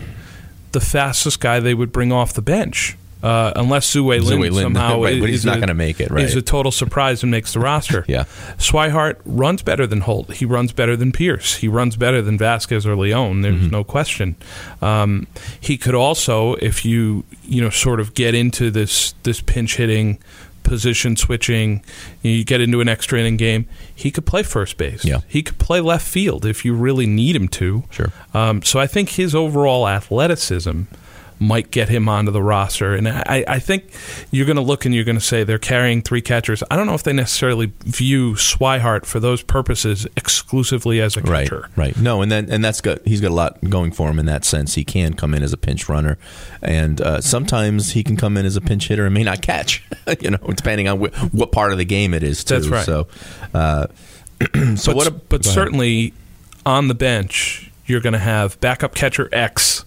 the 0.73 0.81
fastest 0.81 1.40
guy 1.40 1.59
they 1.61 1.75
would 1.75 1.90
bring 1.92 2.12
off 2.12 2.33
the 2.33 2.42
bench. 2.42 2.97
Uh, 3.25 3.53
unless 3.57 3.91
Zue 3.95 4.05
Lin 4.23 4.39
Lin, 4.41 4.53
somehow 4.63 5.03
right, 5.03 5.19
but 5.19 5.31
he's 5.31 5.41
is 5.41 5.45
not 5.47 5.57
a- 5.57 5.61
gonna 5.61 5.73
make 5.75 5.99
it, 5.99 6.11
right. 6.11 6.25
Is 6.25 6.37
a 6.37 6.43
total 6.43 6.71
surprise 6.71 7.23
and 7.23 7.31
makes 7.31 7.55
the 7.55 7.61
roster. 7.61 8.05
Yeah. 8.15 8.25
Swihart 8.59 9.17
runs 9.25 9.63
better 9.63 9.87
than 9.87 10.03
Holt. 10.03 10.35
He 10.35 10.45
runs 10.45 10.73
better 10.73 10.95
than 10.97 11.11
Pearce. 11.11 11.57
He 11.57 11.67
runs 11.69 11.97
better 11.97 12.21
than 12.21 12.39
Vazquez 12.39 12.85
or 12.85 12.97
Leon. 12.97 13.41
There's 13.41 13.55
Mm-hmm. 13.55 13.71
no 13.71 13.83
question. 13.85 14.37
Um, 14.83 15.27
he 15.59 15.79
could 15.79 15.95
also, 15.95 16.55
if 16.57 16.85
you 16.85 17.25
you 17.45 17.63
know 17.63 17.71
sort 17.71 17.99
of 18.01 18.13
get 18.15 18.35
into 18.35 18.71
this 18.71 19.15
this 19.23 19.41
pinch 19.41 19.77
hitting, 19.77 20.19
position 20.63 21.17
switching, 21.17 21.83
you 22.23 22.45
get 22.45 22.61
into 22.61 22.81
an 22.81 22.89
extra 22.89 23.19
inning 23.21 23.37
game. 23.37 23.67
He 23.95 24.11
could 24.11 24.27
play 24.27 24.43
first 24.43 24.77
base. 24.77 25.05
Yeah. 25.05 25.21
He 25.29 25.43
could 25.43 25.59
play 25.59 25.81
left 25.81 26.07
field 26.07 26.45
if 26.47 26.65
you 26.65 26.75
really 26.75 27.07
need 27.07 27.37
him 27.37 27.49
to. 27.49 27.85
Sure. 27.91 28.13
Um, 28.35 28.63
so 28.63 28.79
I 28.81 28.87
think 28.87 29.11
his 29.11 29.35
overall 29.35 29.87
athleticism 29.89 30.83
might 31.38 31.70
get 31.70 31.88
him 31.88 32.09
onto 32.09 32.31
the 32.31 32.42
roster. 32.42 32.94
And 32.94 33.09
I, 33.09 33.44
I 33.47 33.59
think 33.59 33.90
you're 34.31 34.47
going 34.47 34.57
to 34.57 34.62
look 34.62 34.85
and 34.85 34.94
you're 34.94 35.05
going 35.05 35.18
to 35.18 35.25
say 35.25 35.44
they're 35.44 35.59
carrying 35.59 36.01
three 36.03 36.23
catchers. 36.23 36.62
I 36.70 36.77
don't 36.77 36.87
know 36.87 36.94
if 36.94 37.03
they 37.03 37.12
necessarily 37.12 37.73
view 37.85 38.35
Swihart 38.35 39.05
for 39.05 39.20
those 39.20 39.42
purposes 39.42 40.07
exclusively 40.16 41.01
as 41.01 41.16
a 41.16 41.20
Right, 41.23 41.44
catcher. 41.49 41.68
right. 41.77 41.97
No, 41.97 42.23
and 42.23 42.31
then 42.31 42.51
and 42.51 42.64
that's 42.64 42.81
got 42.81 43.05
he's 43.07 43.20
got 43.20 43.31
a 43.31 43.35
lot 43.35 43.59
going 43.68 43.90
for 43.92 44.09
him 44.11 44.18
in 44.18 44.27
that 44.27 44.44
sense. 44.44 44.75
He 44.75 44.85
can 44.85 45.14
come 45.14 45.35
in 45.35 45.42
as 45.42 45.53
a 45.53 45.57
pinch 45.57 45.88
runner, 45.88 46.18
and 46.62 47.01
uh, 47.01 47.20
sometimes 47.20 47.92
he 47.92 48.03
can 48.05 48.16
come 48.16 48.37
in 48.37 48.47
as 48.47 48.57
a 48.57 48.61
pinch 48.61 48.88
hitter 48.88 49.05
and 49.05 49.14
may 49.14 49.23
not 49.25 49.42
catch. 49.42 49.83
you 50.20 50.31
know, 50.31 50.38
depending 50.55 50.88
on 50.88 50.99
wh- 51.01 51.35
what 51.35 51.51
part 51.53 51.73
of 51.73 51.79
the 51.79 51.85
game 51.85 52.14
it 52.14 52.23
is. 52.23 52.44
Too. 52.44 52.55
That's 52.55 52.68
right. 52.68 52.85
So, 52.87 53.09
uh, 53.53 53.87
so 54.77 54.92
but 54.92 54.97
what? 54.97 55.07
a- 55.07 55.11
but 55.11 55.44
certainly 55.44 56.12
on 56.66 56.88
the 56.88 56.94
bench, 56.94 57.70
you're 57.87 58.01
going 58.01 58.12
to 58.14 58.18
have 58.18 58.59
backup 58.61 58.94
catcher 58.94 59.29
X, 59.33 59.85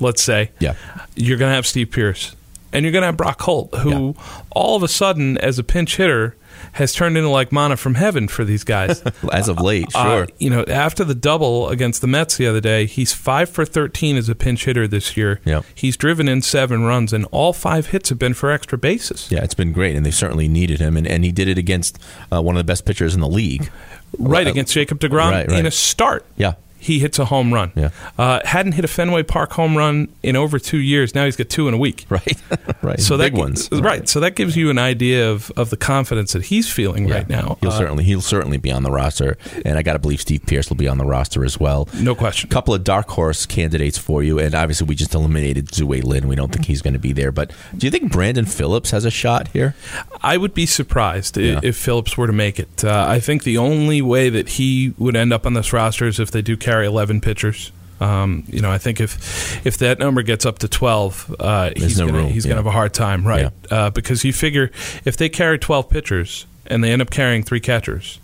let's 0.00 0.22
say. 0.22 0.50
Yeah. 0.58 0.74
You're 1.16 1.38
going 1.38 1.50
to 1.50 1.54
have 1.54 1.66
Steve 1.66 1.90
Pearce. 1.90 2.34
And 2.72 2.84
you're 2.84 2.92
going 2.92 3.02
to 3.02 3.06
have 3.06 3.16
Brock 3.16 3.40
Holt, 3.40 3.74
who 3.78 4.14
all 4.50 4.76
of 4.76 4.84
a 4.84 4.88
sudden, 4.88 5.36
as 5.38 5.58
a 5.58 5.64
pinch 5.64 5.96
hitter, 5.96 6.36
has 6.74 6.92
turned 6.92 7.16
into 7.16 7.28
like 7.28 7.50
manna 7.50 7.76
from 7.76 7.96
heaven 7.96 8.28
for 8.28 8.44
these 8.44 8.62
guys. 8.62 9.02
as 9.32 9.48
of 9.48 9.60
late, 9.60 9.88
Uh, 9.92 10.04
sure. 10.04 10.28
you 10.38 10.50
know, 10.50 10.62
after 10.68 11.02
the 11.02 11.14
double 11.16 11.68
against 11.68 12.00
the 12.00 12.06
Mets 12.06 12.36
the 12.36 12.46
other 12.46 12.60
day, 12.60 12.86
he's 12.86 13.12
five 13.12 13.48
for 13.50 13.64
13 13.64 14.16
as 14.16 14.28
a 14.28 14.36
pinch 14.36 14.66
hitter 14.66 14.86
this 14.86 15.16
year. 15.16 15.40
Yep. 15.44 15.64
He's 15.74 15.96
driven 15.96 16.28
in 16.28 16.42
seven 16.42 16.84
runs, 16.84 17.12
and 17.12 17.26
all 17.32 17.52
five 17.52 17.86
hits 17.88 18.08
have 18.10 18.20
been 18.20 18.34
for 18.34 18.52
extra 18.52 18.78
bases. 18.78 19.26
yeah, 19.32 19.42
it's 19.42 19.54
been 19.54 19.72
great, 19.72 19.96
and 19.96 20.06
they 20.06 20.12
certainly 20.12 20.46
needed 20.46 20.78
him, 20.78 20.96
and, 20.96 21.08
and 21.08 21.24
he 21.24 21.32
did 21.32 21.48
it 21.48 21.58
against 21.58 21.98
uh, 22.32 22.40
one 22.40 22.54
of 22.56 22.60
the 22.60 22.70
best 22.70 22.84
pitchers 22.84 23.16
in 23.16 23.20
the 23.20 23.28
league. 23.28 23.68
Right, 24.16 24.46
Uh, 24.46 24.50
against 24.50 24.74
Jacob 24.74 25.00
DeGrom 25.00 25.30
right, 25.32 25.48
right. 25.48 25.58
in 25.58 25.66
a 25.66 25.72
start. 25.72 26.24
Yeah. 26.36 26.52
He 26.80 26.98
hits 26.98 27.18
a 27.18 27.26
home 27.26 27.52
run. 27.54 27.72
Yeah. 27.76 27.90
Uh, 28.18 28.40
hadn't 28.44 28.72
hit 28.72 28.84
a 28.84 28.88
Fenway 28.88 29.22
Park 29.22 29.52
home 29.52 29.76
run 29.76 30.08
in 30.22 30.34
over 30.34 30.58
two 30.58 30.78
years. 30.78 31.14
Now 31.14 31.26
he's 31.26 31.36
got 31.36 31.48
two 31.48 31.68
in 31.68 31.74
a 31.74 31.78
week. 31.78 32.06
Right, 32.10 32.42
right. 32.82 32.98
So 33.00 33.16
big 33.16 33.32
that, 33.34 33.38
ones, 33.38 33.68
right? 33.70 34.08
So 34.08 34.18
that 34.20 34.34
gives 34.34 34.56
you 34.56 34.68
an 34.70 34.78
idea 34.78 35.30
of, 35.30 35.52
of 35.56 35.70
the 35.70 35.76
confidence 35.76 36.32
that 36.32 36.44
he's 36.46 36.70
feeling 36.72 37.06
Yeah. 37.08 37.14
right 37.16 37.28
now. 37.28 37.56
He'll 37.60 37.70
Uh, 37.70 37.78
certainly 37.78 38.04
he'll 38.04 38.20
certainly 38.20 38.56
be 38.58 38.72
on 38.72 38.82
the 38.82 38.90
roster, 38.90 39.36
and 39.64 39.78
I 39.78 39.82
got 39.82 39.92
to 39.92 39.98
believe 40.00 40.20
Steve 40.20 40.42
Pearce 40.46 40.68
will 40.68 40.76
be 40.76 40.88
on 40.88 40.98
the 40.98 41.04
roster 41.04 41.44
as 41.44 41.60
well. 41.60 41.88
no 41.94 42.14
question. 42.14 42.48
A 42.48 42.52
couple 42.52 42.74
of 42.74 42.82
dark 42.82 43.08
horse 43.10 43.46
candidates 43.46 43.98
for 43.98 44.22
you, 44.22 44.38
and 44.38 44.54
obviously 44.54 44.86
we 44.86 44.94
just 44.94 45.14
eliminated 45.14 45.68
Tzu-Wei 45.70 46.00
Lin. 46.00 46.26
We 46.28 46.34
don't 46.36 46.50
think 46.52 46.66
he's 46.66 46.82
going 46.82 46.94
to 46.94 46.98
be 47.00 47.12
there, 47.12 47.30
but 47.32 47.52
do 47.76 47.86
you 47.86 47.90
think 47.90 48.10
Brandon 48.10 48.44
Phillips 48.46 48.90
has 48.90 49.04
a 49.04 49.10
shot 49.10 49.48
here? 49.48 49.74
I 50.22 50.36
would 50.36 50.54
be 50.54 50.66
surprised 50.66 51.36
Yeah. 51.36 51.60
if 51.62 51.76
Phillips 51.76 52.16
were 52.16 52.26
to 52.26 52.32
make 52.32 52.58
it. 52.58 52.84
Uh, 52.84 53.04
I 53.08 53.20
think 53.20 53.44
the 53.44 53.58
only 53.58 54.00
way 54.02 54.30
that 54.30 54.50
he 54.50 54.94
would 54.98 55.16
end 55.16 55.32
up 55.32 55.46
on 55.46 55.54
this 55.54 55.72
roster 55.72 56.06
is 56.06 56.18
if 56.18 56.30
they 56.30 56.42
do 56.42 56.56
carry 56.56 56.69
11 56.78 57.20
pitchers. 57.20 57.72
Um, 58.00 58.44
you 58.48 58.60
know, 58.62 58.70
I 58.70 58.78
think 58.78 58.98
if 59.00 59.64
if 59.66 59.76
that 59.78 59.98
number 59.98 60.22
gets 60.22 60.46
up 60.46 60.58
to 60.60 60.68
12, 60.68 61.36
uh, 61.38 61.70
he's 61.76 61.98
no 61.98 62.06
gonna, 62.06 62.28
he's 62.28 62.46
yeah. 62.46 62.50
going 62.50 62.56
to 62.56 62.62
have 62.62 62.66
a 62.66 62.70
hard 62.70 62.94
time, 62.94 63.26
right? 63.26 63.52
Uh, 63.70 63.90
because 63.90 64.24
you 64.24 64.32
figure 64.32 64.70
if 65.04 65.18
they 65.18 65.28
carry 65.28 65.58
12 65.58 65.90
pitchers 65.90 66.46
and 66.66 66.82
they 66.82 66.92
end 66.92 67.02
up 67.02 67.10
carrying 67.10 67.42
three 67.42 67.60
catchers, 67.60 68.18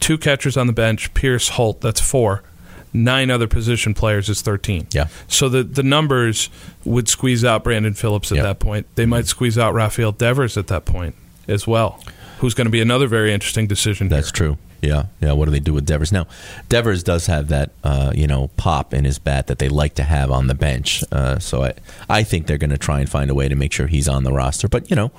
two 0.00 0.18
catchers 0.18 0.56
on 0.58 0.66
the 0.66 0.72
bench, 0.74 1.14
Pearce, 1.14 1.50
Holt, 1.50 1.80
that's 1.80 2.00
four. 2.00 2.42
Nine 2.94 3.30
other 3.30 3.46
position 3.46 3.94
players 3.94 4.28
is 4.28 4.42
13. 4.42 4.88
Yeah. 4.92 5.08
So 5.28 5.48
the, 5.48 5.62
the 5.62 5.82
numbers 5.82 6.50
would 6.84 7.08
squeeze 7.08 7.42
out 7.42 7.64
Brandon 7.64 7.94
Phillips 7.94 8.30
at 8.32 8.36
Yep. 8.36 8.44
that 8.44 8.58
point. 8.58 8.86
They 8.96 9.06
might 9.06 9.24
squeeze 9.24 9.56
out 9.56 9.72
Rafael 9.72 10.12
Devers 10.12 10.58
at 10.58 10.66
that 10.66 10.84
point 10.84 11.14
as 11.48 11.66
well, 11.66 12.04
who's 12.40 12.52
going 12.52 12.66
to 12.66 12.70
be 12.70 12.82
another 12.82 13.06
very 13.06 13.32
interesting 13.32 13.66
decision. 13.66 14.08
That's 14.10 14.26
here. 14.28 14.48
true. 14.48 14.58
Yeah, 14.82 15.06
yeah. 15.20 15.32
What 15.32 15.46
do 15.46 15.52
they 15.52 15.60
do 15.60 15.72
with 15.72 15.86
Devers 15.86 16.12
now? 16.12 16.26
Devers 16.68 17.02
does 17.04 17.26
have 17.26 17.48
that, 17.48 17.70
uh, 17.84 18.12
you 18.14 18.26
know, 18.26 18.48
pop 18.56 18.92
in 18.92 19.04
his 19.04 19.18
bat 19.18 19.46
that 19.46 19.58
they 19.60 19.68
like 19.68 19.94
to 19.94 20.02
have 20.02 20.30
on 20.30 20.48
the 20.48 20.54
bench. 20.54 21.04
Uh, 21.12 21.38
so 21.38 21.62
I, 21.62 21.74
I 22.10 22.22
think 22.24 22.48
they're 22.48 22.58
going 22.58 22.70
to 22.70 22.78
try 22.78 22.98
and 23.00 23.08
find 23.08 23.30
a 23.30 23.34
way 23.34 23.48
to 23.48 23.54
make 23.54 23.72
sure 23.72 23.86
he's 23.86 24.08
on 24.08 24.24
the 24.24 24.32
roster. 24.32 24.66
But 24.66 24.90
you 24.90 24.96
know, 24.96 25.12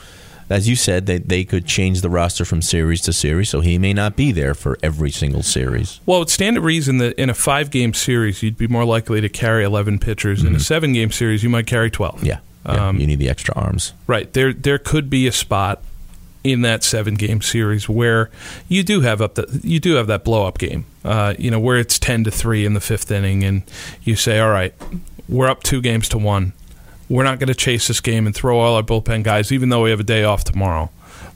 as 0.50 0.68
you 0.68 0.76
said, 0.76 1.06
they 1.06 1.18
they 1.18 1.46
could 1.46 1.66
change 1.66 2.02
the 2.02 2.10
roster 2.10 2.44
from 2.44 2.62
series 2.62 3.02
to 3.04 3.14
series, 3.14 3.50
so 3.50 3.62
he 3.62 3.78
may 3.78 3.94
not 3.94 4.16
be 4.16 4.34
there 4.34 4.54
for 4.54 4.78
every 4.84 5.12
single 5.12 5.44
series. 5.44 6.02
Well, 6.06 6.22
it's 6.22 6.34
stand 6.34 6.58
to 6.58 6.62
reason 6.62 6.98
that 6.98 7.18
in 7.18 7.30
a 7.30 7.34
five 7.34 7.72
game 7.72 7.94
series, 7.94 8.44
you'd 8.44 8.58
be 8.58 8.68
more 8.68 8.86
likely 8.86 9.22
to 9.22 9.30
carry 9.30 9.64
11 9.64 10.00
pitchers. 10.00 10.44
In 10.44 10.56
a 10.56 10.60
seven 10.60 10.92
game 10.92 11.12
series, 11.12 11.42
you 11.44 11.50
might 11.50 11.68
carry 11.68 11.90
12. 11.90 12.16
Mm-hmm. 12.16 12.26
Yeah, 12.26 12.40
yeah 12.66 12.88
Um, 12.90 13.00
you 13.00 13.08
need 13.08 13.20
the 13.20 13.30
extra 13.30 13.54
arms. 13.56 13.94
Right. 14.08 14.32
There, 14.34 14.52
there 14.52 14.78
could 14.78 15.10
be 15.10 15.26
a 15.28 15.32
spot 15.32 15.82
in 16.44 16.62
that 16.62 16.84
seven 16.84 17.16
game 17.16 17.42
series 17.42 17.88
where 17.88 18.30
you 18.68 18.84
do 18.84 19.02
have 19.02 19.22
up 19.22 19.36
the, 19.36 19.60
you 19.64 19.80
do 19.80 19.94
have 19.94 20.08
that 20.08 20.24
blow 20.24 20.46
up 20.46 20.58
game. 20.58 20.86
Uh, 21.06 21.34
you 21.38 21.50
know 21.50 21.60
where 21.60 21.78
it's 21.78 21.98
ten 21.98 22.24
to 22.24 22.32
three 22.32 22.66
in 22.66 22.74
the 22.74 22.82
fifth 22.82 23.10
inning, 23.12 23.44
and 23.44 23.64
you 24.04 24.16
say, 24.16 24.40
"All 24.40 24.50
right, 24.50 24.74
we're 25.28 25.48
up 25.48 25.64
two 25.64 25.82
games 25.82 26.10
to 26.10 26.18
one. 26.18 26.54
We're 27.10 27.24
not 27.24 27.40
going 27.40 27.48
to 27.48 27.56
chase 27.56 27.88
this 27.88 28.00
game 28.00 28.26
and 28.26 28.36
throw 28.36 28.60
all 28.60 28.76
our 28.76 28.84
bullpen 28.84 29.24
guys, 29.24 29.52
even 29.52 29.70
though 29.70 29.84
we 29.84 29.90
have 29.90 30.00
a 30.00 30.04
day 30.04 30.24
off 30.24 30.44
tomorrow." 30.44 30.90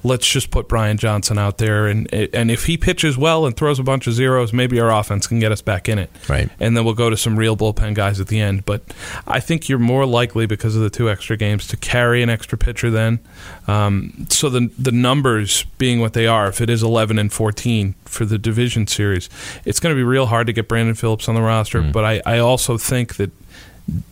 Let's 0.04 0.28
just 0.28 0.52
put 0.52 0.68
Brian 0.68 0.98
Johnson 0.98 1.38
out 1.38 1.58
there, 1.58 1.88
and 1.88 2.12
and 2.14 2.52
if 2.52 2.66
he 2.66 2.78
pitches 2.78 3.18
well 3.18 3.46
and 3.46 3.56
throws 3.56 3.80
a 3.80 3.84
bunch 3.84 4.08
of 4.08 4.14
zeros, 4.14 4.54
maybe 4.54 4.80
our 4.80 4.92
offense 4.92 5.28
can 5.28 5.40
get 5.40 5.52
us 5.52 5.62
back 5.62 5.90
in 5.90 6.00
it. 6.00 6.10
Right. 6.28 6.50
And 6.60 6.76
then 6.76 6.86
we'll 6.86 6.94
go 6.94 7.10
to 7.10 7.18
some 7.18 7.38
real 7.38 7.58
bullpen 7.58 7.94
guys 7.94 8.20
at 8.20 8.28
the 8.28 8.40
end. 8.40 8.66
But 8.66 8.82
I 9.26 9.40
think 9.40 9.70
you're 9.70 9.80
more 9.80 10.06
likely 10.06 10.46
because 10.46 10.76
of 10.76 10.82
the 10.82 10.90
two 10.90 11.10
extra 11.10 11.38
games 11.38 11.68
to 11.68 11.78
carry 11.78 12.22
an 12.22 12.30
extra 12.30 12.58
pitcher 12.58 12.90
then. 12.90 13.20
Um, 13.68 14.28
so 14.30 14.50
the 14.50 14.72
the 14.78 14.92
numbers 14.92 15.64
being 15.78 16.00
what 16.00 16.14
they 16.14 16.28
are, 16.28 16.48
if 16.48 16.62
it 16.62 16.70
is 16.70 16.84
11 16.84 17.20
and 17.20 17.32
14 17.32 17.96
for 18.06 18.26
the 18.26 18.38
division 18.38 18.88
series, 18.88 19.30
it's 19.66 19.80
going 19.80 19.94
to 19.94 19.98
be 19.98 20.04
real 20.04 20.28
hard 20.28 20.48
to 20.48 20.54
get 20.54 20.68
Brandon 20.68 20.96
Phillips 20.96 21.28
on 21.28 21.36
the 21.36 21.42
roster. 21.42 21.82
Mm. 21.82 21.92
But 21.92 22.06
I, 22.06 22.22
I 22.26 22.40
also 22.40 22.78
think 22.78 23.16
that 23.16 23.32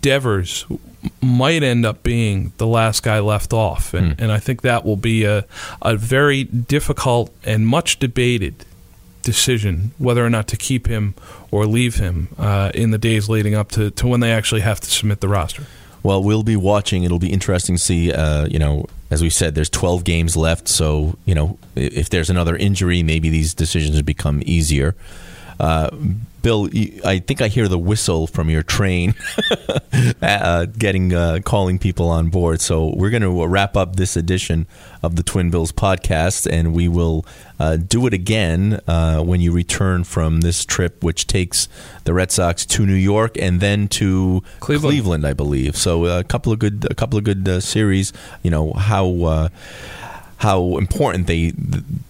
Devers 0.01 0.65
might 1.21 1.63
end 1.63 1.85
up 1.85 2.03
being 2.03 2.53
the 2.57 2.67
last 2.67 3.03
guy 3.03 3.19
left 3.19 3.53
off. 3.53 3.93
And, 3.93 4.15
mm. 4.15 4.21
and 4.21 4.31
I 4.31 4.39
think 4.39 4.61
that 4.61 4.85
will 4.85 4.95
be 4.95 5.23
a, 5.23 5.45
a 5.81 5.95
very 5.95 6.43
difficult 6.43 7.33
and 7.43 7.67
much 7.67 7.99
debated 7.99 8.65
decision 9.21 9.91
whether 9.97 10.23
or 10.23 10.29
not 10.29 10.47
to 10.47 10.55
keep 10.55 10.87
him 10.87 11.15
or 11.49 11.65
leave 11.65 11.95
him 11.95 12.27
uh, 12.37 12.71
in 12.75 12.91
the 12.91 12.97
days 12.97 13.27
leading 13.27 13.55
up 13.55 13.71
to, 13.71 13.89
to 13.91 14.07
when 14.07 14.19
they 14.19 14.31
actually 14.31 14.61
have 14.61 14.79
to 14.79 14.89
submit 14.89 15.19
the 15.19 15.27
roster. 15.27 15.63
Well, 16.03 16.23
we'll 16.23 16.43
be 16.43 16.55
watching. 16.55 17.03
It'll 17.03 17.17
be 17.17 17.33
interesting 17.33 17.77
to 17.77 17.81
see. 17.81 18.11
Uh, 18.11 18.45
you 18.45 18.59
know, 18.59 18.85
as 19.09 19.23
we 19.23 19.31
said, 19.31 19.55
there's 19.55 19.71
12 19.71 20.03
games 20.03 20.37
left. 20.37 20.67
So, 20.67 21.17
you 21.25 21.33
know, 21.33 21.57
if 21.75 22.09
there's 22.09 22.29
another 22.29 22.55
injury, 22.55 23.01
maybe 23.01 23.29
these 23.29 23.55
decisions 23.55 23.99
become 24.03 24.43
easier. 24.45 24.95
Uh, 25.59 25.89
Bill, 26.45 26.69
I 27.03 27.17
think 27.17 27.41
I 27.41 27.47
hear 27.47 27.67
the 27.67 27.79
whistle 27.79 28.27
from 28.27 28.51
your 28.51 28.61
train, 28.61 29.15
uh, 30.21 30.65
getting 30.65 31.11
uh, 31.11 31.39
calling 31.43 31.79
people 31.79 32.07
on 32.07 32.29
board. 32.29 32.61
So 32.61 32.93
we're 32.95 33.09
going 33.09 33.23
to 33.23 33.47
wrap 33.47 33.75
up 33.75 33.95
this 33.95 34.15
edition 34.15 34.67
of 35.01 35.15
the 35.15 35.23
Twin 35.23 35.49
Bills 35.49 35.71
podcast, 35.71 36.45
and 36.45 36.75
we 36.75 36.87
will 36.87 37.25
uh, 37.59 37.77
do 37.77 38.05
it 38.05 38.13
again 38.13 38.79
uh, 38.87 39.23
when 39.23 39.41
you 39.41 39.51
return 39.51 40.03
from 40.03 40.41
this 40.41 40.63
trip, 40.65 41.03
which 41.03 41.25
takes 41.25 41.67
the 42.03 42.13
Red 42.13 42.31
Sox 42.31 42.63
to 42.67 42.85
New 42.85 42.93
York 42.93 43.35
and 43.39 43.59
then 43.59 43.87
to 43.87 44.43
Cleveland, 44.59 44.91
Cleveland 44.91 45.25
I 45.25 45.33
believe. 45.33 45.75
So 45.75 46.05
a 46.05 46.23
couple 46.23 46.53
of 46.53 46.59
good, 46.59 46.85
a 46.91 46.93
couple 46.93 47.17
of 47.17 47.23
good 47.23 47.49
uh, 47.49 47.59
series. 47.59 48.13
You 48.43 48.51
know 48.51 48.71
how 48.73 49.49
how 50.37 50.77
important 50.77 51.27
they, 51.27 51.51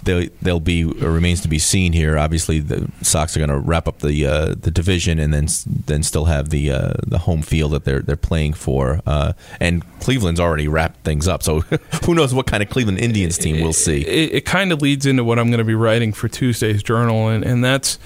they 0.03 0.27
they'll 0.41 0.59
be 0.59 0.83
remains 0.83 1.41
to 1.41 1.47
be 1.47 1.59
seen 1.59 1.93
here. 1.93 2.17
Obviously, 2.17 2.59
the 2.59 2.91
Sox 3.01 3.35
are 3.35 3.39
going 3.39 3.49
to 3.49 3.59
wrap 3.59 3.87
up 3.87 3.99
the 3.99 4.25
uh, 4.25 4.55
the 4.59 4.71
division 4.71 5.19
and 5.19 5.33
then 5.33 5.47
then 5.85 6.01
still 6.01 6.25
have 6.25 6.49
the 6.49 6.71
uh, 6.71 6.93
the 7.05 7.19
home 7.19 7.43
field 7.43 7.71
that 7.73 7.85
they're 7.85 7.99
they're 7.99 8.15
playing 8.15 8.53
for. 8.53 9.01
Uh, 9.05 9.33
and 9.59 9.83
Cleveland's 9.99 10.39
already 10.39 10.67
wrapped 10.67 11.03
things 11.03 11.27
up, 11.27 11.43
so 11.43 11.59
who 12.05 12.15
knows 12.15 12.33
what 12.33 12.47
kind 12.47 12.63
of 12.63 12.69
Cleveland 12.69 12.99
Indians 12.99 13.37
team 13.37 13.61
we'll 13.61 13.73
see. 13.73 14.01
It, 14.01 14.33
it 14.33 14.45
kind 14.45 14.71
of 14.71 14.81
leads 14.81 15.05
into 15.05 15.23
what 15.23 15.37
I'm 15.37 15.49
going 15.49 15.59
to 15.59 15.63
be 15.63 15.75
writing 15.75 16.11
for 16.11 16.27
Tuesday's 16.27 16.81
journal, 16.81 17.27
and, 17.27 17.43
and 17.43 17.63
that's 17.63 17.99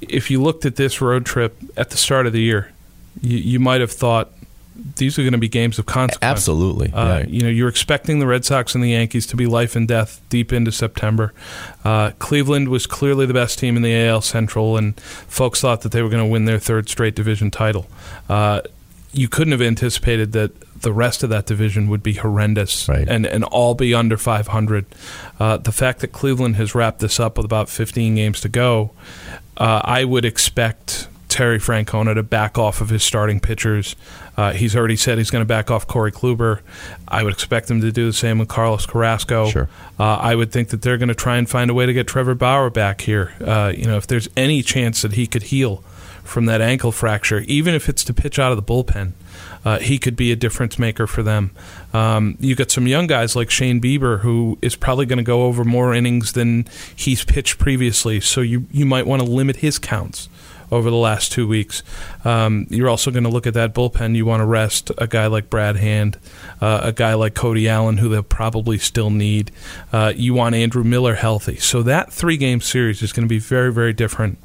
if 0.00 0.30
you 0.30 0.42
looked 0.42 0.64
at 0.64 0.76
this 0.76 1.00
road 1.02 1.26
trip 1.26 1.56
at 1.76 1.90
the 1.90 1.96
start 1.96 2.26
of 2.26 2.32
the 2.32 2.40
year, 2.40 2.72
you, 3.20 3.38
you 3.38 3.60
might 3.60 3.80
have 3.80 3.92
thought 3.92 4.32
these 4.96 5.18
are 5.18 5.22
going 5.22 5.32
to 5.32 5.38
be 5.38 5.48
games 5.48 5.78
of 5.78 5.86
consequence. 5.86 6.22
Absolutely. 6.22 6.92
Uh, 6.92 7.08
right. 7.08 7.28
You 7.28 7.42
know, 7.42 7.48
you're 7.48 7.68
expecting 7.68 8.18
the 8.18 8.26
Red 8.26 8.44
Sox 8.44 8.74
and 8.74 8.82
the 8.82 8.90
Yankees 8.90 9.26
to 9.28 9.36
be 9.36 9.46
life 9.46 9.76
and 9.76 9.86
death 9.86 10.20
deep 10.28 10.52
into 10.52 10.72
September. 10.72 11.32
Uh, 11.84 12.12
Cleveland 12.18 12.68
was 12.68 12.86
clearly 12.86 13.26
the 13.26 13.34
best 13.34 13.58
team 13.58 13.76
in 13.76 13.82
the 13.82 13.94
AL 14.06 14.22
Central, 14.22 14.76
and 14.76 14.98
folks 15.00 15.60
thought 15.60 15.82
that 15.82 15.92
they 15.92 16.02
were 16.02 16.08
going 16.08 16.24
to 16.24 16.30
win 16.30 16.44
their 16.44 16.58
third 16.58 16.88
straight 16.88 17.14
division 17.14 17.50
title. 17.50 17.86
Uh, 18.28 18.62
you 19.12 19.28
couldn't 19.28 19.52
have 19.52 19.62
anticipated 19.62 20.32
that 20.32 20.52
the 20.82 20.92
rest 20.92 21.22
of 21.22 21.30
that 21.30 21.46
division 21.46 21.88
would 21.88 22.02
be 22.02 22.14
horrendous 22.14 22.88
right. 22.88 23.08
and, 23.08 23.24
and 23.24 23.44
all 23.44 23.74
be 23.74 23.94
under 23.94 24.16
500. 24.16 24.84
Uh, 25.40 25.56
the 25.56 25.72
fact 25.72 26.00
that 26.00 26.08
Cleveland 26.08 26.56
has 26.56 26.74
wrapped 26.74 27.00
this 27.00 27.18
up 27.18 27.38
with 27.38 27.46
about 27.46 27.70
15 27.70 28.14
games 28.14 28.40
to 28.42 28.48
go, 28.48 28.92
uh, 29.56 29.80
I 29.84 30.04
would 30.04 30.26
expect 30.26 31.08
Terry 31.36 31.58
Francona 31.58 32.14
to 32.14 32.22
back 32.22 32.56
off 32.56 32.80
of 32.80 32.88
his 32.88 33.02
starting 33.02 33.40
pitchers. 33.40 33.94
Uh, 34.38 34.52
he's 34.52 34.74
already 34.74 34.96
said 34.96 35.18
he's 35.18 35.30
going 35.30 35.42
to 35.42 35.46
back 35.46 35.70
off 35.70 35.86
Corey 35.86 36.10
Kluber. 36.10 36.60
I 37.06 37.22
would 37.22 37.34
expect 37.34 37.70
him 37.70 37.82
to 37.82 37.92
do 37.92 38.06
the 38.06 38.14
same 38.14 38.38
with 38.38 38.48
Carlos 38.48 38.86
Carrasco. 38.86 39.50
Sure. 39.50 39.68
Uh, 40.00 40.16
I 40.16 40.34
would 40.34 40.50
think 40.50 40.70
that 40.70 40.80
they're 40.80 40.96
going 40.96 41.10
to 41.10 41.14
try 41.14 41.36
and 41.36 41.46
find 41.46 41.70
a 41.70 41.74
way 41.74 41.84
to 41.84 41.92
get 41.92 42.06
Trevor 42.06 42.34
Bauer 42.34 42.70
back 42.70 43.02
here. 43.02 43.34
Uh, 43.38 43.70
you 43.76 43.84
know, 43.84 43.98
if 43.98 44.06
there's 44.06 44.30
any 44.34 44.62
chance 44.62 45.02
that 45.02 45.12
he 45.12 45.26
could 45.26 45.42
heal 45.42 45.84
from 46.24 46.46
that 46.46 46.62
ankle 46.62 46.90
fracture, 46.90 47.40
even 47.40 47.74
if 47.74 47.90
it's 47.90 48.02
to 48.04 48.14
pitch 48.14 48.38
out 48.38 48.50
of 48.50 48.56
the 48.56 48.62
bullpen. 48.62 49.12
Uh, 49.62 49.78
he 49.80 49.98
could 49.98 50.14
be 50.16 50.30
a 50.30 50.36
difference 50.36 50.78
maker 50.78 51.08
for 51.08 51.24
them. 51.24 51.50
Um, 51.92 52.36
you 52.38 52.54
got 52.54 52.70
some 52.70 52.86
young 52.86 53.08
guys 53.08 53.34
like 53.34 53.50
Shane 53.50 53.80
Bieber, 53.80 54.20
who 54.20 54.58
is 54.62 54.76
probably 54.76 55.06
going 55.06 55.18
to 55.18 55.24
go 55.24 55.42
over 55.42 55.64
more 55.64 55.92
innings 55.92 56.32
than 56.32 56.66
he's 56.94 57.24
pitched 57.24 57.58
previously. 57.58 58.20
So 58.20 58.42
you 58.42 58.66
you 58.70 58.86
might 58.86 59.08
want 59.08 59.22
to 59.22 59.28
limit 59.28 59.56
his 59.56 59.80
counts 59.80 60.28
over 60.70 60.90
the 60.90 60.96
last 60.96 61.32
two 61.32 61.46
weeks. 61.46 61.82
Um, 62.24 62.66
you're 62.70 62.88
also 62.88 63.10
going 63.10 63.24
to 63.24 63.30
look 63.30 63.46
at 63.46 63.54
that 63.54 63.74
bullpen. 63.74 64.16
You 64.16 64.26
want 64.26 64.40
to 64.40 64.46
rest 64.46 64.90
a 64.98 65.06
guy 65.06 65.26
like 65.26 65.50
Brad 65.50 65.76
Hand, 65.76 66.18
uh, 66.60 66.80
a 66.82 66.92
guy 66.92 67.14
like 67.14 67.34
Cody 67.34 67.68
Allen, 67.68 67.98
who 67.98 68.08
they'll 68.08 68.22
probably 68.22 68.78
still 68.78 69.10
need. 69.10 69.50
Uh, 69.92 70.12
you 70.14 70.34
want 70.34 70.54
Andrew 70.54 70.84
Miller 70.84 71.14
healthy. 71.14 71.56
So 71.56 71.82
that 71.82 72.12
three 72.12 72.36
game 72.36 72.60
series 72.60 73.02
is 73.02 73.12
going 73.12 73.26
to 73.26 73.32
be 73.32 73.38
very, 73.38 73.72
very 73.72 73.92
different. 73.92 74.38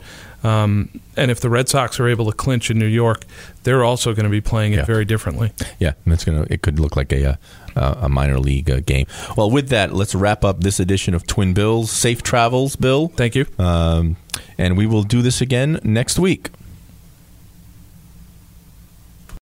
Um, 0.43 1.01
and 1.15 1.29
if 1.29 1.39
the 1.39 1.49
Red 1.49 1.69
Sox 1.69 1.99
are 1.99 2.07
able 2.07 2.25
to 2.29 2.35
clinch 2.35 2.71
in 2.71 2.79
New 2.79 2.87
York, 2.87 3.25
they're 3.63 3.83
also 3.83 4.13
going 4.13 4.23
to 4.23 4.29
be 4.29 4.41
playing 4.41 4.73
it 4.73 4.77
yeah. 4.77 4.85
very 4.85 5.05
differently. 5.05 5.51
Yeah, 5.79 5.93
and 6.03 6.13
it's 6.13 6.23
gonna. 6.23 6.47
It 6.49 6.61
could 6.63 6.79
look 6.79 6.95
like 6.95 7.13
a 7.13 7.37
uh, 7.75 7.95
a 8.01 8.09
minor 8.09 8.39
league 8.39 8.69
uh, 8.69 8.79
game. 8.79 9.05
Well, 9.35 9.49
with 9.49 9.69
that, 9.69 9.93
let's 9.93 10.15
wrap 10.15 10.43
up 10.43 10.61
this 10.61 10.79
edition 10.79 11.13
of 11.13 11.25
Twin 11.27 11.53
Bills. 11.53 11.91
Safe 11.91 12.21
travels, 12.23 12.75
Bill. 12.75 13.09
Thank 13.09 13.35
you. 13.35 13.45
Um, 13.57 14.17
and 14.57 14.77
we 14.77 14.85
will 14.85 15.03
do 15.03 15.21
this 15.21 15.41
again 15.41 15.79
next 15.83 16.19
week. 16.19 16.49